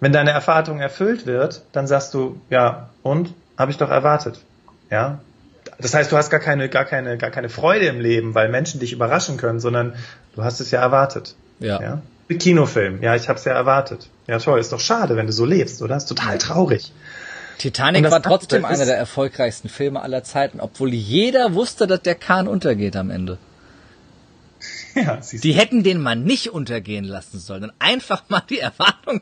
Wenn 0.00 0.12
deine 0.12 0.30
Erwartung 0.30 0.80
erfüllt 0.80 1.26
wird, 1.26 1.64
dann 1.72 1.86
sagst 1.86 2.14
du, 2.14 2.40
ja, 2.50 2.90
und? 3.02 3.34
Habe 3.56 3.72
ich 3.72 3.78
doch 3.78 3.90
erwartet. 3.90 4.44
Ja? 4.90 5.20
Das 5.80 5.94
heißt, 5.94 6.12
du 6.12 6.16
hast 6.16 6.30
gar 6.30 6.40
keine, 6.40 6.68
gar 6.68 6.84
keine, 6.84 7.18
gar 7.18 7.30
keine 7.30 7.48
Freude 7.48 7.86
im 7.86 8.00
Leben, 8.00 8.34
weil 8.34 8.48
Menschen 8.48 8.78
dich 8.78 8.92
überraschen 8.92 9.36
können, 9.36 9.58
sondern 9.58 9.94
du 10.36 10.44
hast 10.44 10.60
es 10.60 10.70
ja 10.70 10.80
erwartet. 10.80 11.34
Ja. 11.58 11.80
Ja? 11.80 12.02
Kinofilm, 12.36 13.02
ja, 13.02 13.16
ich 13.16 13.28
habe 13.28 13.38
es 13.38 13.44
ja 13.46 13.54
erwartet. 13.54 14.10
Ja, 14.26 14.38
toll, 14.38 14.60
ist 14.60 14.72
doch 14.72 14.80
schade, 14.80 15.16
wenn 15.16 15.26
du 15.26 15.32
so 15.32 15.46
lebst, 15.46 15.80
oder? 15.80 15.96
Ist 15.96 16.06
total 16.06 16.36
traurig. 16.36 16.92
Titanic 17.58 18.10
war 18.10 18.22
trotzdem 18.22 18.64
einer 18.64 18.86
der 18.86 18.96
erfolgreichsten 18.96 19.68
Filme 19.68 20.00
aller 20.02 20.22
Zeiten, 20.24 20.60
obwohl 20.60 20.94
jeder 20.94 21.54
wusste, 21.54 21.86
dass 21.86 22.02
der 22.02 22.14
Kahn 22.14 22.48
untergeht 22.48 22.96
am 22.96 23.10
Ende. 23.10 23.38
Ja, 24.94 25.20
Die 25.32 25.52
hätten 25.52 25.84
den 25.84 26.00
mal 26.00 26.16
nicht 26.16 26.48
untergehen 26.50 27.04
lassen 27.04 27.38
sollen 27.38 27.64
und 27.64 27.72
einfach 27.78 28.24
mal 28.28 28.42
die 28.50 28.58
Erwartung, 28.58 29.20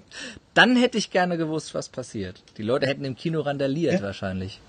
dann 0.54 0.74
hätte 0.76 0.96
ich 0.96 1.10
gerne 1.10 1.36
gewusst, 1.36 1.74
was 1.74 1.90
passiert. 1.90 2.40
Die 2.56 2.62
Leute 2.62 2.86
hätten 2.86 3.04
im 3.04 3.14
Kino 3.16 3.40
randaliert 3.42 3.94
Ja. 3.94 4.02
wahrscheinlich. 4.02 4.60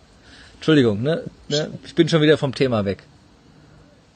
Entschuldigung, 0.55 1.01
ne? 1.03 1.23
ne? 1.47 1.69
Ich 1.85 1.95
bin 1.95 2.09
schon 2.09 2.21
wieder 2.21 2.37
vom 2.37 2.53
Thema 2.53 2.83
weg. 2.83 3.03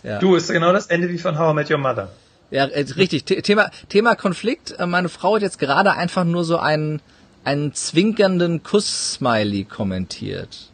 Ja. 0.03 0.19
Du, 0.19 0.35
ist 0.35 0.49
genau 0.51 0.73
das 0.73 0.87
Ende 0.87 1.07
wie 1.09 1.17
von 1.19 1.37
How 1.39 1.51
I 1.51 1.55
Met 1.55 1.71
Your 1.71 1.77
Mother. 1.77 2.09
Ja, 2.49 2.65
äh, 2.65 2.81
richtig. 2.97 3.23
The- 3.25 3.41
Thema, 3.41 3.69
Thema 3.87 4.15
Konflikt. 4.15 4.71
Äh, 4.77 4.85
Meine 4.85 5.07
Frau 5.07 5.35
hat 5.35 5.43
jetzt 5.43 5.59
gerade 5.59 5.91
einfach 5.93 6.25
nur 6.25 6.43
so 6.43 6.57
einen, 6.57 6.99
einen 7.43 7.73
zwinkernden 7.73 8.63
Kuss-Smiley 8.63 9.65
kommentiert. 9.65 10.69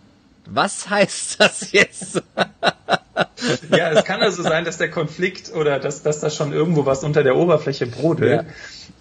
Was 0.45 0.89
heißt 0.89 1.39
das 1.39 1.71
jetzt? 1.71 2.21
Ja, 3.71 3.91
es 3.91 4.06
kann 4.06 4.21
also 4.21 4.43
sein, 4.43 4.63
dass 4.65 4.77
der 4.77 4.89
Konflikt 4.89 5.53
oder 5.53 5.80
dass, 5.80 6.03
dass 6.03 6.19
da 6.19 6.30
schon 6.30 6.53
irgendwo 6.53 6.86
was 6.86 7.03
unter 7.03 7.23
der 7.23 7.36
Oberfläche 7.36 7.88
brodelt. 7.88 8.45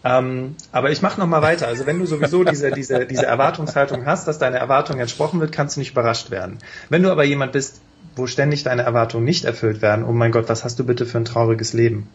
Ähm, 0.04 0.56
aber 0.72 0.90
ich 0.90 1.02
mache 1.02 1.20
noch 1.20 1.26
mal 1.26 1.42
weiter. 1.42 1.66
Also 1.66 1.86
wenn 1.86 1.98
du 1.98 2.06
sowieso 2.06 2.44
diese, 2.44 2.70
diese, 2.70 3.06
diese 3.06 3.26
Erwartungshaltung 3.26 4.06
hast, 4.06 4.26
dass 4.26 4.38
deine 4.38 4.58
Erwartung 4.58 4.98
entsprochen 4.98 5.40
wird, 5.40 5.52
kannst 5.52 5.76
du 5.76 5.80
nicht 5.80 5.92
überrascht 5.92 6.30
werden. 6.30 6.58
Wenn 6.88 7.02
du 7.02 7.10
aber 7.10 7.24
jemand 7.24 7.52
bist, 7.52 7.80
wo 8.14 8.26
ständig 8.26 8.62
deine 8.62 8.82
Erwartungen 8.82 9.24
nicht 9.24 9.44
erfüllt 9.44 9.82
werden, 9.82 10.04
oh 10.04 10.12
mein 10.12 10.32
Gott, 10.32 10.48
was 10.48 10.64
hast 10.64 10.78
du 10.78 10.84
bitte 10.84 11.06
für 11.06 11.18
ein 11.18 11.24
trauriges 11.24 11.72
Leben? 11.72 12.08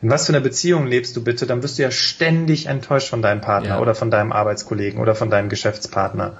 In 0.00 0.10
was 0.10 0.26
für 0.26 0.32
einer 0.32 0.40
Beziehung 0.40 0.86
lebst 0.86 1.16
du 1.16 1.22
bitte? 1.24 1.46
Dann 1.46 1.62
wirst 1.62 1.78
du 1.78 1.82
ja 1.82 1.90
ständig 1.90 2.66
enttäuscht 2.66 3.08
von 3.08 3.22
deinem 3.22 3.40
Partner 3.40 3.70
Ja. 3.70 3.80
oder 3.80 3.94
von 3.94 4.10
deinem 4.10 4.32
Arbeitskollegen 4.32 5.00
oder 5.00 5.14
von 5.14 5.30
deinem 5.30 5.48
Geschäftspartner. 5.48 6.34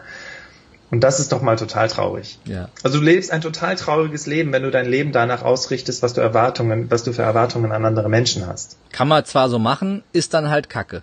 Und 0.91 1.01
das 1.01 1.21
ist 1.21 1.33
doch 1.33 1.43
mal 1.43 1.57
total 1.57 1.89
traurig. 1.89 2.39
Ja. 2.47 2.69
Also 2.83 2.99
du 2.99 3.05
lebst 3.05 3.31
ein 3.31 3.43
total 3.43 3.77
trauriges 3.77 4.27
Leben, 4.27 4.53
wenn 4.53 4.63
du 4.63 4.71
dein 4.71 4.87
Leben 4.87 5.13
danach 5.13 5.43
ausrichtest, 5.43 6.03
was 6.03 6.15
du 6.15 6.21
Erwartungen, 6.23 6.91
was 6.91 7.03
du 7.03 7.13
für 7.13 7.23
Erwartungen 7.23 7.73
an 7.73 7.85
andere 7.85 8.09
Menschen 8.09 8.47
hast. 8.47 8.77
Kann 8.93 9.09
man 9.09 9.25
zwar 9.27 9.51
so 9.51 9.59
machen, 9.59 10.03
ist 10.13 10.33
dann 10.33 10.49
halt 10.49 10.71
Kacke. 10.71 11.03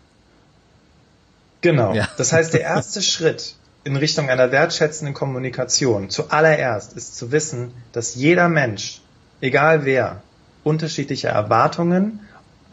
Genau. 1.62 1.94
Ja. 1.94 2.08
Das 2.18 2.34
heißt, 2.34 2.54
der 2.54 2.62
erste 2.62 3.02
Schritt 3.04 3.56
in 3.84 3.96
Richtung 3.96 4.30
einer 4.30 4.52
wertschätzenden 4.52 5.14
Kommunikation 5.14 6.10
zuallererst 6.10 6.94
ist 6.94 7.16
zu 7.18 7.32
wissen, 7.32 7.72
dass 7.92 8.16
jeder 8.16 8.50
Mensch, 8.50 9.02
egal 9.42 9.86
wer, 9.86 10.22
unterschiedliche 10.64 11.28
Erwartungen 11.28 12.22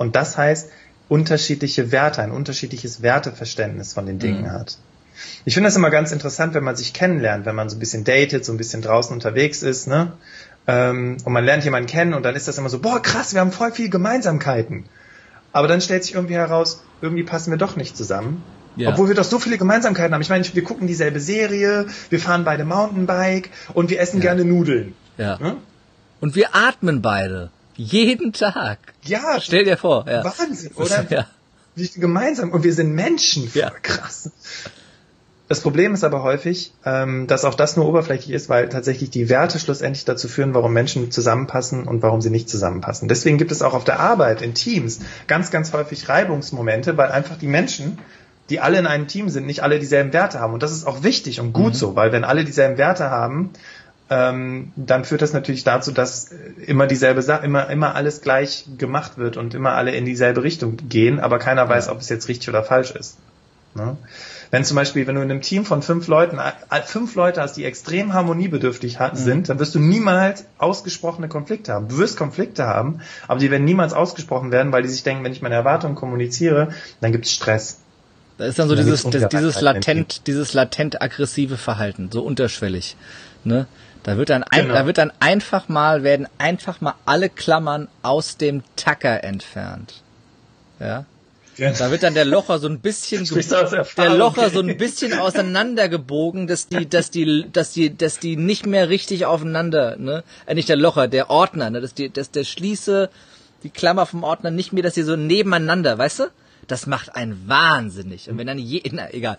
und 0.02 0.16
das 0.16 0.36
heißt 0.36 0.68
unterschiedliche 1.08 1.92
Werte, 1.92 2.22
ein 2.22 2.32
unterschiedliches 2.32 3.02
Werteverständnis 3.02 3.92
von 3.92 4.04
den 4.06 4.18
Dingen 4.18 4.42
Mhm. 4.42 4.50
hat. 4.50 4.78
Ich 5.44 5.54
finde 5.54 5.68
das 5.68 5.76
immer 5.76 5.90
ganz 5.90 6.10
interessant, 6.10 6.54
wenn 6.54 6.64
man 6.64 6.74
sich 6.74 6.92
kennenlernt, 6.92 7.46
wenn 7.46 7.54
man 7.54 7.68
so 7.68 7.76
ein 7.76 7.78
bisschen 7.78 8.02
datet, 8.02 8.44
so 8.44 8.52
ein 8.52 8.56
bisschen 8.58 8.82
draußen 8.82 9.14
unterwegs 9.14 9.62
ist, 9.62 9.86
ne? 9.86 10.12
Ähm, 10.66 11.18
und 11.24 11.32
man 11.32 11.44
lernt 11.44 11.64
jemanden 11.64 11.88
kennen 11.88 12.14
und 12.14 12.24
dann 12.24 12.34
ist 12.34 12.48
das 12.48 12.58
immer 12.58 12.68
so, 12.68 12.80
boah, 12.80 13.00
krass, 13.00 13.32
wir 13.32 13.40
haben 13.40 13.52
voll 13.52 13.72
viel 13.72 13.90
Gemeinsamkeiten. 13.90 14.84
Aber 15.52 15.68
dann 15.68 15.80
stellt 15.80 16.02
sich 16.02 16.14
irgendwie 16.14 16.34
heraus, 16.34 16.82
irgendwie 17.00 17.24
passen 17.24 17.50
wir 17.50 17.58
doch 17.58 17.76
nicht 17.76 17.96
zusammen. 17.96 18.42
Ja. 18.74 18.88
Obwohl 18.88 19.06
wir 19.08 19.14
doch 19.14 19.24
so 19.24 19.38
viele 19.38 19.58
Gemeinsamkeiten 19.58 20.14
haben. 20.14 20.22
Ich 20.22 20.30
meine, 20.30 20.44
wir 20.52 20.64
gucken 20.64 20.86
dieselbe 20.86 21.20
Serie, 21.20 21.86
wir 22.10 22.20
fahren 22.20 22.44
beide 22.44 22.64
Mountainbike 22.64 23.50
und 23.74 23.90
wir 23.90 24.00
essen 24.00 24.20
gerne 24.20 24.44
Nudeln. 24.44 24.94
Ja. 25.18 25.38
Hm? 25.38 25.56
Und 26.20 26.34
wir 26.36 26.54
atmen 26.54 27.02
beide. 27.02 27.50
Jeden 27.76 28.32
Tag. 28.32 28.78
Ja, 29.02 29.40
Stell 29.40 29.64
dir 29.64 29.76
vor, 29.76 30.06
ja. 30.08 30.24
Wahnsinn, 30.24 30.72
oder? 30.74 31.06
Ja. 31.08 31.26
Wie 31.74 31.88
gemeinsam. 31.88 32.52
Und 32.52 32.64
wir 32.64 32.72
sind 32.74 32.92
Menschen. 32.92 33.50
Ja. 33.54 33.70
Krass. 33.82 34.30
Das 35.48 35.60
Problem 35.60 35.92
ist 35.92 36.02
aber 36.02 36.22
häufig, 36.22 36.72
ähm, 36.86 37.26
dass 37.26 37.44
auch 37.44 37.54
das 37.54 37.76
nur 37.76 37.86
oberflächlich 37.86 38.34
ist, 38.34 38.48
weil 38.48 38.70
tatsächlich 38.70 39.10
die 39.10 39.28
Werte 39.28 39.58
schlussendlich 39.58 40.06
dazu 40.06 40.26
führen, 40.26 40.54
warum 40.54 40.72
Menschen 40.72 41.10
zusammenpassen 41.10 41.86
und 41.86 42.02
warum 42.02 42.22
sie 42.22 42.30
nicht 42.30 42.48
zusammenpassen. 42.48 43.06
Deswegen 43.06 43.36
gibt 43.36 43.52
es 43.52 43.60
auch 43.60 43.74
auf 43.74 43.84
der 43.84 44.00
Arbeit, 44.00 44.40
in 44.40 44.54
Teams, 44.54 45.00
ganz, 45.26 45.50
ganz 45.50 45.74
häufig 45.74 46.08
Reibungsmomente, 46.08 46.96
weil 46.96 47.10
einfach 47.10 47.36
die 47.36 47.48
Menschen, 47.48 47.98
die 48.48 48.60
alle 48.60 48.78
in 48.78 48.86
einem 48.86 49.08
Team 49.08 49.28
sind, 49.28 49.44
nicht 49.44 49.62
alle 49.62 49.78
dieselben 49.78 50.14
Werte 50.14 50.40
haben. 50.40 50.54
Und 50.54 50.62
das 50.62 50.72
ist 50.72 50.86
auch 50.86 51.02
wichtig 51.02 51.38
und 51.38 51.52
gut 51.52 51.76
so, 51.76 51.96
weil 51.96 52.12
wenn 52.12 52.24
alle 52.24 52.44
dieselben 52.46 52.78
Werte 52.78 53.10
haben, 53.10 53.50
ähm, 54.12 54.72
dann 54.76 55.04
führt 55.04 55.22
das 55.22 55.32
natürlich 55.32 55.64
dazu, 55.64 55.90
dass 55.90 56.32
äh, 56.32 56.36
immer 56.66 56.86
dieselbe 56.86 57.22
Sache, 57.22 57.46
immer, 57.46 57.70
immer 57.70 57.94
alles 57.94 58.20
gleich 58.20 58.64
gemacht 58.76 59.16
wird 59.16 59.36
und 59.38 59.54
immer 59.54 59.72
alle 59.72 59.92
in 59.92 60.04
dieselbe 60.04 60.42
Richtung 60.42 60.76
gehen, 60.88 61.18
aber 61.18 61.38
keiner 61.38 61.66
weiß, 61.68 61.88
ob 61.88 62.00
es 62.00 62.08
jetzt 62.10 62.28
richtig 62.28 62.48
oder 62.50 62.62
falsch 62.62 62.90
ist. 62.90 63.16
Ne? 63.74 63.96
Wenn 64.50 64.64
zum 64.64 64.74
Beispiel, 64.74 65.06
wenn 65.06 65.14
du 65.14 65.22
in 65.22 65.30
einem 65.30 65.40
Team 65.40 65.64
von 65.64 65.80
fünf 65.80 66.06
Leuten, 66.08 66.38
fünf 66.84 67.14
Leute 67.14 67.40
hast, 67.40 67.56
die 67.56 67.64
extrem 67.64 68.12
harmoniebedürftig 68.12 69.00
ha- 69.00 69.14
sind, 69.14 69.48
dann 69.48 69.58
wirst 69.58 69.74
du 69.74 69.78
niemals 69.78 70.44
ausgesprochene 70.58 71.28
Konflikte 71.28 71.72
haben. 71.72 71.88
Du 71.88 71.96
wirst 71.96 72.18
Konflikte 72.18 72.66
haben, 72.66 73.00
aber 73.28 73.40
die 73.40 73.50
werden 73.50 73.64
niemals 73.64 73.94
ausgesprochen 73.94 74.52
werden, 74.52 74.72
weil 74.72 74.82
die 74.82 74.90
sich 74.90 75.04
denken, 75.04 75.24
wenn 75.24 75.32
ich 75.32 75.40
meine 75.40 75.54
Erwartungen 75.54 75.94
kommuniziere, 75.94 76.68
dann 77.00 77.12
gibt 77.12 77.24
es 77.24 77.32
Stress. 77.32 77.78
Da 78.36 78.44
ist 78.44 78.58
dann 78.58 78.68
so 78.68 78.74
Da 78.74 78.82
dieses, 78.82 79.04
dieses 79.30 79.60
latent, 79.62 80.26
dieses 80.26 80.52
latent 80.52 81.00
aggressive 81.00 81.56
Verhalten, 81.56 82.10
so 82.12 82.20
unterschwellig. 82.22 82.96
Ne? 83.44 83.66
Da 84.02 84.16
wird 84.16 84.30
dann, 84.30 84.42
ein, 84.42 84.62
Genau. 84.62 84.74
da 84.74 84.86
wird 84.86 84.98
dann 84.98 85.12
einfach 85.20 85.68
mal, 85.68 86.02
werden 86.02 86.26
einfach 86.38 86.80
mal 86.80 86.94
alle 87.04 87.28
Klammern 87.28 87.88
aus 88.02 88.36
dem 88.36 88.62
Tacker 88.76 89.22
entfernt. 89.22 90.02
Ja. 90.80 91.04
Da 91.56 91.90
wird 91.90 92.02
dann 92.02 92.14
der 92.14 92.24
Locher 92.24 92.58
so 92.58 92.66
ein 92.66 92.80
bisschen, 92.80 93.24
der? 93.26 94.14
Locher 94.16 94.48
so 94.50 94.60
ein 94.60 94.78
bisschen 94.78 95.18
auseinandergebogen, 95.18 96.46
dass 96.46 96.66
die, 96.66 96.88
dass 96.88 97.10
die, 97.10 97.46
dass 97.52 97.72
die, 97.72 97.94
dass 97.94 98.18
die 98.18 98.36
nicht 98.36 98.66
mehr 98.66 98.88
richtig 98.88 99.26
aufeinander, 99.26 99.96
ne, 99.98 100.24
äh, 100.46 100.54
nicht 100.54 100.70
der 100.70 100.76
Locher, 100.76 101.08
der 101.08 101.28
Ordner, 101.28 101.68
ne, 101.68 101.82
dass 101.82 101.92
die, 101.92 102.10
dass 102.10 102.30
der 102.30 102.44
Schließe, 102.44 103.10
die 103.64 103.70
Klammer 103.70 104.06
vom 104.06 104.24
Ordner 104.24 104.50
nicht 104.50 104.72
mehr, 104.72 104.82
dass 104.82 104.94
die 104.94 105.02
so 105.02 105.14
nebeneinander, 105.14 105.98
weißt 105.98 106.20
du? 106.20 106.24
Das 106.68 106.86
macht 106.86 107.14
einen 107.14 107.46
wahnsinnig. 107.46 108.30
Und 108.30 108.38
wenn 108.38 108.46
dann 108.46 108.58
je, 108.58 108.82
na, 108.90 109.12
egal. 109.12 109.36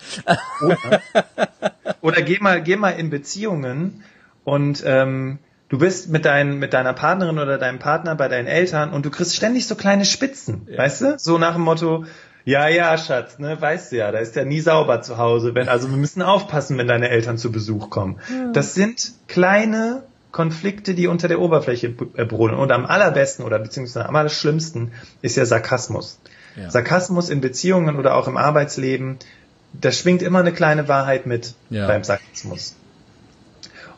Oder 2.02 2.22
geh 2.22 2.38
mal, 2.40 2.62
geh 2.62 2.76
mal 2.76 2.92
in 2.92 3.10
Beziehungen 3.10 4.04
und 4.44 4.84
ähm, 4.86 5.40
du 5.70 5.78
bist 5.78 6.10
mit, 6.10 6.26
dein, 6.26 6.60
mit 6.60 6.74
deiner 6.74 6.94
Partnerin 6.94 7.40
oder 7.40 7.58
deinem 7.58 7.80
Partner 7.80 8.16
bei 8.16 8.28
deinen 8.28 8.48
Eltern 8.48 8.92
und 8.92 9.06
du 9.06 9.10
kriegst 9.10 9.36
ständig 9.36 9.68
so 9.68 9.76
kleine 9.76 10.06
Spitzen, 10.06 10.68
weißt 10.76 11.02
du? 11.02 11.16
So 11.18 11.38
nach 11.38 11.54
dem 11.54 11.64
Motto, 11.64 12.06
ja, 12.46 12.68
ja, 12.68 12.98
Schatz, 12.98 13.40
ne, 13.40 13.60
weißt 13.60 13.92
du 13.92 13.98
ja, 13.98 14.12
da 14.12 14.20
ist 14.20 14.36
ja 14.36 14.44
nie 14.44 14.60
sauber 14.60 15.02
zu 15.02 15.18
Hause. 15.18 15.56
Wenn, 15.56 15.70
also 15.70 15.90
wir 15.90 15.98
müssen 15.98 16.22
aufpassen, 16.22 16.78
wenn 16.78 16.88
deine 16.88 17.10
Eltern 17.10 17.38
zu 17.38 17.52
Besuch 17.52 17.90
kommen. 17.90 18.20
Das 18.52 18.74
sind 18.74 19.14
kleine 19.28 20.04
Konflikte, 20.32 20.94
die 20.94 21.08
unter 21.08 21.30
der 21.30 21.40
Oberfläche 21.40 21.96
äh, 22.16 22.26
brodeln. 22.26 22.60
Und 22.60 22.72
am 22.72 22.86
allerbesten 22.86 23.46
oder 23.46 23.60
beziehungsweise 23.60 24.10
am 24.10 24.16
allerschlimmsten 24.16 24.92
ist 25.22 25.38
ja 25.38 25.46
Sarkasmus. 25.46 26.20
Ja. 26.58 26.70
Sarkasmus 26.70 27.30
in 27.30 27.40
Beziehungen 27.40 27.98
oder 27.98 28.16
auch 28.16 28.28
im 28.28 28.36
Arbeitsleben, 28.36 29.20
da 29.74 29.92
schwingt 29.92 30.22
immer 30.22 30.40
eine 30.40 30.52
kleine 30.52 30.88
Wahrheit 30.88 31.26
mit 31.26 31.54
ja. 31.70 31.88
beim 31.88 32.04
Sarkasmus. 32.04 32.76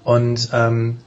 Und 0.05 0.49
ähm, 0.53 0.99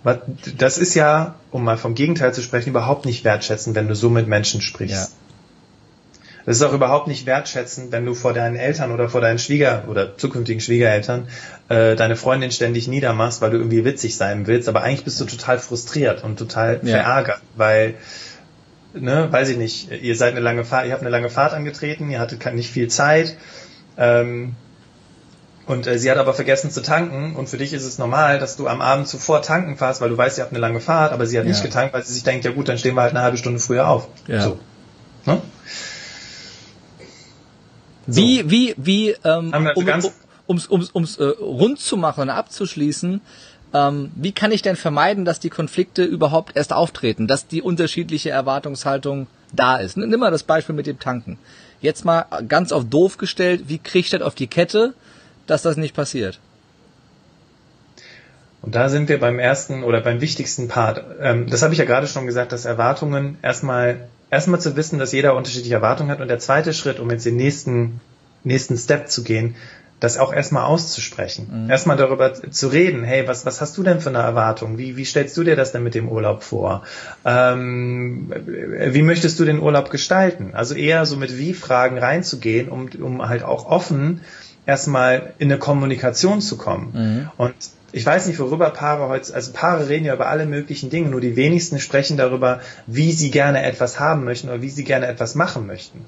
das 0.58 0.76
ist 0.76 0.94
ja, 0.94 1.36
um 1.52 1.62
mal 1.62 1.78
vom 1.78 1.94
Gegenteil 1.94 2.34
zu 2.34 2.42
sprechen, 2.42 2.70
überhaupt 2.70 3.06
nicht 3.06 3.24
wertschätzen, 3.24 3.76
wenn 3.76 3.86
du 3.86 3.94
so 3.94 4.10
mit 4.10 4.26
Menschen 4.26 4.60
sprichst. 4.60 5.12
Ja. 5.12 6.38
Das 6.44 6.56
ist 6.56 6.62
auch 6.64 6.72
überhaupt 6.72 7.06
nicht 7.06 7.24
wertschätzend, 7.24 7.92
wenn 7.92 8.04
du 8.04 8.14
vor 8.14 8.32
deinen 8.32 8.56
Eltern 8.56 8.90
oder 8.90 9.08
vor 9.08 9.20
deinen 9.20 9.38
Schwieger- 9.38 9.84
oder 9.86 10.16
zukünftigen 10.16 10.60
Schwiegereltern 10.60 11.28
äh, 11.68 11.94
deine 11.94 12.16
Freundin 12.16 12.50
ständig 12.50 12.88
niedermachst, 12.88 13.40
weil 13.40 13.50
du 13.50 13.58
irgendwie 13.58 13.84
witzig 13.84 14.16
sein 14.16 14.48
willst, 14.48 14.68
aber 14.68 14.82
eigentlich 14.82 15.04
bist 15.04 15.20
du 15.20 15.26
total 15.26 15.60
frustriert 15.60 16.24
und 16.24 16.36
total 16.36 16.80
ja. 16.82 16.94
verärgert, 16.94 17.40
weil 17.54 17.94
ne, 18.94 19.28
weiß 19.30 19.50
ich 19.50 19.58
nicht, 19.58 19.92
ihr 19.92 20.16
seid 20.16 20.32
eine 20.32 20.40
lange 20.40 20.64
Fahrt, 20.64 20.86
ihr 20.86 20.92
habt 20.92 21.02
eine 21.02 21.10
lange 21.10 21.30
Fahrt 21.30 21.52
angetreten, 21.52 22.10
ihr 22.10 22.18
hattet 22.18 22.52
nicht 22.52 22.70
viel 22.70 22.88
Zeit, 22.88 23.36
ähm, 23.96 24.56
und 25.68 25.86
äh, 25.86 25.98
sie 25.98 26.10
hat 26.10 26.18
aber 26.18 26.34
vergessen 26.34 26.70
zu 26.70 26.82
tanken 26.82 27.36
und 27.36 27.48
für 27.48 27.58
dich 27.58 27.72
ist 27.72 27.84
es 27.84 27.98
normal, 27.98 28.38
dass 28.38 28.56
du 28.56 28.66
am 28.68 28.80
Abend 28.80 29.06
zuvor 29.06 29.42
tanken 29.42 29.76
fährst, 29.76 30.00
weil 30.00 30.08
du 30.08 30.16
weißt, 30.16 30.38
ihr 30.38 30.44
habt 30.44 30.52
eine 30.52 30.60
lange 30.60 30.80
Fahrt, 30.80 31.12
aber 31.12 31.26
sie 31.26 31.38
hat 31.38 31.44
ja. 31.44 31.50
nicht 31.50 31.62
getankt, 31.62 31.94
weil 31.94 32.02
sie 32.02 32.14
sich 32.14 32.22
denkt, 32.22 32.44
ja 32.44 32.50
gut, 32.50 32.68
dann 32.68 32.78
stehen 32.78 32.94
wir 32.94 33.02
halt 33.02 33.12
eine 33.12 33.22
halbe 33.22 33.36
Stunde 33.36 33.60
früher 33.60 33.86
auf. 33.86 34.08
Ja. 34.26 34.40
So. 34.40 34.58
Ne? 35.26 35.42
Wie, 38.06 38.50
wie, 38.50 38.74
wie, 38.78 39.10
ähm, 39.22 39.52
um, 39.54 39.66
um, 39.74 40.12
ums, 40.48 40.70
ums, 40.70 40.90
ums 40.94 41.16
äh, 41.18 41.24
rund 41.24 41.78
zu 41.78 41.98
machen 41.98 42.22
und 42.22 42.30
abzuschließen, 42.30 43.20
ähm, 43.74 44.10
wie 44.14 44.32
kann 44.32 44.50
ich 44.50 44.62
denn 44.62 44.76
vermeiden, 44.76 45.26
dass 45.26 45.40
die 45.40 45.50
Konflikte 45.50 46.02
überhaupt 46.02 46.56
erst 46.56 46.72
auftreten, 46.72 47.26
dass 47.26 47.46
die 47.46 47.60
unterschiedliche 47.60 48.30
Erwartungshaltung 48.30 49.26
da 49.52 49.76
ist? 49.76 49.98
Nimm 49.98 50.18
mal 50.18 50.30
das 50.30 50.44
Beispiel 50.44 50.74
mit 50.74 50.86
dem 50.86 50.98
Tanken. 50.98 51.38
Jetzt 51.82 52.06
mal 52.06 52.24
ganz 52.48 52.72
auf 52.72 52.86
doof 52.86 53.18
gestellt, 53.18 53.64
wie 53.66 53.78
kriege 53.78 54.06
ich 54.06 54.10
das 54.10 54.22
auf 54.22 54.34
die 54.34 54.46
Kette, 54.46 54.94
dass 55.48 55.62
das 55.62 55.76
nicht 55.76 55.94
passiert. 55.94 56.38
Und 58.60 58.74
da 58.74 58.88
sind 58.88 59.08
wir 59.08 59.20
beim 59.20 59.38
ersten 59.38 59.84
oder 59.84 60.00
beim 60.00 60.20
wichtigsten 60.20 60.68
Part. 60.68 61.04
Ähm, 61.20 61.48
das 61.48 61.62
habe 61.62 61.72
ich 61.72 61.78
ja 61.78 61.84
gerade 61.84 62.06
schon 62.06 62.26
gesagt, 62.26 62.52
dass 62.52 62.64
Erwartungen 62.64 63.38
erstmal 63.42 64.08
erstmal 64.30 64.60
zu 64.60 64.76
wissen, 64.76 64.98
dass 64.98 65.12
jeder 65.12 65.34
unterschiedliche 65.36 65.74
Erwartungen 65.74 66.10
hat 66.10 66.20
und 66.20 66.28
der 66.28 66.38
zweite 66.38 66.74
Schritt, 66.74 67.00
um 67.00 67.10
jetzt 67.10 67.24
den 67.24 67.36
nächsten 67.36 68.00
nächsten 68.44 68.76
Step 68.76 69.08
zu 69.08 69.24
gehen, 69.24 69.56
das 70.00 70.16
auch 70.16 70.32
erstmal 70.32 70.64
auszusprechen. 70.64 71.64
Mhm. 71.64 71.70
Erstmal 71.70 71.96
darüber 71.96 72.32
zu 72.32 72.68
reden, 72.68 73.02
hey, 73.02 73.26
was, 73.26 73.44
was 73.46 73.60
hast 73.60 73.76
du 73.76 73.82
denn 73.82 74.00
für 74.00 74.10
eine 74.10 74.18
Erwartung? 74.18 74.78
Wie, 74.78 74.96
wie 74.96 75.04
stellst 75.04 75.36
du 75.36 75.42
dir 75.42 75.56
das 75.56 75.72
denn 75.72 75.82
mit 75.82 75.94
dem 75.94 76.08
Urlaub 76.08 76.42
vor? 76.42 76.84
Ähm, 77.24 78.32
wie 78.46 79.02
möchtest 79.02 79.40
du 79.40 79.44
den 79.44 79.58
Urlaub 79.58 79.90
gestalten? 79.90 80.50
Also 80.54 80.74
eher 80.74 81.04
so 81.04 81.16
mit 81.16 81.36
Wie-Fragen 81.36 81.98
reinzugehen, 81.98 82.68
um, 82.68 82.88
um 83.00 83.28
halt 83.28 83.42
auch 83.42 83.66
offen 83.66 84.20
erstmal 84.68 85.32
in 85.38 85.50
eine 85.50 85.58
Kommunikation 85.58 86.42
zu 86.42 86.58
kommen. 86.58 86.90
Mhm. 86.92 87.30
Und 87.38 87.54
ich 87.90 88.04
weiß 88.04 88.26
nicht, 88.26 88.38
worüber 88.38 88.68
Paare 88.68 89.08
heute, 89.08 89.34
also 89.34 89.52
Paare 89.52 89.88
reden 89.88 90.04
ja 90.04 90.12
über 90.12 90.28
alle 90.28 90.44
möglichen 90.44 90.90
Dinge, 90.90 91.08
nur 91.08 91.22
die 91.22 91.36
wenigsten 91.36 91.80
sprechen 91.80 92.18
darüber, 92.18 92.60
wie 92.86 93.12
sie 93.12 93.30
gerne 93.30 93.62
etwas 93.62 93.98
haben 93.98 94.24
möchten 94.24 94.48
oder 94.50 94.60
wie 94.60 94.68
sie 94.68 94.84
gerne 94.84 95.06
etwas 95.06 95.34
machen 95.34 95.66
möchten. 95.66 96.04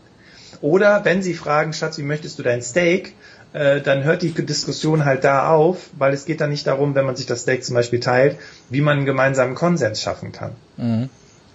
Oder 0.61 1.07
wenn 1.07 1.23
sie 1.23 1.33
fragen, 1.33 1.73
Schatz, 1.73 1.97
wie 1.97 2.03
möchtest 2.03 2.39
du 2.39 2.43
dein 2.43 2.61
Steak? 2.61 3.15
Äh, 3.55 3.81
dann 3.81 4.05
hört 4.05 4.21
die 4.21 4.31
Diskussion 4.31 5.07
halt 5.07 5.25
da 5.25 5.49
auf, 5.49 5.89
weil 5.97 6.13
es 6.13 6.27
geht 6.27 6.43
dann 6.43 6.51
nicht 6.51 6.67
darum, 6.67 6.95
wenn 6.95 7.07
man 7.07 7.17
sich 7.17 7.25
das 7.25 7.41
Steak 7.41 7.65
zum 7.65 7.75
Beispiel 7.75 8.01
teilt, 8.01 8.37
wie 8.69 8.83
man 8.83 8.99
einen 8.99 9.07
gemeinsamen 9.07 9.55
Konsens 9.55 10.03
schaffen 10.03 10.33
kann. 10.33 10.53
Mhm. 10.77 11.09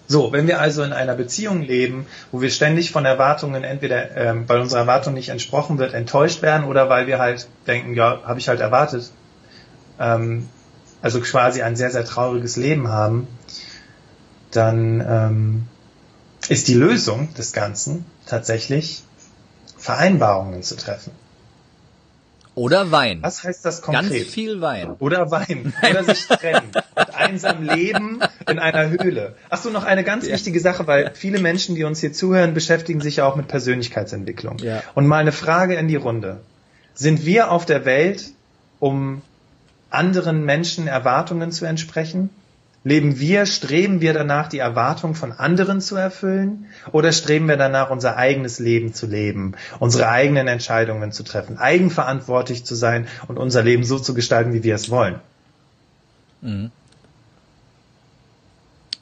So, 0.08 0.32
wenn 0.32 0.46
wir 0.46 0.60
also 0.60 0.82
in 0.82 0.92
einer 0.92 1.14
Beziehung 1.14 1.62
leben, 1.62 2.06
wo 2.30 2.40
wir 2.40 2.50
ständig 2.50 2.92
von 2.92 3.04
Erwartungen 3.04 3.64
entweder, 3.64 4.16
ähm, 4.16 4.48
weil 4.48 4.60
unsere 4.60 4.80
Erwartung 4.80 5.14
nicht 5.14 5.30
entsprochen 5.30 5.78
wird, 5.78 5.94
enttäuscht 5.94 6.42
werden 6.42 6.64
oder 6.64 6.88
weil 6.88 7.06
wir 7.06 7.18
halt 7.18 7.48
denken, 7.66 7.94
ja, 7.94 8.22
habe 8.24 8.38
ich 8.38 8.48
halt 8.48 8.60
erwartet, 8.60 9.10
ähm, 9.98 10.48
also 11.02 11.20
quasi 11.20 11.62
ein 11.62 11.76
sehr, 11.76 11.90
sehr 11.90 12.04
trauriges 12.04 12.56
Leben 12.56 12.88
haben, 12.88 13.26
dann 14.52 15.04
ähm, 15.06 15.66
ist 16.48 16.68
die 16.68 16.74
Lösung 16.74 17.34
des 17.34 17.52
Ganzen 17.52 18.06
tatsächlich 18.26 19.02
Vereinbarungen 19.76 20.62
zu 20.62 20.76
treffen. 20.76 21.12
Oder 22.56 22.90
Wein. 22.90 23.18
Was 23.20 23.44
heißt 23.44 23.66
das 23.66 23.82
konkret? 23.82 24.10
Ganz 24.10 24.32
viel 24.32 24.62
Wein. 24.62 24.92
Oder 24.98 25.30
Wein. 25.30 25.74
Oder 25.82 26.04
sich 26.04 26.26
trennen. 26.26 26.72
und 26.94 27.14
einsam 27.14 27.62
leben 27.62 28.20
in 28.48 28.58
einer 28.58 28.90
Höhle. 28.90 29.34
Ach 29.50 29.58
so, 29.58 29.70
noch 29.70 29.84
eine 29.84 30.04
ganz 30.04 30.26
ja. 30.26 30.34
wichtige 30.34 30.60
Sache, 30.60 30.86
weil 30.86 31.12
viele 31.14 31.40
Menschen, 31.40 31.74
die 31.74 31.84
uns 31.84 32.00
hier 32.00 32.12
zuhören, 32.12 32.54
beschäftigen 32.54 33.00
sich 33.00 33.16
ja 33.16 33.26
auch 33.26 33.36
mit 33.36 33.48
Persönlichkeitsentwicklung. 33.48 34.58
Ja. 34.58 34.82
Und 34.94 35.06
mal 35.06 35.18
eine 35.18 35.32
Frage 35.32 35.74
in 35.74 35.88
die 35.88 35.96
Runde. 35.96 36.40
Sind 36.94 37.26
wir 37.26 37.50
auf 37.50 37.66
der 37.66 37.84
Welt, 37.84 38.24
um 38.78 39.22
anderen 39.90 40.44
Menschen 40.44 40.86
Erwartungen 40.86 41.52
zu 41.52 41.64
entsprechen? 41.64 42.30
Leben 42.84 43.18
wir, 43.18 43.46
streben 43.46 44.00
wir 44.00 44.12
danach, 44.12 44.48
die 44.48 44.58
Erwartung 44.58 45.16
von 45.16 45.32
anderen 45.32 45.80
zu 45.80 45.96
erfüllen? 45.96 46.66
Oder 46.92 47.10
streben 47.10 47.48
wir 47.48 47.56
danach, 47.56 47.90
unser 47.90 48.16
eigenes 48.16 48.60
Leben 48.60 48.94
zu 48.94 49.06
leben, 49.06 49.54
unsere 49.80 50.08
eigenen 50.08 50.46
Entscheidungen 50.46 51.10
zu 51.10 51.24
treffen, 51.24 51.58
eigenverantwortlich 51.58 52.64
zu 52.64 52.76
sein 52.76 53.08
und 53.26 53.38
unser 53.38 53.64
Leben 53.64 53.82
so 53.82 53.98
zu 53.98 54.14
gestalten, 54.14 54.52
wie 54.52 54.62
wir 54.62 54.76
es 54.76 54.88
wollen? 54.88 55.16
Mhm. 56.42 56.70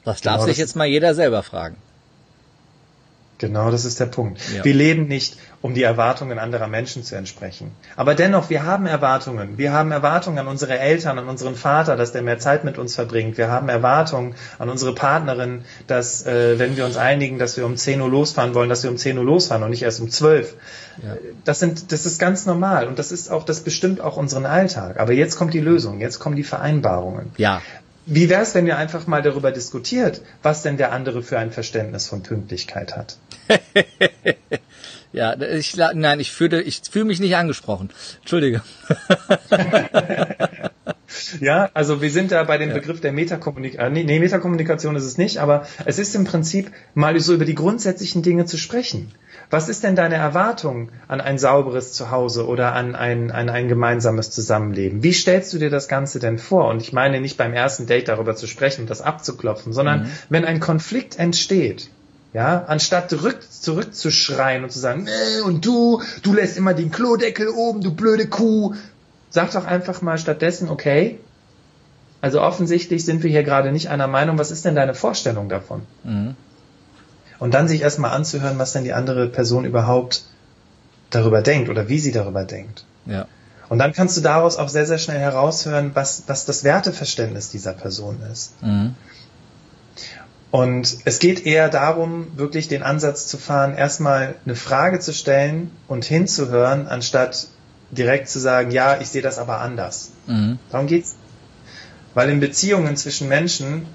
Das 0.05 0.21
darf 0.21 0.35
genau, 0.35 0.45
sich 0.45 0.57
jetzt 0.57 0.75
mal 0.75 0.85
jeder 0.85 1.13
selber 1.15 1.43
fragen. 1.43 1.77
Genau, 3.37 3.69
das 3.69 3.83
ist 3.83 3.99
der 3.99 4.05
Punkt. 4.05 4.39
Ja. 4.55 4.63
Wir 4.63 4.73
leben 4.73 5.07
nicht, 5.07 5.37
um 5.61 5.73
die 5.73 5.83
Erwartungen 5.83 6.39
anderer 6.39 6.67
Menschen 6.67 7.03
zu 7.03 7.15
entsprechen. 7.15 7.71
Aber 7.97 8.15
dennoch, 8.15 8.49
wir 8.49 8.63
haben 8.63 8.85
Erwartungen. 8.85 9.57
Wir 9.57 9.73
haben 9.73 9.91
Erwartungen 9.91 10.39
an 10.39 10.47
unsere 10.47 10.79
Eltern, 10.79 11.19
an 11.19 11.27
unseren 11.27 11.55
Vater, 11.55 11.97
dass 11.97 12.13
der 12.13 12.21
mehr 12.21 12.39
Zeit 12.39 12.63
mit 12.63 12.77
uns 12.77 12.95
verbringt. 12.95 13.37
Wir 13.37 13.49
haben 13.49 13.67
Erwartungen 13.67 14.35
an 14.57 14.69
unsere 14.69 14.95
Partnerin, 14.95 15.65
dass, 15.87 16.25
äh, 16.25 16.57
wenn 16.59 16.77
wir 16.77 16.85
uns 16.85 16.95
einigen, 16.95 17.37
dass 17.37 17.57
wir 17.57 17.65
um 17.65 17.75
10 17.75 17.99
Uhr 17.99 18.09
losfahren 18.09 18.55
wollen, 18.55 18.69
dass 18.69 18.83
wir 18.83 18.89
um 18.89 18.97
10 18.97 19.17
Uhr 19.17 19.25
losfahren 19.25 19.63
und 19.63 19.71
nicht 19.71 19.83
erst 19.83 19.99
um 19.99 20.09
12. 20.09 20.53
Ja. 21.03 21.17
Das 21.43 21.59
sind, 21.59 21.91
das 21.91 22.05
ist 22.05 22.19
ganz 22.19 22.45
normal 22.45 22.87
und 22.87 22.99
das 22.99 23.11
ist 23.11 23.29
auch, 23.29 23.43
das 23.43 23.61
bestimmt 23.61 23.99
auch 23.99 24.15
unseren 24.15 24.45
Alltag. 24.45 24.97
Aber 24.97 25.11
jetzt 25.11 25.35
kommt 25.35 25.53
die 25.53 25.59
Lösung, 25.59 25.99
jetzt 25.99 26.19
kommen 26.19 26.37
die 26.37 26.43
Vereinbarungen. 26.43 27.33
Ja. 27.35 27.61
Wie 28.05 28.29
wäre 28.29 28.43
es, 28.43 28.53
wenn 28.53 28.67
ihr 28.67 28.77
einfach 28.77 29.07
mal 29.07 29.23
darüber 29.23 29.51
diskutiert, 29.51 30.21
was 30.43 30.61
denn 30.61 30.77
der 30.77 30.91
andere 30.91 31.23
für 31.23 31.39
ein 31.39 31.51
Verständnis 31.51 32.07
von 32.07 32.21
Pünktlichkeit 32.21 32.95
hat? 32.95 33.17
ja, 35.11 35.35
ich, 35.41 35.75
nein, 35.75 36.19
ich 36.19 36.31
fühle, 36.31 36.61
ich 36.61 36.81
fühle 36.89 37.05
mich 37.05 37.19
nicht 37.19 37.35
angesprochen. 37.35 37.89
Entschuldige. 38.19 38.61
ja, 41.39 41.69
also 41.73 42.01
wir 42.01 42.11
sind 42.11 42.31
da 42.31 42.43
bei 42.43 42.59
dem 42.59 42.69
ja. 42.69 42.75
Begriff 42.75 43.01
der 43.01 43.11
Metakommunikation. 43.11 43.87
Äh, 43.87 43.89
nee, 43.89 44.03
nee, 44.03 44.19
Metakommunikation 44.19 44.95
ist 44.95 45.05
es 45.05 45.17
nicht, 45.17 45.39
aber 45.39 45.65
es 45.85 45.97
ist 45.97 46.13
im 46.13 46.25
Prinzip 46.25 46.71
mal 46.93 47.19
so 47.19 47.33
über 47.33 47.45
die 47.45 47.55
grundsätzlichen 47.55 48.21
Dinge 48.21 48.45
zu 48.45 48.57
sprechen. 48.57 49.11
Was 49.49 49.69
ist 49.69 49.83
denn 49.83 49.95
deine 49.95 50.15
Erwartung 50.15 50.89
an 51.07 51.21
ein 51.21 51.37
sauberes 51.37 51.93
Zuhause 51.93 52.47
oder 52.47 52.73
an 52.73 52.95
ein, 52.95 53.31
an 53.31 53.49
ein 53.49 53.67
gemeinsames 53.67 54.31
Zusammenleben? 54.31 55.03
Wie 55.03 55.13
stellst 55.13 55.53
du 55.53 55.59
dir 55.59 55.69
das 55.69 55.87
Ganze 55.87 56.19
denn 56.19 56.39
vor? 56.39 56.67
Und 56.69 56.81
ich 56.81 56.93
meine 56.93 57.21
nicht 57.21 57.37
beim 57.37 57.53
ersten 57.53 57.85
Date 57.85 58.07
darüber 58.07 58.35
zu 58.35 58.47
sprechen 58.47 58.81
und 58.81 58.89
das 58.89 59.01
abzuklopfen, 59.01 59.73
sondern 59.73 60.03
mhm. 60.03 60.11
wenn 60.29 60.45
ein 60.45 60.59
Konflikt 60.59 61.19
entsteht, 61.19 61.89
ja, 62.33 62.65
anstatt 62.67 63.09
zurück, 63.09 63.39
zurückzuschreien 63.49 64.63
und 64.63 64.71
zu 64.71 64.79
sagen, 64.79 65.03
nee, 65.03 65.41
und 65.41 65.65
du, 65.65 66.01
du 66.21 66.33
lässt 66.33 66.57
immer 66.57 66.73
den 66.73 66.91
Klodeckel 66.91 67.47
oben, 67.47 67.81
du 67.81 67.93
blöde 67.93 68.27
Kuh. 68.27 68.75
Sag 69.29 69.51
doch 69.51 69.65
einfach 69.65 70.01
mal 70.01 70.17
stattdessen, 70.17 70.69
okay, 70.69 71.19
also 72.21 72.41
offensichtlich 72.41 73.05
sind 73.05 73.23
wir 73.23 73.29
hier 73.29 73.43
gerade 73.43 73.71
nicht 73.71 73.89
einer 73.89 74.07
Meinung, 74.07 74.37
was 74.37 74.51
ist 74.51 74.65
denn 74.65 74.75
deine 74.75 74.95
Vorstellung 74.95 75.47
davon? 75.47 75.83
Mhm. 76.03 76.35
Und 77.39 77.53
dann 77.53 77.67
sich 77.67 77.81
erstmal 77.81 78.11
anzuhören, 78.11 78.57
was 78.57 78.73
denn 78.73 78.83
die 78.83 78.93
andere 78.93 79.27
Person 79.27 79.65
überhaupt 79.65 80.23
darüber 81.09 81.41
denkt 81.41 81.69
oder 81.69 81.89
wie 81.89 81.99
sie 81.99 82.11
darüber 82.11 82.43
denkt. 82.43 82.85
Ja. 83.05 83.27
Und 83.69 83.79
dann 83.79 83.93
kannst 83.93 84.15
du 84.17 84.21
daraus 84.21 84.57
auch 84.57 84.69
sehr, 84.69 84.85
sehr 84.85 84.99
schnell 84.99 85.19
heraushören, 85.19 85.91
was, 85.93 86.23
was 86.27 86.45
das 86.45 86.63
Werteverständnis 86.63 87.49
dieser 87.49 87.73
Person 87.73 88.19
ist. 88.31 88.61
Mhm. 88.61 88.95
Und 90.51 90.97
es 91.03 91.19
geht 91.19 91.45
eher 91.45 91.67
darum, 91.69 92.37
wirklich 92.37 92.67
den 92.67 92.83
Ansatz 92.83 93.27
zu 93.27 93.37
fahren, 93.37 93.75
erstmal 93.75 94.35
eine 94.45 94.55
Frage 94.55 94.99
zu 94.99 95.13
stellen 95.13 95.71
und 95.87 96.05
hinzuhören, 96.05 96.87
anstatt 96.87 97.47
direkt 97.91 98.29
zu 98.29 98.39
sagen, 98.39 98.71
ja, 98.71 98.99
ich 99.01 99.09
sehe 99.09 99.21
das 99.21 99.37
aber 99.37 99.59
anders. 99.59 100.11
Mhm. 100.27 100.59
Darum 100.71 100.87
geht's. 100.87 101.15
Weil 102.13 102.29
in 102.29 102.39
Beziehungen 102.39 102.95
zwischen 102.95 103.27
Menschen 103.27 103.87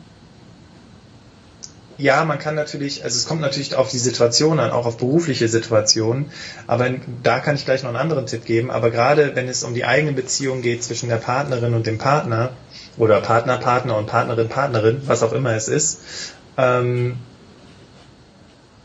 ja, 2.00 2.24
man 2.24 2.38
kann 2.38 2.54
natürlich, 2.54 3.04
also 3.04 3.16
es 3.16 3.26
kommt 3.26 3.40
natürlich 3.40 3.74
auf 3.74 3.90
die 3.90 3.98
Situation 3.98 4.58
an, 4.58 4.70
auch 4.70 4.86
auf 4.86 4.96
berufliche 4.96 5.48
Situationen, 5.48 6.30
aber 6.66 6.90
da 7.22 7.40
kann 7.40 7.54
ich 7.54 7.64
gleich 7.64 7.82
noch 7.82 7.90
einen 7.90 7.98
anderen 7.98 8.26
Tipp 8.26 8.44
geben, 8.44 8.70
aber 8.70 8.90
gerade 8.90 9.36
wenn 9.36 9.48
es 9.48 9.62
um 9.62 9.74
die 9.74 9.84
eigene 9.84 10.12
Beziehung 10.12 10.62
geht 10.62 10.82
zwischen 10.82 11.08
der 11.08 11.16
Partnerin 11.16 11.74
und 11.74 11.86
dem 11.86 11.98
Partner 11.98 12.52
oder 12.96 13.20
Partner, 13.20 13.58
Partner 13.58 13.96
und 13.96 14.06
Partnerin, 14.06 14.48
Partnerin, 14.48 15.02
was 15.06 15.22
auch 15.22 15.32
immer 15.32 15.54
es 15.54 15.68
ist, 15.68 16.00
ähm, 16.56 17.18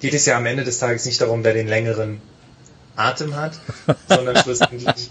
geht 0.02 0.14
es 0.14 0.26
ja 0.26 0.38
am 0.38 0.46
Ende 0.46 0.64
des 0.64 0.80
Tages 0.80 1.06
nicht 1.06 1.22
darum, 1.22 1.44
wer 1.44 1.54
den 1.54 1.68
längeren 1.68 2.22
Atem 2.96 3.36
hat, 3.36 3.54
sondern 4.10 4.36
schlussendlich 4.38 5.10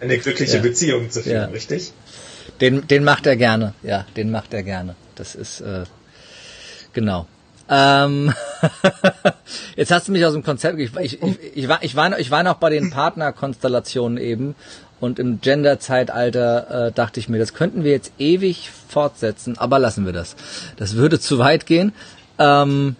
eine 0.00 0.18
glückliche 0.18 0.56
ja. 0.56 0.62
Beziehung 0.62 1.10
zu 1.10 1.22
führen, 1.22 1.36
ja. 1.36 1.46
richtig? 1.46 1.92
Den, 2.60 2.86
den 2.86 3.04
macht 3.04 3.26
er 3.26 3.36
gerne, 3.36 3.74
ja, 3.82 4.06
den 4.16 4.30
macht 4.30 4.52
er 4.52 4.62
gerne. 4.62 4.96
Das 5.14 5.34
ist 5.34 5.60
äh, 5.60 5.84
genau. 6.92 7.26
Ähm, 7.68 8.32
jetzt 9.76 9.90
hast 9.90 10.08
du 10.08 10.12
mich 10.12 10.24
aus 10.24 10.32
dem 10.32 10.44
Konzept. 10.44 10.78
Ich, 10.78 10.94
ich, 10.96 11.22
ich, 11.22 11.38
ich, 11.54 11.68
war, 11.68 11.82
ich, 11.82 11.96
war, 11.96 12.08
noch, 12.08 12.18
ich 12.18 12.30
war 12.30 12.42
noch 12.42 12.54
bei 12.54 12.70
den 12.70 12.90
Partnerkonstellationen 12.90 14.18
eben 14.18 14.54
und 15.00 15.18
im 15.18 15.40
Gender-Zeitalter 15.40 16.86
äh, 16.86 16.92
dachte 16.92 17.20
ich 17.20 17.28
mir, 17.28 17.38
das 17.38 17.54
könnten 17.54 17.84
wir 17.84 17.90
jetzt 17.90 18.12
ewig 18.18 18.70
fortsetzen, 18.88 19.58
aber 19.58 19.78
lassen 19.78 20.06
wir 20.06 20.12
das. 20.12 20.36
Das 20.76 20.96
würde 20.96 21.20
zu 21.20 21.38
weit 21.38 21.66
gehen. 21.66 21.92
Ähm, 22.38 22.96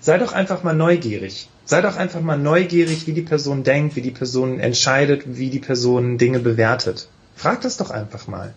Sei 0.00 0.18
doch 0.18 0.32
einfach 0.32 0.62
mal 0.62 0.74
neugierig. 0.74 1.48
Sei 1.64 1.80
doch 1.80 1.96
einfach 1.96 2.20
mal 2.20 2.38
neugierig, 2.38 3.06
wie 3.06 3.12
die 3.12 3.22
Person 3.22 3.62
denkt, 3.62 3.96
wie 3.96 4.02
die 4.02 4.10
Person 4.10 4.60
entscheidet, 4.60 5.22
wie 5.26 5.48
die 5.48 5.60
Person 5.60 6.18
Dinge 6.18 6.40
bewertet. 6.40 7.08
Frag 7.36 7.60
das 7.62 7.76
doch 7.76 7.90
einfach 7.90 8.26
mal. 8.26 8.52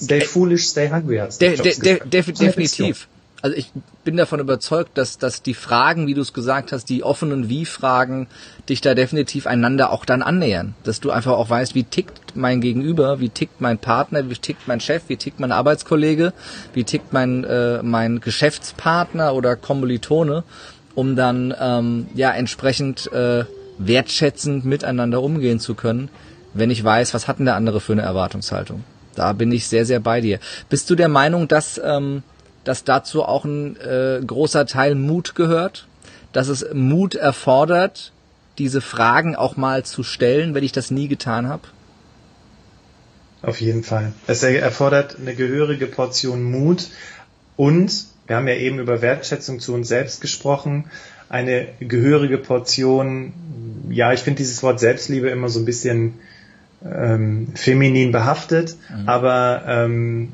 Stay 0.00 0.20
foolish, 0.20 0.66
stay 0.66 0.90
hungry. 0.90 1.22
De, 1.40 1.56
de, 1.56 1.78
de, 1.78 2.00
def, 2.04 2.32
definitiv. 2.32 3.08
Also 3.40 3.56
ich 3.56 3.70
bin 4.02 4.16
davon 4.16 4.40
überzeugt, 4.40 4.98
dass, 4.98 5.18
dass 5.18 5.42
die 5.42 5.54
Fragen, 5.54 6.08
wie 6.08 6.14
du 6.14 6.22
es 6.22 6.32
gesagt 6.32 6.72
hast, 6.72 6.86
die 6.86 7.04
offenen 7.04 7.48
Wie-Fragen, 7.48 8.26
dich 8.68 8.80
da 8.80 8.94
definitiv 8.94 9.46
einander 9.46 9.92
auch 9.92 10.04
dann 10.04 10.22
annähern. 10.22 10.74
Dass 10.82 10.98
du 10.98 11.12
einfach 11.12 11.32
auch 11.32 11.48
weißt, 11.48 11.76
wie 11.76 11.84
tickt 11.84 12.34
mein 12.34 12.60
Gegenüber, 12.60 13.20
wie 13.20 13.28
tickt 13.28 13.60
mein 13.60 13.78
Partner, 13.78 14.28
wie 14.28 14.34
tickt 14.34 14.66
mein 14.66 14.80
Chef, 14.80 15.04
wie 15.06 15.16
tickt 15.16 15.38
mein 15.38 15.52
Arbeitskollege, 15.52 16.32
wie 16.74 16.82
tickt 16.82 17.12
mein, 17.12 17.44
äh, 17.44 17.80
mein 17.82 18.18
Geschäftspartner 18.20 19.34
oder 19.34 19.54
Kommilitone, 19.54 20.42
um 20.96 21.14
dann 21.14 21.54
ähm, 21.60 22.08
ja 22.14 22.32
entsprechend 22.32 23.10
äh, 23.12 23.44
wertschätzend 23.78 24.64
miteinander 24.64 25.22
umgehen 25.22 25.60
zu 25.60 25.74
können, 25.74 26.08
wenn 26.54 26.70
ich 26.70 26.82
weiß, 26.82 27.14
was 27.14 27.28
hat 27.28 27.38
denn 27.38 27.46
der 27.46 27.54
andere 27.54 27.80
für 27.80 27.92
eine 27.92 28.02
Erwartungshaltung. 28.02 28.82
Da 29.18 29.32
bin 29.32 29.50
ich 29.50 29.66
sehr, 29.66 29.84
sehr 29.84 29.98
bei 29.98 30.20
dir. 30.20 30.38
Bist 30.68 30.88
du 30.88 30.94
der 30.94 31.08
Meinung, 31.08 31.48
dass, 31.48 31.80
ähm, 31.84 32.22
dass 32.62 32.84
dazu 32.84 33.24
auch 33.24 33.44
ein 33.44 33.76
äh, 33.80 34.20
großer 34.24 34.64
Teil 34.64 34.94
Mut 34.94 35.34
gehört? 35.34 35.88
Dass 36.32 36.46
es 36.46 36.64
Mut 36.72 37.16
erfordert, 37.16 38.12
diese 38.58 38.80
Fragen 38.80 39.34
auch 39.34 39.56
mal 39.56 39.84
zu 39.84 40.04
stellen, 40.04 40.54
wenn 40.54 40.62
ich 40.62 40.70
das 40.70 40.92
nie 40.92 41.08
getan 41.08 41.48
habe? 41.48 41.62
Auf 43.42 43.60
jeden 43.60 43.82
Fall. 43.82 44.12
Es 44.28 44.42
erfordert 44.42 45.16
eine 45.20 45.34
gehörige 45.34 45.86
Portion 45.86 46.44
Mut 46.44 46.86
und, 47.56 48.04
wir 48.28 48.36
haben 48.36 48.46
ja 48.46 48.54
eben 48.54 48.78
über 48.78 49.02
Wertschätzung 49.02 49.58
zu 49.58 49.74
uns 49.74 49.88
selbst 49.88 50.20
gesprochen, 50.20 50.90
eine 51.28 51.68
gehörige 51.80 52.38
Portion, 52.38 53.32
ja, 53.90 54.12
ich 54.12 54.20
finde 54.20 54.38
dieses 54.38 54.62
Wort 54.62 54.78
Selbstliebe 54.78 55.28
immer 55.28 55.48
so 55.48 55.58
ein 55.58 55.64
bisschen 55.64 56.14
ähm, 56.84 57.48
feminin 57.54 58.12
behaftet, 58.12 58.76
mhm. 58.90 59.08
aber 59.08 59.62
ähm, 59.66 60.32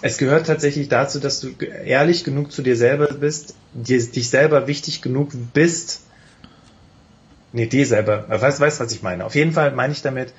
es 0.00 0.18
gehört 0.18 0.46
tatsächlich 0.46 0.88
dazu, 0.88 1.18
dass 1.18 1.40
du 1.40 1.48
ehrlich 1.84 2.24
genug 2.24 2.52
zu 2.52 2.62
dir 2.62 2.76
selber 2.76 3.08
bist, 3.08 3.54
dir, 3.74 3.98
dich 3.98 4.30
selber 4.30 4.66
wichtig 4.66 5.02
genug 5.02 5.30
bist. 5.52 6.02
Nee, 7.52 7.66
dir 7.66 7.86
selber. 7.86 8.26
Weißt, 8.28 8.60
weißt, 8.60 8.80
was 8.80 8.92
ich 8.92 9.02
meine? 9.02 9.24
Auf 9.24 9.34
jeden 9.34 9.52
Fall 9.52 9.72
meine 9.72 9.92
ich 9.92 10.02
damit, 10.02 10.32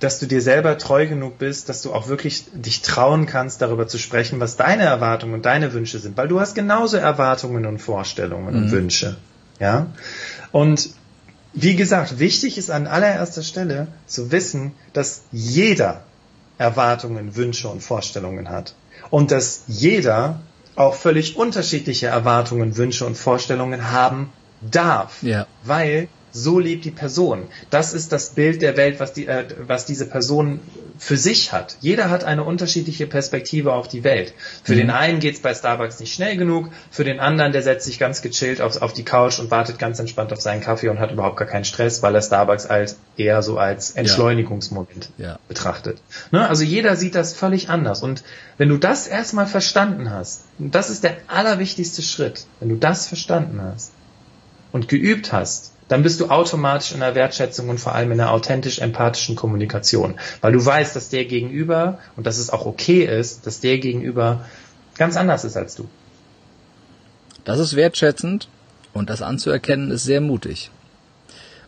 dass 0.00 0.18
du 0.18 0.26
dir 0.26 0.42
selber 0.42 0.76
treu 0.76 1.06
genug 1.06 1.38
bist, 1.38 1.68
dass 1.68 1.82
du 1.82 1.92
auch 1.92 2.08
wirklich 2.08 2.44
dich 2.52 2.82
trauen 2.82 3.26
kannst, 3.26 3.62
darüber 3.62 3.88
zu 3.88 3.98
sprechen, 3.98 4.40
was 4.40 4.56
deine 4.56 4.82
Erwartungen 4.82 5.34
und 5.34 5.46
deine 5.46 5.72
Wünsche 5.72 5.98
sind, 5.98 6.16
weil 6.16 6.28
du 6.28 6.38
hast 6.38 6.54
genauso 6.54 6.98
Erwartungen 6.98 7.64
und 7.64 7.78
Vorstellungen 7.78 8.54
mhm. 8.54 8.62
und 8.62 8.70
Wünsche. 8.72 9.16
Ja? 9.58 9.86
Und 10.52 10.90
wie 11.56 11.74
gesagt, 11.74 12.18
wichtig 12.18 12.58
ist 12.58 12.70
an 12.70 12.86
allererster 12.86 13.42
Stelle 13.42 13.88
zu 14.06 14.30
wissen, 14.30 14.72
dass 14.92 15.22
jeder 15.32 16.04
Erwartungen, 16.58 17.34
Wünsche 17.34 17.68
und 17.68 17.82
Vorstellungen 17.82 18.50
hat. 18.50 18.74
Und 19.08 19.30
dass 19.30 19.62
jeder 19.66 20.40
auch 20.74 20.94
völlig 20.94 21.36
unterschiedliche 21.36 22.08
Erwartungen, 22.08 22.76
Wünsche 22.76 23.06
und 23.06 23.16
Vorstellungen 23.16 23.90
haben 23.90 24.30
darf. 24.60 25.22
Ja. 25.22 25.46
Weil 25.64 26.08
so 26.36 26.58
lebt 26.58 26.84
die 26.84 26.90
Person. 26.90 27.44
Das 27.70 27.92
ist 27.92 28.12
das 28.12 28.30
Bild 28.30 28.62
der 28.62 28.76
Welt, 28.76 29.00
was, 29.00 29.12
die, 29.12 29.26
äh, 29.26 29.44
was 29.66 29.86
diese 29.86 30.06
Person 30.06 30.60
für 30.98 31.16
sich 31.16 31.52
hat. 31.52 31.76
Jeder 31.80 32.10
hat 32.10 32.24
eine 32.24 32.44
unterschiedliche 32.44 33.06
Perspektive 33.06 33.72
auf 33.72 33.88
die 33.88 34.04
Welt. 34.04 34.32
Für 34.62 34.72
mhm. 34.72 34.78
den 34.78 34.90
einen 34.90 35.20
geht's 35.20 35.40
bei 35.40 35.54
Starbucks 35.54 36.00
nicht 36.00 36.14
schnell 36.14 36.36
genug, 36.36 36.70
für 36.90 37.04
den 37.04 37.20
anderen, 37.20 37.52
der 37.52 37.62
setzt 37.62 37.86
sich 37.86 37.98
ganz 37.98 38.22
gechillt 38.22 38.60
auf, 38.60 38.80
auf 38.80 38.92
die 38.92 39.04
Couch 39.04 39.38
und 39.38 39.50
wartet 39.50 39.78
ganz 39.78 39.98
entspannt 39.98 40.32
auf 40.32 40.40
seinen 40.40 40.60
Kaffee 40.60 40.88
und 40.88 40.98
hat 40.98 41.12
überhaupt 41.12 41.36
gar 41.36 41.48
keinen 41.48 41.64
Stress, 41.64 42.02
weil 42.02 42.14
er 42.14 42.22
Starbucks 42.22 42.66
als 42.66 42.98
eher 43.16 43.42
so 43.42 43.58
als 43.58 43.92
Entschleunigungsmoment 43.92 45.10
ja. 45.18 45.26
Ja. 45.26 45.38
betrachtet. 45.48 46.00
Ne? 46.30 46.48
Also 46.48 46.64
jeder 46.64 46.96
sieht 46.96 47.14
das 47.14 47.34
völlig 47.34 47.68
anders. 47.68 48.02
Und 48.02 48.22
wenn 48.58 48.68
du 48.68 48.78
das 48.78 49.06
erstmal 49.06 49.46
verstanden 49.46 50.10
hast, 50.10 50.44
das 50.58 50.90
ist 50.90 51.04
der 51.04 51.16
allerwichtigste 51.26 52.02
Schritt, 52.02 52.46
wenn 52.60 52.68
du 52.68 52.76
das 52.76 53.06
verstanden 53.06 53.60
hast 53.62 53.92
und 54.72 54.88
geübt 54.88 55.32
hast, 55.32 55.72
dann 55.88 56.02
bist 56.02 56.20
du 56.20 56.28
automatisch 56.28 56.92
in 56.92 57.00
der 57.00 57.14
Wertschätzung 57.14 57.68
und 57.68 57.78
vor 57.78 57.94
allem 57.94 58.10
in 58.12 58.18
der 58.18 58.32
authentisch 58.32 58.80
empathischen 58.80 59.36
Kommunikation, 59.36 60.18
weil 60.40 60.52
du 60.52 60.64
weißt, 60.64 60.96
dass 60.96 61.08
der 61.08 61.24
Gegenüber 61.24 61.98
und 62.16 62.26
dass 62.26 62.38
es 62.38 62.50
auch 62.50 62.66
okay 62.66 63.04
ist, 63.04 63.46
dass 63.46 63.60
der 63.60 63.78
Gegenüber 63.78 64.44
ganz 64.96 65.16
anders 65.16 65.44
ist 65.44 65.56
als 65.56 65.76
du. 65.76 65.88
Das 67.44 67.60
ist 67.60 67.76
wertschätzend 67.76 68.48
und 68.92 69.10
das 69.10 69.22
anzuerkennen 69.22 69.90
ist 69.90 70.04
sehr 70.04 70.20
mutig. 70.20 70.70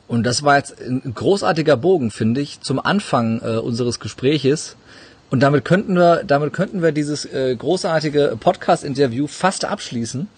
Und 0.08 0.24
das 0.24 0.42
war 0.42 0.56
jetzt 0.56 0.80
ein 0.80 1.12
großartiger 1.14 1.76
Bogen, 1.76 2.10
finde 2.10 2.40
ich, 2.40 2.60
zum 2.62 2.80
Anfang 2.80 3.40
äh, 3.42 3.58
unseres 3.58 4.00
Gespräches. 4.00 4.76
Und 5.30 5.40
damit 5.40 5.66
könnten 5.66 5.94
wir, 5.94 6.24
damit 6.24 6.54
könnten 6.54 6.80
wir 6.80 6.92
dieses 6.92 7.26
äh, 7.26 7.54
großartige 7.54 8.38
Podcast-Interview 8.40 9.26
fast 9.26 9.66
abschließen. 9.66 10.28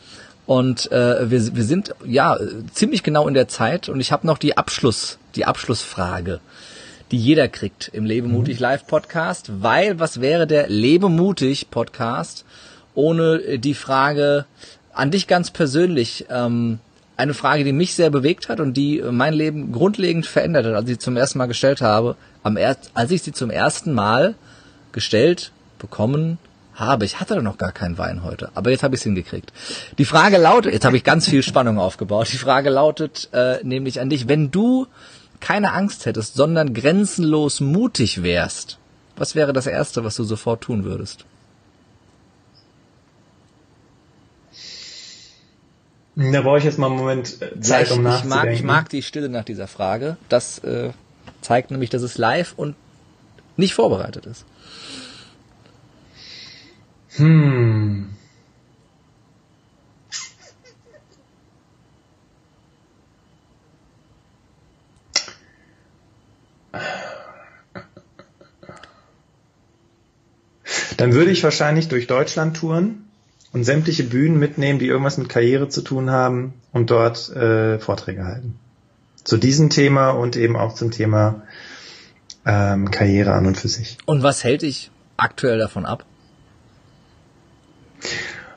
Und 0.46 0.90
äh, 0.90 1.30
wir, 1.30 1.56
wir 1.56 1.64
sind 1.64 1.94
ja 2.04 2.36
ziemlich 2.72 3.02
genau 3.02 3.28
in 3.28 3.34
der 3.34 3.48
Zeit. 3.48 3.88
Und 3.88 4.00
ich 4.00 4.12
habe 4.12 4.26
noch 4.26 4.38
die 4.38 4.56
Abschluss, 4.56 5.18
die 5.34 5.44
Abschlussfrage, 5.44 6.40
die 7.10 7.18
jeder 7.18 7.48
kriegt 7.48 7.88
im 7.92 8.04
Lebemutig 8.04 8.58
mhm. 8.58 8.62
Live 8.62 8.86
Podcast, 8.86 9.62
weil 9.62 9.98
was 10.00 10.20
wäre 10.20 10.46
der 10.46 10.68
Lebemutig 10.68 11.70
Podcast 11.70 12.44
ohne 12.94 13.58
die 13.58 13.74
Frage 13.74 14.44
an 14.92 15.10
dich 15.10 15.26
ganz 15.28 15.50
persönlich, 15.50 16.26
ähm, 16.28 16.80
eine 17.16 17.34
Frage, 17.34 17.64
die 17.64 17.72
mich 17.72 17.94
sehr 17.94 18.10
bewegt 18.10 18.48
hat 18.48 18.60
und 18.60 18.74
die 18.74 19.02
mein 19.10 19.34
Leben 19.34 19.72
grundlegend 19.72 20.26
verändert 20.26 20.66
hat, 20.66 20.74
als 20.74 20.88
ich 20.88 20.94
sie 20.94 20.98
zum 20.98 21.16
ersten 21.16 21.38
Mal 21.38 21.46
gestellt 21.46 21.82
habe, 21.82 22.16
am 22.42 22.56
er 22.56 22.76
als 22.94 23.10
ich 23.10 23.22
sie 23.22 23.32
zum 23.32 23.50
ersten 23.50 23.92
Mal 23.92 24.34
gestellt 24.92 25.52
bekommen 25.78 26.38
habe. 26.80 27.04
Ich 27.04 27.20
hatte 27.20 27.34
doch 27.34 27.42
noch 27.42 27.58
gar 27.58 27.72
keinen 27.72 27.98
Wein 27.98 28.24
heute, 28.24 28.50
aber 28.54 28.70
jetzt 28.70 28.82
habe 28.82 28.94
ich 28.94 29.00
es 29.00 29.04
hingekriegt. 29.04 29.52
Die 29.98 30.04
Frage 30.04 30.38
lautet, 30.38 30.72
jetzt 30.72 30.84
habe 30.84 30.96
ich 30.96 31.04
ganz 31.04 31.28
viel 31.28 31.42
Spannung 31.42 31.78
aufgebaut. 31.78 32.28
Die 32.32 32.38
Frage 32.38 32.70
lautet 32.70 33.28
äh, 33.32 33.58
nämlich 33.62 34.00
an 34.00 34.10
dich, 34.10 34.28
wenn 34.28 34.50
du 34.50 34.86
keine 35.40 35.72
Angst 35.72 36.06
hättest, 36.06 36.34
sondern 36.34 36.74
grenzenlos 36.74 37.60
mutig 37.60 38.22
wärst, 38.22 38.78
was 39.16 39.34
wäre 39.34 39.52
das 39.52 39.66
Erste, 39.66 40.04
was 40.04 40.16
du 40.16 40.24
sofort 40.24 40.62
tun 40.62 40.84
würdest? 40.84 41.24
Da 46.16 46.42
brauche 46.42 46.58
ich 46.58 46.64
jetzt 46.64 46.78
mal 46.78 46.88
einen 46.88 46.96
Moment 46.96 47.40
äh, 47.40 47.58
Zeit, 47.60 47.86
ich, 47.86 47.92
um 47.92 48.02
nachzudenken. 48.02 48.28
Ich 48.28 48.44
mag, 48.44 48.52
ich 48.52 48.62
mag 48.62 48.88
die 48.90 49.02
Stille 49.02 49.28
nach 49.28 49.44
dieser 49.44 49.68
Frage. 49.68 50.16
Das 50.28 50.58
äh, 50.58 50.90
zeigt 51.40 51.70
nämlich, 51.70 51.88
dass 51.88 52.02
es 52.02 52.18
live 52.18 52.52
und 52.56 52.74
nicht 53.56 53.74
vorbereitet 53.74 54.26
ist. 54.26 54.44
Hm. 57.20 58.06
Dann 70.96 71.12
würde 71.12 71.30
ich 71.30 71.44
wahrscheinlich 71.44 71.88
durch 71.88 72.06
Deutschland 72.06 72.56
touren 72.56 73.04
und 73.52 73.64
sämtliche 73.64 74.04
Bühnen 74.04 74.38
mitnehmen, 74.38 74.78
die 74.78 74.86
irgendwas 74.86 75.18
mit 75.18 75.28
Karriere 75.28 75.68
zu 75.68 75.82
tun 75.82 76.10
haben 76.10 76.54
und 76.72 76.90
dort 76.90 77.28
äh, 77.30 77.78
Vorträge 77.78 78.24
halten. 78.24 78.58
Zu 79.24 79.36
diesem 79.36 79.68
Thema 79.68 80.10
und 80.10 80.36
eben 80.36 80.56
auch 80.56 80.74
zum 80.74 80.90
Thema 80.90 81.42
ähm, 82.46 82.90
Karriere 82.90 83.34
an 83.34 83.44
und 83.44 83.58
für 83.58 83.68
sich. 83.68 83.98
Und 84.06 84.22
was 84.22 84.42
hält 84.42 84.62
dich 84.62 84.90
aktuell 85.18 85.58
davon 85.58 85.84
ab? 85.84 86.06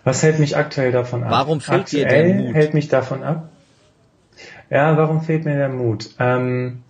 Was 0.03 0.21
hält 0.21 0.39
mich 0.39 0.57
aktuell 0.57 0.91
davon 0.91 1.23
ab? 1.23 1.31
Warum 1.31 1.61
fehlt 1.61 1.81
aktuell 1.81 2.03
dir 2.03 2.33
der 2.33 2.43
Mut? 2.43 2.55
hält 2.55 2.73
mich 2.73 2.87
davon 2.87 3.23
ab? 3.23 3.49
Ja, 4.69 4.97
warum 4.97 5.21
fehlt 5.21 5.45
mir 5.45 5.55
der 5.55 5.69
Mut? 5.69 6.09
Ähm, 6.19 6.83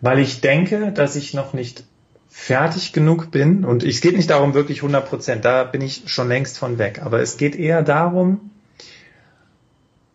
weil 0.00 0.18
ich 0.18 0.40
denke, 0.40 0.92
dass 0.92 1.16
ich 1.16 1.32
noch 1.32 1.52
nicht 1.52 1.84
fertig 2.28 2.92
genug 2.92 3.30
bin 3.30 3.64
und 3.64 3.84
es 3.84 4.00
geht 4.00 4.16
nicht 4.16 4.30
darum 4.30 4.54
wirklich 4.54 4.78
100 4.78 5.08
Prozent, 5.08 5.44
da 5.44 5.64
bin 5.64 5.80
ich 5.80 6.04
schon 6.06 6.28
längst 6.28 6.58
von 6.58 6.78
weg, 6.78 7.00
aber 7.02 7.20
es 7.20 7.36
geht 7.36 7.54
eher 7.54 7.82
darum, 7.82 8.50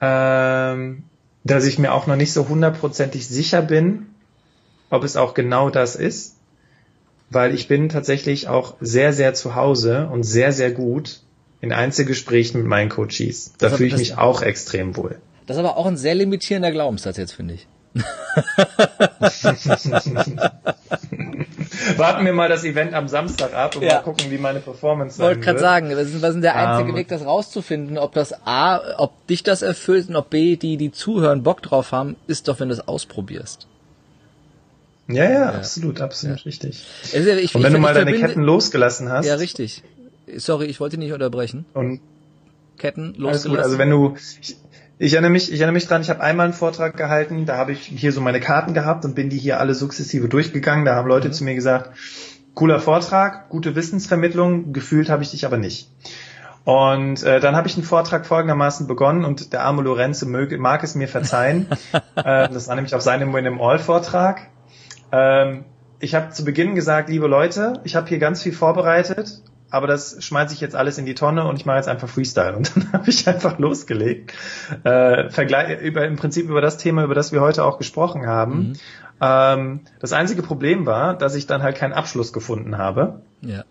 ähm, 0.01 1.03
dass 1.43 1.65
ich 1.65 1.79
mir 1.79 1.93
auch 1.93 2.07
noch 2.07 2.15
nicht 2.15 2.33
so 2.33 2.49
hundertprozentig 2.49 3.27
sicher 3.27 3.61
bin, 3.61 4.07
ob 4.89 5.03
es 5.03 5.15
auch 5.15 5.33
genau 5.35 5.69
das 5.69 5.95
ist, 5.95 6.36
weil 7.29 7.53
ich 7.53 7.67
bin 7.67 7.89
tatsächlich 7.89 8.47
auch 8.47 8.75
sehr, 8.79 9.13
sehr 9.13 9.33
zu 9.33 9.55
Hause 9.55 10.07
und 10.11 10.23
sehr, 10.23 10.51
sehr 10.51 10.71
gut 10.71 11.21
in 11.59 11.71
Einzelgesprächen 11.71 12.61
mit 12.61 12.69
meinen 12.69 12.89
Coaches. 12.89 13.53
Da 13.57 13.69
fühle 13.69 13.89
ich 13.89 13.97
mich 13.97 14.17
auch 14.17 14.41
extrem 14.41 14.95
wohl. 14.95 15.17
Das 15.45 15.57
ist 15.57 15.59
aber 15.63 15.77
auch 15.77 15.85
ein 15.85 15.97
sehr 15.97 16.15
limitierender 16.15 16.71
Glaubenssatz 16.71 17.17
jetzt, 17.17 17.33
finde 17.33 17.55
ich. 17.55 17.67
Warten 21.97 22.25
wir 22.25 22.33
mal 22.33 22.49
das 22.49 22.63
Event 22.63 22.93
am 22.93 23.07
Samstag 23.07 23.55
ab 23.55 23.75
und 23.75 23.81
ja. 23.81 23.95
mal 23.95 24.01
gucken, 24.01 24.29
wie 24.29 24.37
meine 24.37 24.59
Performance 24.59 25.17
sein 25.17 25.25
Wollte 25.25 25.39
gerade 25.39 25.59
sagen, 25.59 25.89
was 25.89 26.09
ist, 26.09 26.21
was 26.21 26.35
ist 26.35 26.43
der 26.43 26.55
einzige 26.55 26.83
um, 26.83 26.89
ähm. 26.89 26.95
Weg, 26.97 27.07
das 27.07 27.25
rauszufinden, 27.25 27.97
ob 27.97 28.13
das 28.13 28.45
A, 28.45 28.99
ob 28.99 29.25
dich 29.27 29.41
das 29.41 29.63
erfüllt 29.63 30.09
und 30.09 30.15
ob 30.15 30.29
B, 30.29 30.57
die, 30.57 30.77
die 30.77 30.91
zuhören, 30.91 31.41
Bock 31.43 31.63
drauf 31.63 31.91
haben, 31.91 32.15
ist 32.27 32.47
doch, 32.47 32.59
wenn 32.59 32.69
du 32.69 32.75
es 32.75 32.87
ausprobierst. 32.87 33.67
Ja, 35.07 35.23
ja, 35.23 35.31
ja, 35.31 35.49
absolut, 35.53 36.01
absolut 36.01 36.39
ja. 36.39 36.43
richtig. 36.43 36.85
Also 37.13 37.29
ich, 37.29 37.55
und 37.55 37.63
wenn 37.63 37.71
ich, 37.71 37.75
du 37.75 37.81
mal 37.81 37.93
deine 37.93 38.13
Ketten 38.13 38.41
losgelassen 38.41 39.09
hast. 39.09 39.25
Ja, 39.25 39.35
richtig. 39.35 39.83
Sorry, 40.35 40.65
ich 40.65 40.79
wollte 40.79 40.97
nicht 40.97 41.13
unterbrechen. 41.13 41.65
Und 41.73 42.01
Ketten 42.77 43.13
losgelassen. 43.13 43.51
Gut, 43.51 43.59
also 43.59 43.77
wenn 43.77 43.89
du, 43.89 44.15
ich, 44.41 44.57
ich 44.99 45.13
erinnere 45.13 45.31
mich, 45.31 45.51
ich 45.51 45.59
erinnere 45.59 45.73
mich 45.73 45.87
dran, 45.87 46.01
ich 46.01 46.09
habe 46.09 46.21
einmal 46.21 46.45
einen 46.45 46.53
Vortrag 46.53 46.97
gehalten, 46.97 47.45
da 47.45 47.55
habe 47.55 47.71
ich 47.71 47.79
hier 47.79 48.11
so 48.11 48.19
meine 48.19 48.41
Karten 48.41 48.73
gehabt 48.73 49.05
und 49.05 49.15
bin 49.15 49.29
die 49.29 49.37
hier 49.37 49.59
alle 49.59 49.75
sukzessive 49.75 50.27
durchgegangen. 50.27 50.83
Da 50.83 50.95
haben 50.95 51.07
Leute 51.07 51.29
mhm. 51.29 51.33
zu 51.33 51.43
mir 51.45 51.55
gesagt, 51.55 51.91
cooler 52.53 52.79
Vortrag, 52.79 53.49
gute 53.49 53.75
Wissensvermittlung, 53.75 54.73
gefühlt 54.73 55.09
habe 55.09 55.23
ich 55.23 55.31
dich 55.31 55.45
aber 55.45 55.57
nicht. 55.57 55.89
Und 56.65 57.23
äh, 57.23 57.39
dann 57.39 57.55
habe 57.55 57.69
ich 57.69 57.75
einen 57.75 57.85
Vortrag 57.85 58.25
folgendermaßen 58.25 58.87
begonnen 58.87 59.23
und 59.23 59.53
der 59.53 59.63
arme 59.63 59.83
Lorenzo 59.83 60.25
mag 60.25 60.83
es 60.83 60.95
mir 60.95 61.07
verzeihen. 61.07 61.67
äh, 61.93 62.49
das 62.49 62.67
war 62.67 62.75
nämlich 62.75 62.93
auf 62.93 63.01
seinem 63.01 63.33
Win 63.33 63.45
im 63.45 63.61
All-Vortrag. 63.61 64.41
Ähm, 65.11 65.65
ich 65.99 66.15
habe 66.15 66.29
zu 66.29 66.43
Beginn 66.45 66.75
gesagt, 66.75 67.09
liebe 67.09 67.27
Leute, 67.27 67.81
ich 67.83 67.95
habe 67.95 68.07
hier 68.07 68.19
ganz 68.19 68.43
viel 68.43 68.53
vorbereitet 68.53 69.41
aber 69.69 69.87
das 69.87 70.23
schmeiße 70.23 70.53
ich 70.53 70.61
jetzt 70.61 70.75
alles 70.75 70.97
in 70.97 71.05
die 71.05 71.13
Tonne 71.13 71.45
und 71.45 71.57
ich 71.57 71.65
mache 71.65 71.77
jetzt 71.77 71.89
einfach 71.89 72.07
Freestyle. 72.07 72.55
Und 72.57 72.75
dann 72.75 72.93
habe 72.93 73.09
ich 73.09 73.27
einfach 73.27 73.57
losgelegt. 73.59 74.33
Äh, 74.83 75.29
Vergleich, 75.29 75.81
über, 75.81 76.05
Im 76.05 76.15
Prinzip 76.15 76.49
über 76.49 76.61
das 76.61 76.77
Thema, 76.77 77.03
über 77.03 77.15
das 77.15 77.31
wir 77.31 77.41
heute 77.41 77.63
auch 77.63 77.77
gesprochen 77.77 78.27
haben. 78.27 78.59
Mhm. 78.59 78.73
Ähm, 79.19 79.79
das 79.99 80.13
einzige 80.13 80.41
Problem 80.41 80.85
war, 80.85 81.15
dass 81.15 81.35
ich 81.35 81.47
dann 81.47 81.63
halt 81.63 81.75
keinen 81.77 81.93
Abschluss 81.93 82.33
gefunden 82.33 82.77
habe. 82.77 83.21
Ja. 83.41 83.63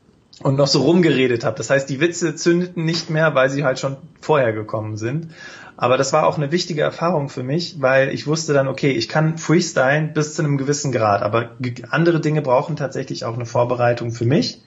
Und 0.43 0.57
noch 0.57 0.66
so 0.66 0.82
rumgeredet 0.82 1.45
habe. 1.45 1.57
Das 1.57 1.70
heißt, 1.70 1.89
die 1.89 1.99
Witze 1.99 2.34
zündeten 2.34 2.84
nicht 2.84 3.09
mehr, 3.09 3.34
weil 3.34 3.49
sie 3.49 3.64
halt 3.64 3.78
schon 3.78 3.97
vorher 4.20 4.53
gekommen 4.53 4.99
sind. 4.99 5.30
Aber 5.77 5.99
das 5.99 6.12
war 6.12 6.27
auch 6.27 6.37
eine 6.37 6.53
wichtige 6.53 6.83
Erfahrung 6.83 7.29
für 7.29 7.43
mich, 7.43 7.81
weil 7.81 8.09
ich 8.09 8.27
wusste 8.27 8.55
dann, 8.55 8.66
okay, 8.66 8.93
ich 8.93 9.09
kann 9.09 9.37
freestylen 9.37 10.14
bis 10.14 10.35
zu 10.35 10.43
einem 10.43 10.57
gewissen 10.57 10.91
Grad, 10.93 11.22
aber 11.22 11.51
andere 11.91 12.20
Dinge 12.20 12.41
brauchen 12.41 12.77
tatsächlich 12.77 13.24
auch 13.24 13.35
eine 13.35 13.47
Vorbereitung 13.47 14.11
für 14.11 14.24
mich 14.24 14.62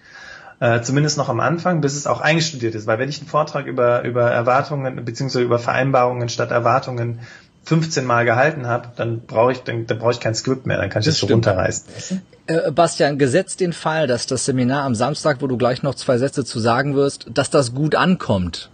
äh, 0.59 0.81
zumindest 0.81 1.17
noch 1.17 1.29
am 1.29 1.39
Anfang, 1.39 1.81
bis 1.81 1.95
es 1.95 2.07
auch 2.07 2.21
eingestudiert 2.21 2.75
ist. 2.75 2.87
Weil 2.87 2.99
wenn 2.99 3.09
ich 3.09 3.19
einen 3.19 3.29
Vortrag 3.29 3.65
über, 3.65 4.03
über 4.03 4.29
Erwartungen 4.29 5.03
beziehungsweise 5.05 5.43
über 5.43 5.59
Vereinbarungen 5.59 6.29
statt 6.29 6.51
Erwartungen 6.51 7.19
15 7.63 8.05
Mal 8.05 8.25
gehalten 8.25 8.67
habe, 8.67 8.89
dann 8.95 9.21
brauche 9.21 9.51
ich, 9.51 9.59
dann, 9.59 9.85
dann 9.85 9.99
brauche 9.99 10.11
ich 10.11 10.19
kein 10.19 10.35
Skript 10.35 10.65
mehr, 10.65 10.77
dann 10.77 10.89
kann 10.89 11.01
ich 11.01 11.05
das, 11.05 11.19
das 11.19 11.27
so 11.27 11.33
runterreißen. 11.33 12.21
Äh, 12.47 12.71
Bastian, 12.71 13.17
gesetzt 13.17 13.59
den 13.59 13.73
Fall, 13.73 14.07
dass 14.07 14.27
das 14.27 14.45
Seminar 14.45 14.83
am 14.83 14.95
Samstag, 14.95 15.37
wo 15.41 15.47
du 15.47 15.57
gleich 15.57 15.83
noch 15.83 15.95
zwei 15.95 16.17
Sätze 16.17 16.45
zu 16.45 16.59
sagen 16.59 16.95
wirst, 16.95 17.27
dass 17.33 17.49
das 17.49 17.73
gut 17.73 17.95
ankommt. 17.95 18.69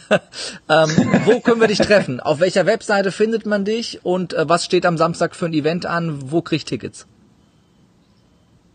ähm, 0.69 0.89
wo 1.25 1.39
können 1.39 1.61
wir 1.61 1.67
dich 1.67 1.79
treffen? 1.79 2.19
Auf 2.19 2.39
welcher 2.39 2.65
Webseite 2.65 3.11
findet 3.11 3.45
man 3.45 3.65
dich 3.65 4.03
und 4.03 4.33
äh, 4.33 4.47
was 4.47 4.65
steht 4.65 4.85
am 4.85 4.97
Samstag 4.97 5.35
für 5.35 5.45
ein 5.45 5.53
Event 5.53 5.85
an? 5.85 6.31
Wo 6.31 6.41
krieg 6.41 6.57
ich 6.57 6.65
Tickets? 6.65 7.07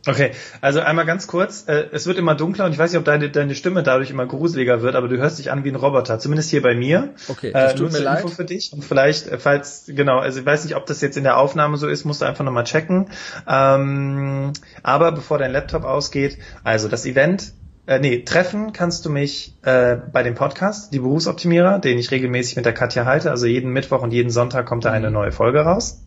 Okay, 0.06 0.32
also 0.60 0.80
einmal 0.80 1.06
ganz 1.06 1.26
kurz. 1.26 1.64
Äh, 1.66 1.86
es 1.92 2.06
wird 2.06 2.18
immer 2.18 2.34
dunkler 2.34 2.66
und 2.66 2.72
ich 2.72 2.78
weiß 2.78 2.92
nicht, 2.92 2.98
ob 2.98 3.04
deine, 3.04 3.30
deine 3.30 3.54
Stimme 3.54 3.82
dadurch 3.82 4.10
immer 4.10 4.26
gruseliger 4.26 4.82
wird, 4.82 4.96
aber 4.96 5.08
du 5.08 5.16
hörst 5.16 5.38
dich 5.38 5.50
an 5.50 5.64
wie 5.64 5.70
ein 5.70 5.76
Roboter, 5.76 6.18
zumindest 6.18 6.50
hier 6.50 6.62
bei 6.62 6.74
mir. 6.74 7.14
Okay, 7.28 7.52
das 7.52 7.72
äh, 7.72 7.76
tut 7.76 7.92
mir 7.92 8.00
leid. 8.00 8.22
Info 8.22 8.28
für 8.28 8.44
dich 8.44 8.72
und 8.72 8.84
vielleicht, 8.84 9.28
äh, 9.28 9.38
falls, 9.38 9.84
genau, 9.86 10.18
also 10.18 10.40
ich 10.40 10.46
weiß 10.46 10.64
nicht, 10.64 10.76
ob 10.76 10.86
das 10.86 11.00
jetzt 11.00 11.16
in 11.16 11.24
der 11.24 11.38
Aufnahme 11.38 11.76
so 11.76 11.88
ist, 11.88 12.04
musst 12.04 12.20
du 12.20 12.26
einfach 12.26 12.44
nochmal 12.44 12.64
checken. 12.64 13.10
Ähm, 13.48 14.52
aber 14.82 15.12
bevor 15.12 15.38
dein 15.38 15.52
Laptop 15.52 15.84
ausgeht, 15.84 16.38
also 16.64 16.88
das 16.88 17.06
Event 17.06 17.52
äh, 17.86 17.98
nee, 17.98 18.22
treffen 18.24 18.72
kannst 18.72 19.04
du 19.04 19.10
mich 19.10 19.54
äh, 19.62 19.96
bei 19.96 20.22
dem 20.22 20.34
Podcast, 20.34 20.92
die 20.94 21.00
Berufsoptimierer, 21.00 21.78
den 21.78 21.98
ich 21.98 22.10
regelmäßig 22.10 22.56
mit 22.56 22.64
der 22.64 22.72
Katja 22.72 23.04
halte. 23.04 23.30
Also 23.30 23.46
jeden 23.46 23.72
Mittwoch 23.72 24.02
und 24.02 24.12
jeden 24.12 24.30
Sonntag 24.30 24.66
kommt 24.66 24.84
da 24.84 24.90
eine 24.90 25.08
mhm. 25.08 25.14
neue 25.14 25.32
Folge 25.32 25.60
raus. 25.60 26.00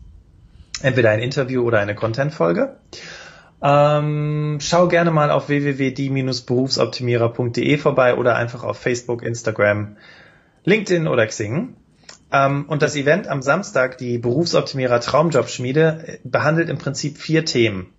Entweder 0.82 1.10
ein 1.10 1.20
Interview 1.20 1.62
oder 1.62 1.78
eine 1.80 1.94
Content-Folge. 1.94 2.76
Ähm, 3.60 4.58
schau 4.60 4.86
gerne 4.88 5.10
mal 5.10 5.30
auf 5.30 5.48
www.die-berufsoptimierer.de 5.48 7.78
vorbei 7.78 8.14
oder 8.14 8.36
einfach 8.36 8.62
auf 8.62 8.78
Facebook, 8.78 9.22
Instagram, 9.22 9.96
LinkedIn 10.64 11.08
oder 11.08 11.26
Xing. 11.26 11.74
Ähm, 12.30 12.66
und 12.68 12.82
das 12.82 12.94
Event 12.94 13.26
am 13.26 13.42
Samstag, 13.42 13.98
die 13.98 14.18
Berufsoptimierer 14.18 15.00
Traumjobschmiede, 15.00 16.04
äh, 16.06 16.18
behandelt 16.24 16.68
im 16.68 16.78
Prinzip 16.78 17.18
vier 17.18 17.44
Themen. 17.44 17.92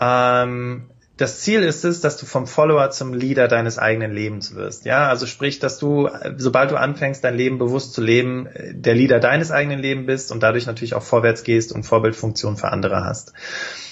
Ähm, 0.00 0.90
das 1.16 1.40
Ziel 1.40 1.64
ist 1.64 1.84
es, 1.84 2.00
dass 2.00 2.16
du 2.16 2.26
vom 2.26 2.46
Follower 2.46 2.90
zum 2.90 3.12
Leader 3.12 3.48
deines 3.48 3.76
eigenen 3.76 4.12
Lebens 4.12 4.54
wirst. 4.54 4.84
Ja, 4.84 5.08
also 5.08 5.26
sprich, 5.26 5.58
dass 5.58 5.78
du, 5.78 6.06
äh, 6.06 6.34
sobald 6.36 6.70
du 6.70 6.76
anfängst, 6.76 7.24
dein 7.24 7.36
Leben 7.36 7.58
bewusst 7.58 7.92
zu 7.92 8.02
leben, 8.02 8.46
äh, 8.46 8.74
der 8.74 8.94
Leader 8.94 9.20
deines 9.20 9.50
eigenen 9.50 9.80
Lebens 9.80 10.06
bist 10.06 10.32
und 10.32 10.42
dadurch 10.42 10.66
natürlich 10.66 10.94
auch 10.94 11.02
vorwärts 11.02 11.42
gehst 11.42 11.72
und 11.72 11.84
Vorbildfunktion 11.84 12.56
für 12.56 12.70
andere 12.70 13.04
hast. 13.04 13.32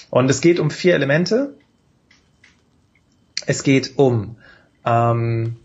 Und 0.09 0.29
es 0.29 0.41
geht 0.41 0.59
um 0.59 0.71
vier 0.71 0.95
Elemente. 0.95 1.53
Es 3.45 3.63
geht 3.63 3.97
um 3.97 4.37
ähm, 4.85 5.57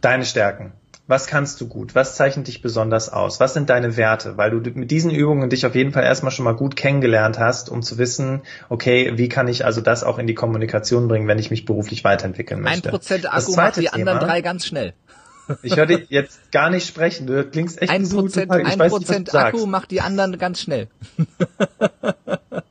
Deine 0.00 0.24
Stärken. 0.24 0.72
Was 1.08 1.26
kannst 1.26 1.58
du 1.62 1.68
gut? 1.68 1.94
Was 1.94 2.16
zeichnet 2.16 2.48
dich 2.48 2.60
besonders 2.60 3.08
aus? 3.08 3.40
Was 3.40 3.54
sind 3.54 3.70
deine 3.70 3.96
Werte? 3.96 4.36
Weil 4.36 4.50
du 4.50 4.70
mit 4.78 4.90
diesen 4.90 5.10
Übungen 5.10 5.48
dich 5.48 5.64
auf 5.64 5.74
jeden 5.74 5.90
Fall 5.90 6.04
erstmal 6.04 6.30
schon 6.30 6.44
mal 6.44 6.54
gut 6.54 6.76
kennengelernt 6.76 7.38
hast, 7.38 7.70
um 7.70 7.82
zu 7.82 7.96
wissen, 7.96 8.42
okay, 8.68 9.12
wie 9.16 9.30
kann 9.30 9.48
ich 9.48 9.64
also 9.64 9.80
das 9.80 10.04
auch 10.04 10.18
in 10.18 10.26
die 10.26 10.34
Kommunikation 10.34 11.08
bringen, 11.08 11.26
wenn 11.26 11.38
ich 11.38 11.50
mich 11.50 11.64
beruflich 11.64 12.04
weiterentwickeln 12.04 12.60
möchte? 12.60 12.90
Ein 12.90 12.92
Prozent 12.92 13.32
Akku 13.32 13.54
macht 13.56 13.76
die 13.76 13.86
Thema, 13.86 14.12
anderen 14.12 14.20
drei 14.20 14.42
ganz 14.42 14.66
schnell. 14.66 14.92
Ich 15.62 15.76
höre 15.76 15.86
dich 15.86 16.10
jetzt 16.10 16.52
gar 16.52 16.70
nicht 16.70 16.86
sprechen. 16.86 17.26
Du 17.26 17.44
klingst 17.44 17.80
echt 17.80 17.90
ein 17.90 18.08
Prozent, 18.08 18.50
ein 18.50 18.78
Prozent 18.78 19.34
Akku 19.34 19.66
macht 19.66 19.90
die 19.90 20.00
anderen 20.00 20.38
ganz 20.38 20.60
schnell. 20.60 20.88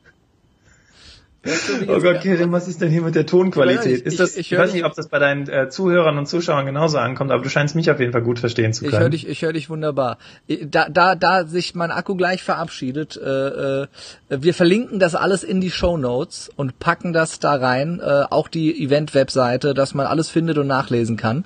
oh 1.87 1.99
Gott, 2.01 2.21
Kevin, 2.21 2.51
was 2.51 2.67
ist 2.67 2.81
denn 2.81 2.89
hier 2.89 3.01
mit 3.01 3.15
der 3.15 3.25
Tonqualität? 3.25 4.01
ist 4.01 4.19
das, 4.19 4.31
ich, 4.31 4.39
ich, 4.39 4.51
ich 4.51 4.57
weiß 4.57 4.73
nicht, 4.73 4.85
ob 4.85 4.95
das 4.95 5.07
bei 5.07 5.19
deinen 5.19 5.47
äh, 5.49 5.69
Zuhörern 5.69 6.17
und 6.17 6.27
Zuschauern 6.27 6.65
genauso 6.65 6.97
ankommt, 6.97 7.31
aber 7.31 7.43
du 7.43 7.49
scheinst 7.49 7.75
mich 7.75 7.89
auf 7.91 7.99
jeden 7.99 8.11
Fall 8.11 8.21
gut 8.21 8.39
verstehen 8.39 8.73
zu 8.73 8.85
können. 8.85 8.93
Ich 8.93 8.99
höre 8.99 9.09
dich, 9.09 9.27
ich 9.27 9.41
höre 9.41 9.53
dich 9.53 9.69
wunderbar. 9.69 10.17
Da, 10.47 10.89
da, 10.89 11.15
da 11.15 11.45
sich 11.45 11.75
mein 11.75 11.91
Akku 11.91 12.15
gleich 12.15 12.43
verabschiedet, 12.43 13.17
äh, 13.17 13.83
äh, 13.83 13.87
wir 14.29 14.53
verlinken 14.53 14.99
das 14.99 15.15
alles 15.15 15.43
in 15.43 15.61
die 15.61 15.71
Show 15.71 15.97
Notes 15.97 16.49
und 16.55 16.79
packen 16.79 17.13
das 17.13 17.39
da 17.39 17.55
rein, 17.55 17.99
äh, 17.99 18.23
auch 18.29 18.47
die 18.47 18.83
Event-Webseite, 18.83 19.73
dass 19.73 19.93
man 19.93 20.05
alles 20.05 20.29
findet 20.29 20.57
und 20.57 20.67
nachlesen 20.67 21.17
kann, 21.17 21.45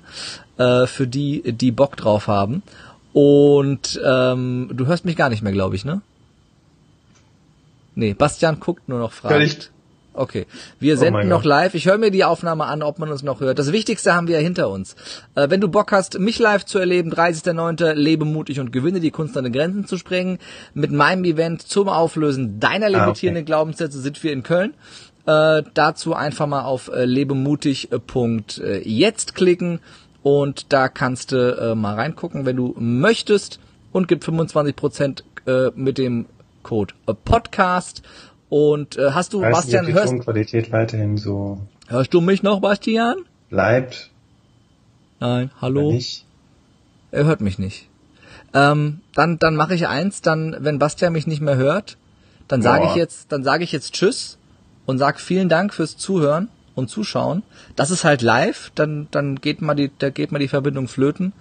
äh, 0.58 0.86
für 0.86 1.06
die, 1.06 1.52
die 1.52 1.72
Bock 1.72 1.96
drauf 1.96 2.26
haben. 2.26 2.62
Und 3.12 4.00
ähm, 4.04 4.70
du 4.72 4.86
hörst 4.86 5.04
mich 5.04 5.16
gar 5.16 5.28
nicht 5.28 5.42
mehr, 5.42 5.52
glaube 5.52 5.76
ich, 5.76 5.84
ne? 5.84 6.00
Nee, 7.94 8.14
Bastian 8.14 8.58
guckt 8.58 8.88
nur 8.88 8.98
noch 8.98 9.12
fragend. 9.12 9.70
Okay. 10.14 10.46
Wir 10.78 10.94
oh 10.94 10.98
senden 10.98 11.22
oh 11.22 11.28
noch 11.28 11.44
live. 11.44 11.74
Ich 11.74 11.86
höre 11.86 11.98
mir 11.98 12.10
die 12.10 12.24
Aufnahme 12.24 12.64
an, 12.64 12.82
ob 12.82 12.98
man 12.98 13.10
uns 13.10 13.22
noch 13.22 13.40
hört. 13.40 13.58
Das 13.58 13.72
Wichtigste 13.72 14.14
haben 14.14 14.28
wir 14.28 14.36
ja 14.36 14.42
hinter 14.42 14.68
uns. 14.68 14.94
Äh, 15.34 15.50
wenn 15.50 15.60
du 15.60 15.68
Bock 15.68 15.92
hast, 15.92 16.18
mich 16.18 16.38
live 16.38 16.64
zu 16.64 16.78
erleben, 16.78 17.12
30.09. 17.12 17.94
lebe 17.94 18.24
mutig 18.24 18.60
und 18.60 18.72
gewinne 18.72 19.00
die 19.00 19.10
Kunst 19.10 19.36
an 19.36 19.44
den 19.44 19.52
Grenzen 19.52 19.86
zu 19.86 19.96
sprengen. 19.96 20.38
Mit 20.74 20.92
meinem 20.92 21.24
Event 21.24 21.62
zum 21.62 21.88
Auflösen 21.88 22.60
deiner 22.60 22.90
limitierenden 22.90 23.40
ah, 23.40 23.44
okay. 23.44 23.46
Glaubenssätze 23.46 24.00
sind 24.00 24.22
wir 24.22 24.32
in 24.32 24.42
Köln. 24.42 24.74
Äh, 25.24 25.62
dazu 25.74 26.14
einfach 26.14 26.46
mal 26.46 26.62
auf 26.62 26.88
äh, 26.88 27.04
lebemutig.jetzt 27.04 29.34
klicken 29.34 29.80
und 30.22 30.72
da 30.72 30.88
kannst 30.88 31.32
du 31.32 31.56
äh, 31.56 31.74
mal 31.74 31.94
reingucken, 31.94 32.44
wenn 32.44 32.56
du 32.56 32.74
möchtest 32.78 33.60
und 33.92 34.08
gibt 34.08 34.24
25% 34.24 35.22
äh, 35.46 35.70
mit 35.76 35.98
dem 35.98 36.26
Code 36.62 36.94
äh, 37.06 37.14
Podcast 37.14 38.02
und 38.52 38.98
äh, 38.98 39.12
hast 39.12 39.32
du, 39.32 39.40
Weiß 39.40 39.50
Bastian, 39.50 39.86
nicht, 39.86 39.94
hörst 39.94 40.20
Qualität 40.20 40.72
weiterhin 40.72 41.16
so 41.16 41.58
Hörst 41.88 42.12
du 42.12 42.20
mich 42.20 42.42
noch, 42.42 42.60
Bastian? 42.60 43.16
Bleibt. 43.48 44.10
Nein, 45.20 45.50
hallo. 45.62 45.98
Er 47.12 47.24
hört 47.24 47.40
mich 47.40 47.58
nicht. 47.58 47.88
Ähm, 48.52 49.00
dann 49.14 49.38
dann 49.38 49.56
mache 49.56 49.74
ich 49.74 49.88
eins, 49.88 50.20
dann 50.20 50.54
wenn 50.58 50.78
Bastian 50.78 51.14
mich 51.14 51.26
nicht 51.26 51.40
mehr 51.40 51.56
hört, 51.56 51.96
dann 52.46 52.60
sage 52.60 52.84
ich 52.90 52.94
jetzt, 52.94 53.32
dann 53.32 53.42
sage 53.42 53.64
ich 53.64 53.72
jetzt 53.72 53.94
Tschüss 53.94 54.36
und 54.84 54.98
sag 54.98 55.18
vielen 55.18 55.48
Dank 55.48 55.72
fürs 55.72 55.96
Zuhören 55.96 56.48
und 56.74 56.90
Zuschauen. 56.90 57.44
Das 57.74 57.90
ist 57.90 58.04
halt 58.04 58.20
live, 58.20 58.70
dann 58.74 59.08
dann 59.12 59.36
geht 59.36 59.62
mal 59.62 59.74
die, 59.74 59.90
da 59.98 60.10
geht 60.10 60.30
mal 60.30 60.40
die 60.40 60.48
Verbindung 60.48 60.88
flöten. 60.88 61.32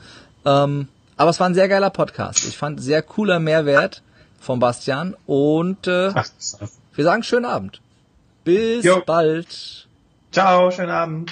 Ähm, 0.46 0.88
aber 1.18 1.30
es 1.30 1.42
war 1.42 1.50
ein 1.50 1.56
sehr 1.56 1.68
geiler 1.68 1.90
Podcast. 1.90 2.48
Ich 2.48 2.58
fand 2.58 2.82
sehr 2.82 3.02
cooler 3.02 3.42
Mehrwert 3.42 4.02
von 4.40 4.60
Bastian 4.60 5.18
und 5.26 5.88
äh, 5.88 6.12
Ach, 6.14 6.26
wir 6.94 7.04
sagen 7.04 7.24
schönen 7.24 7.46
Abend. 7.46 7.82
Bis 8.44 8.84
jo. 8.84 9.02
bald. 9.06 9.88
Ciao, 10.32 10.72
schönen 10.72 10.92
Abend. 10.92 11.32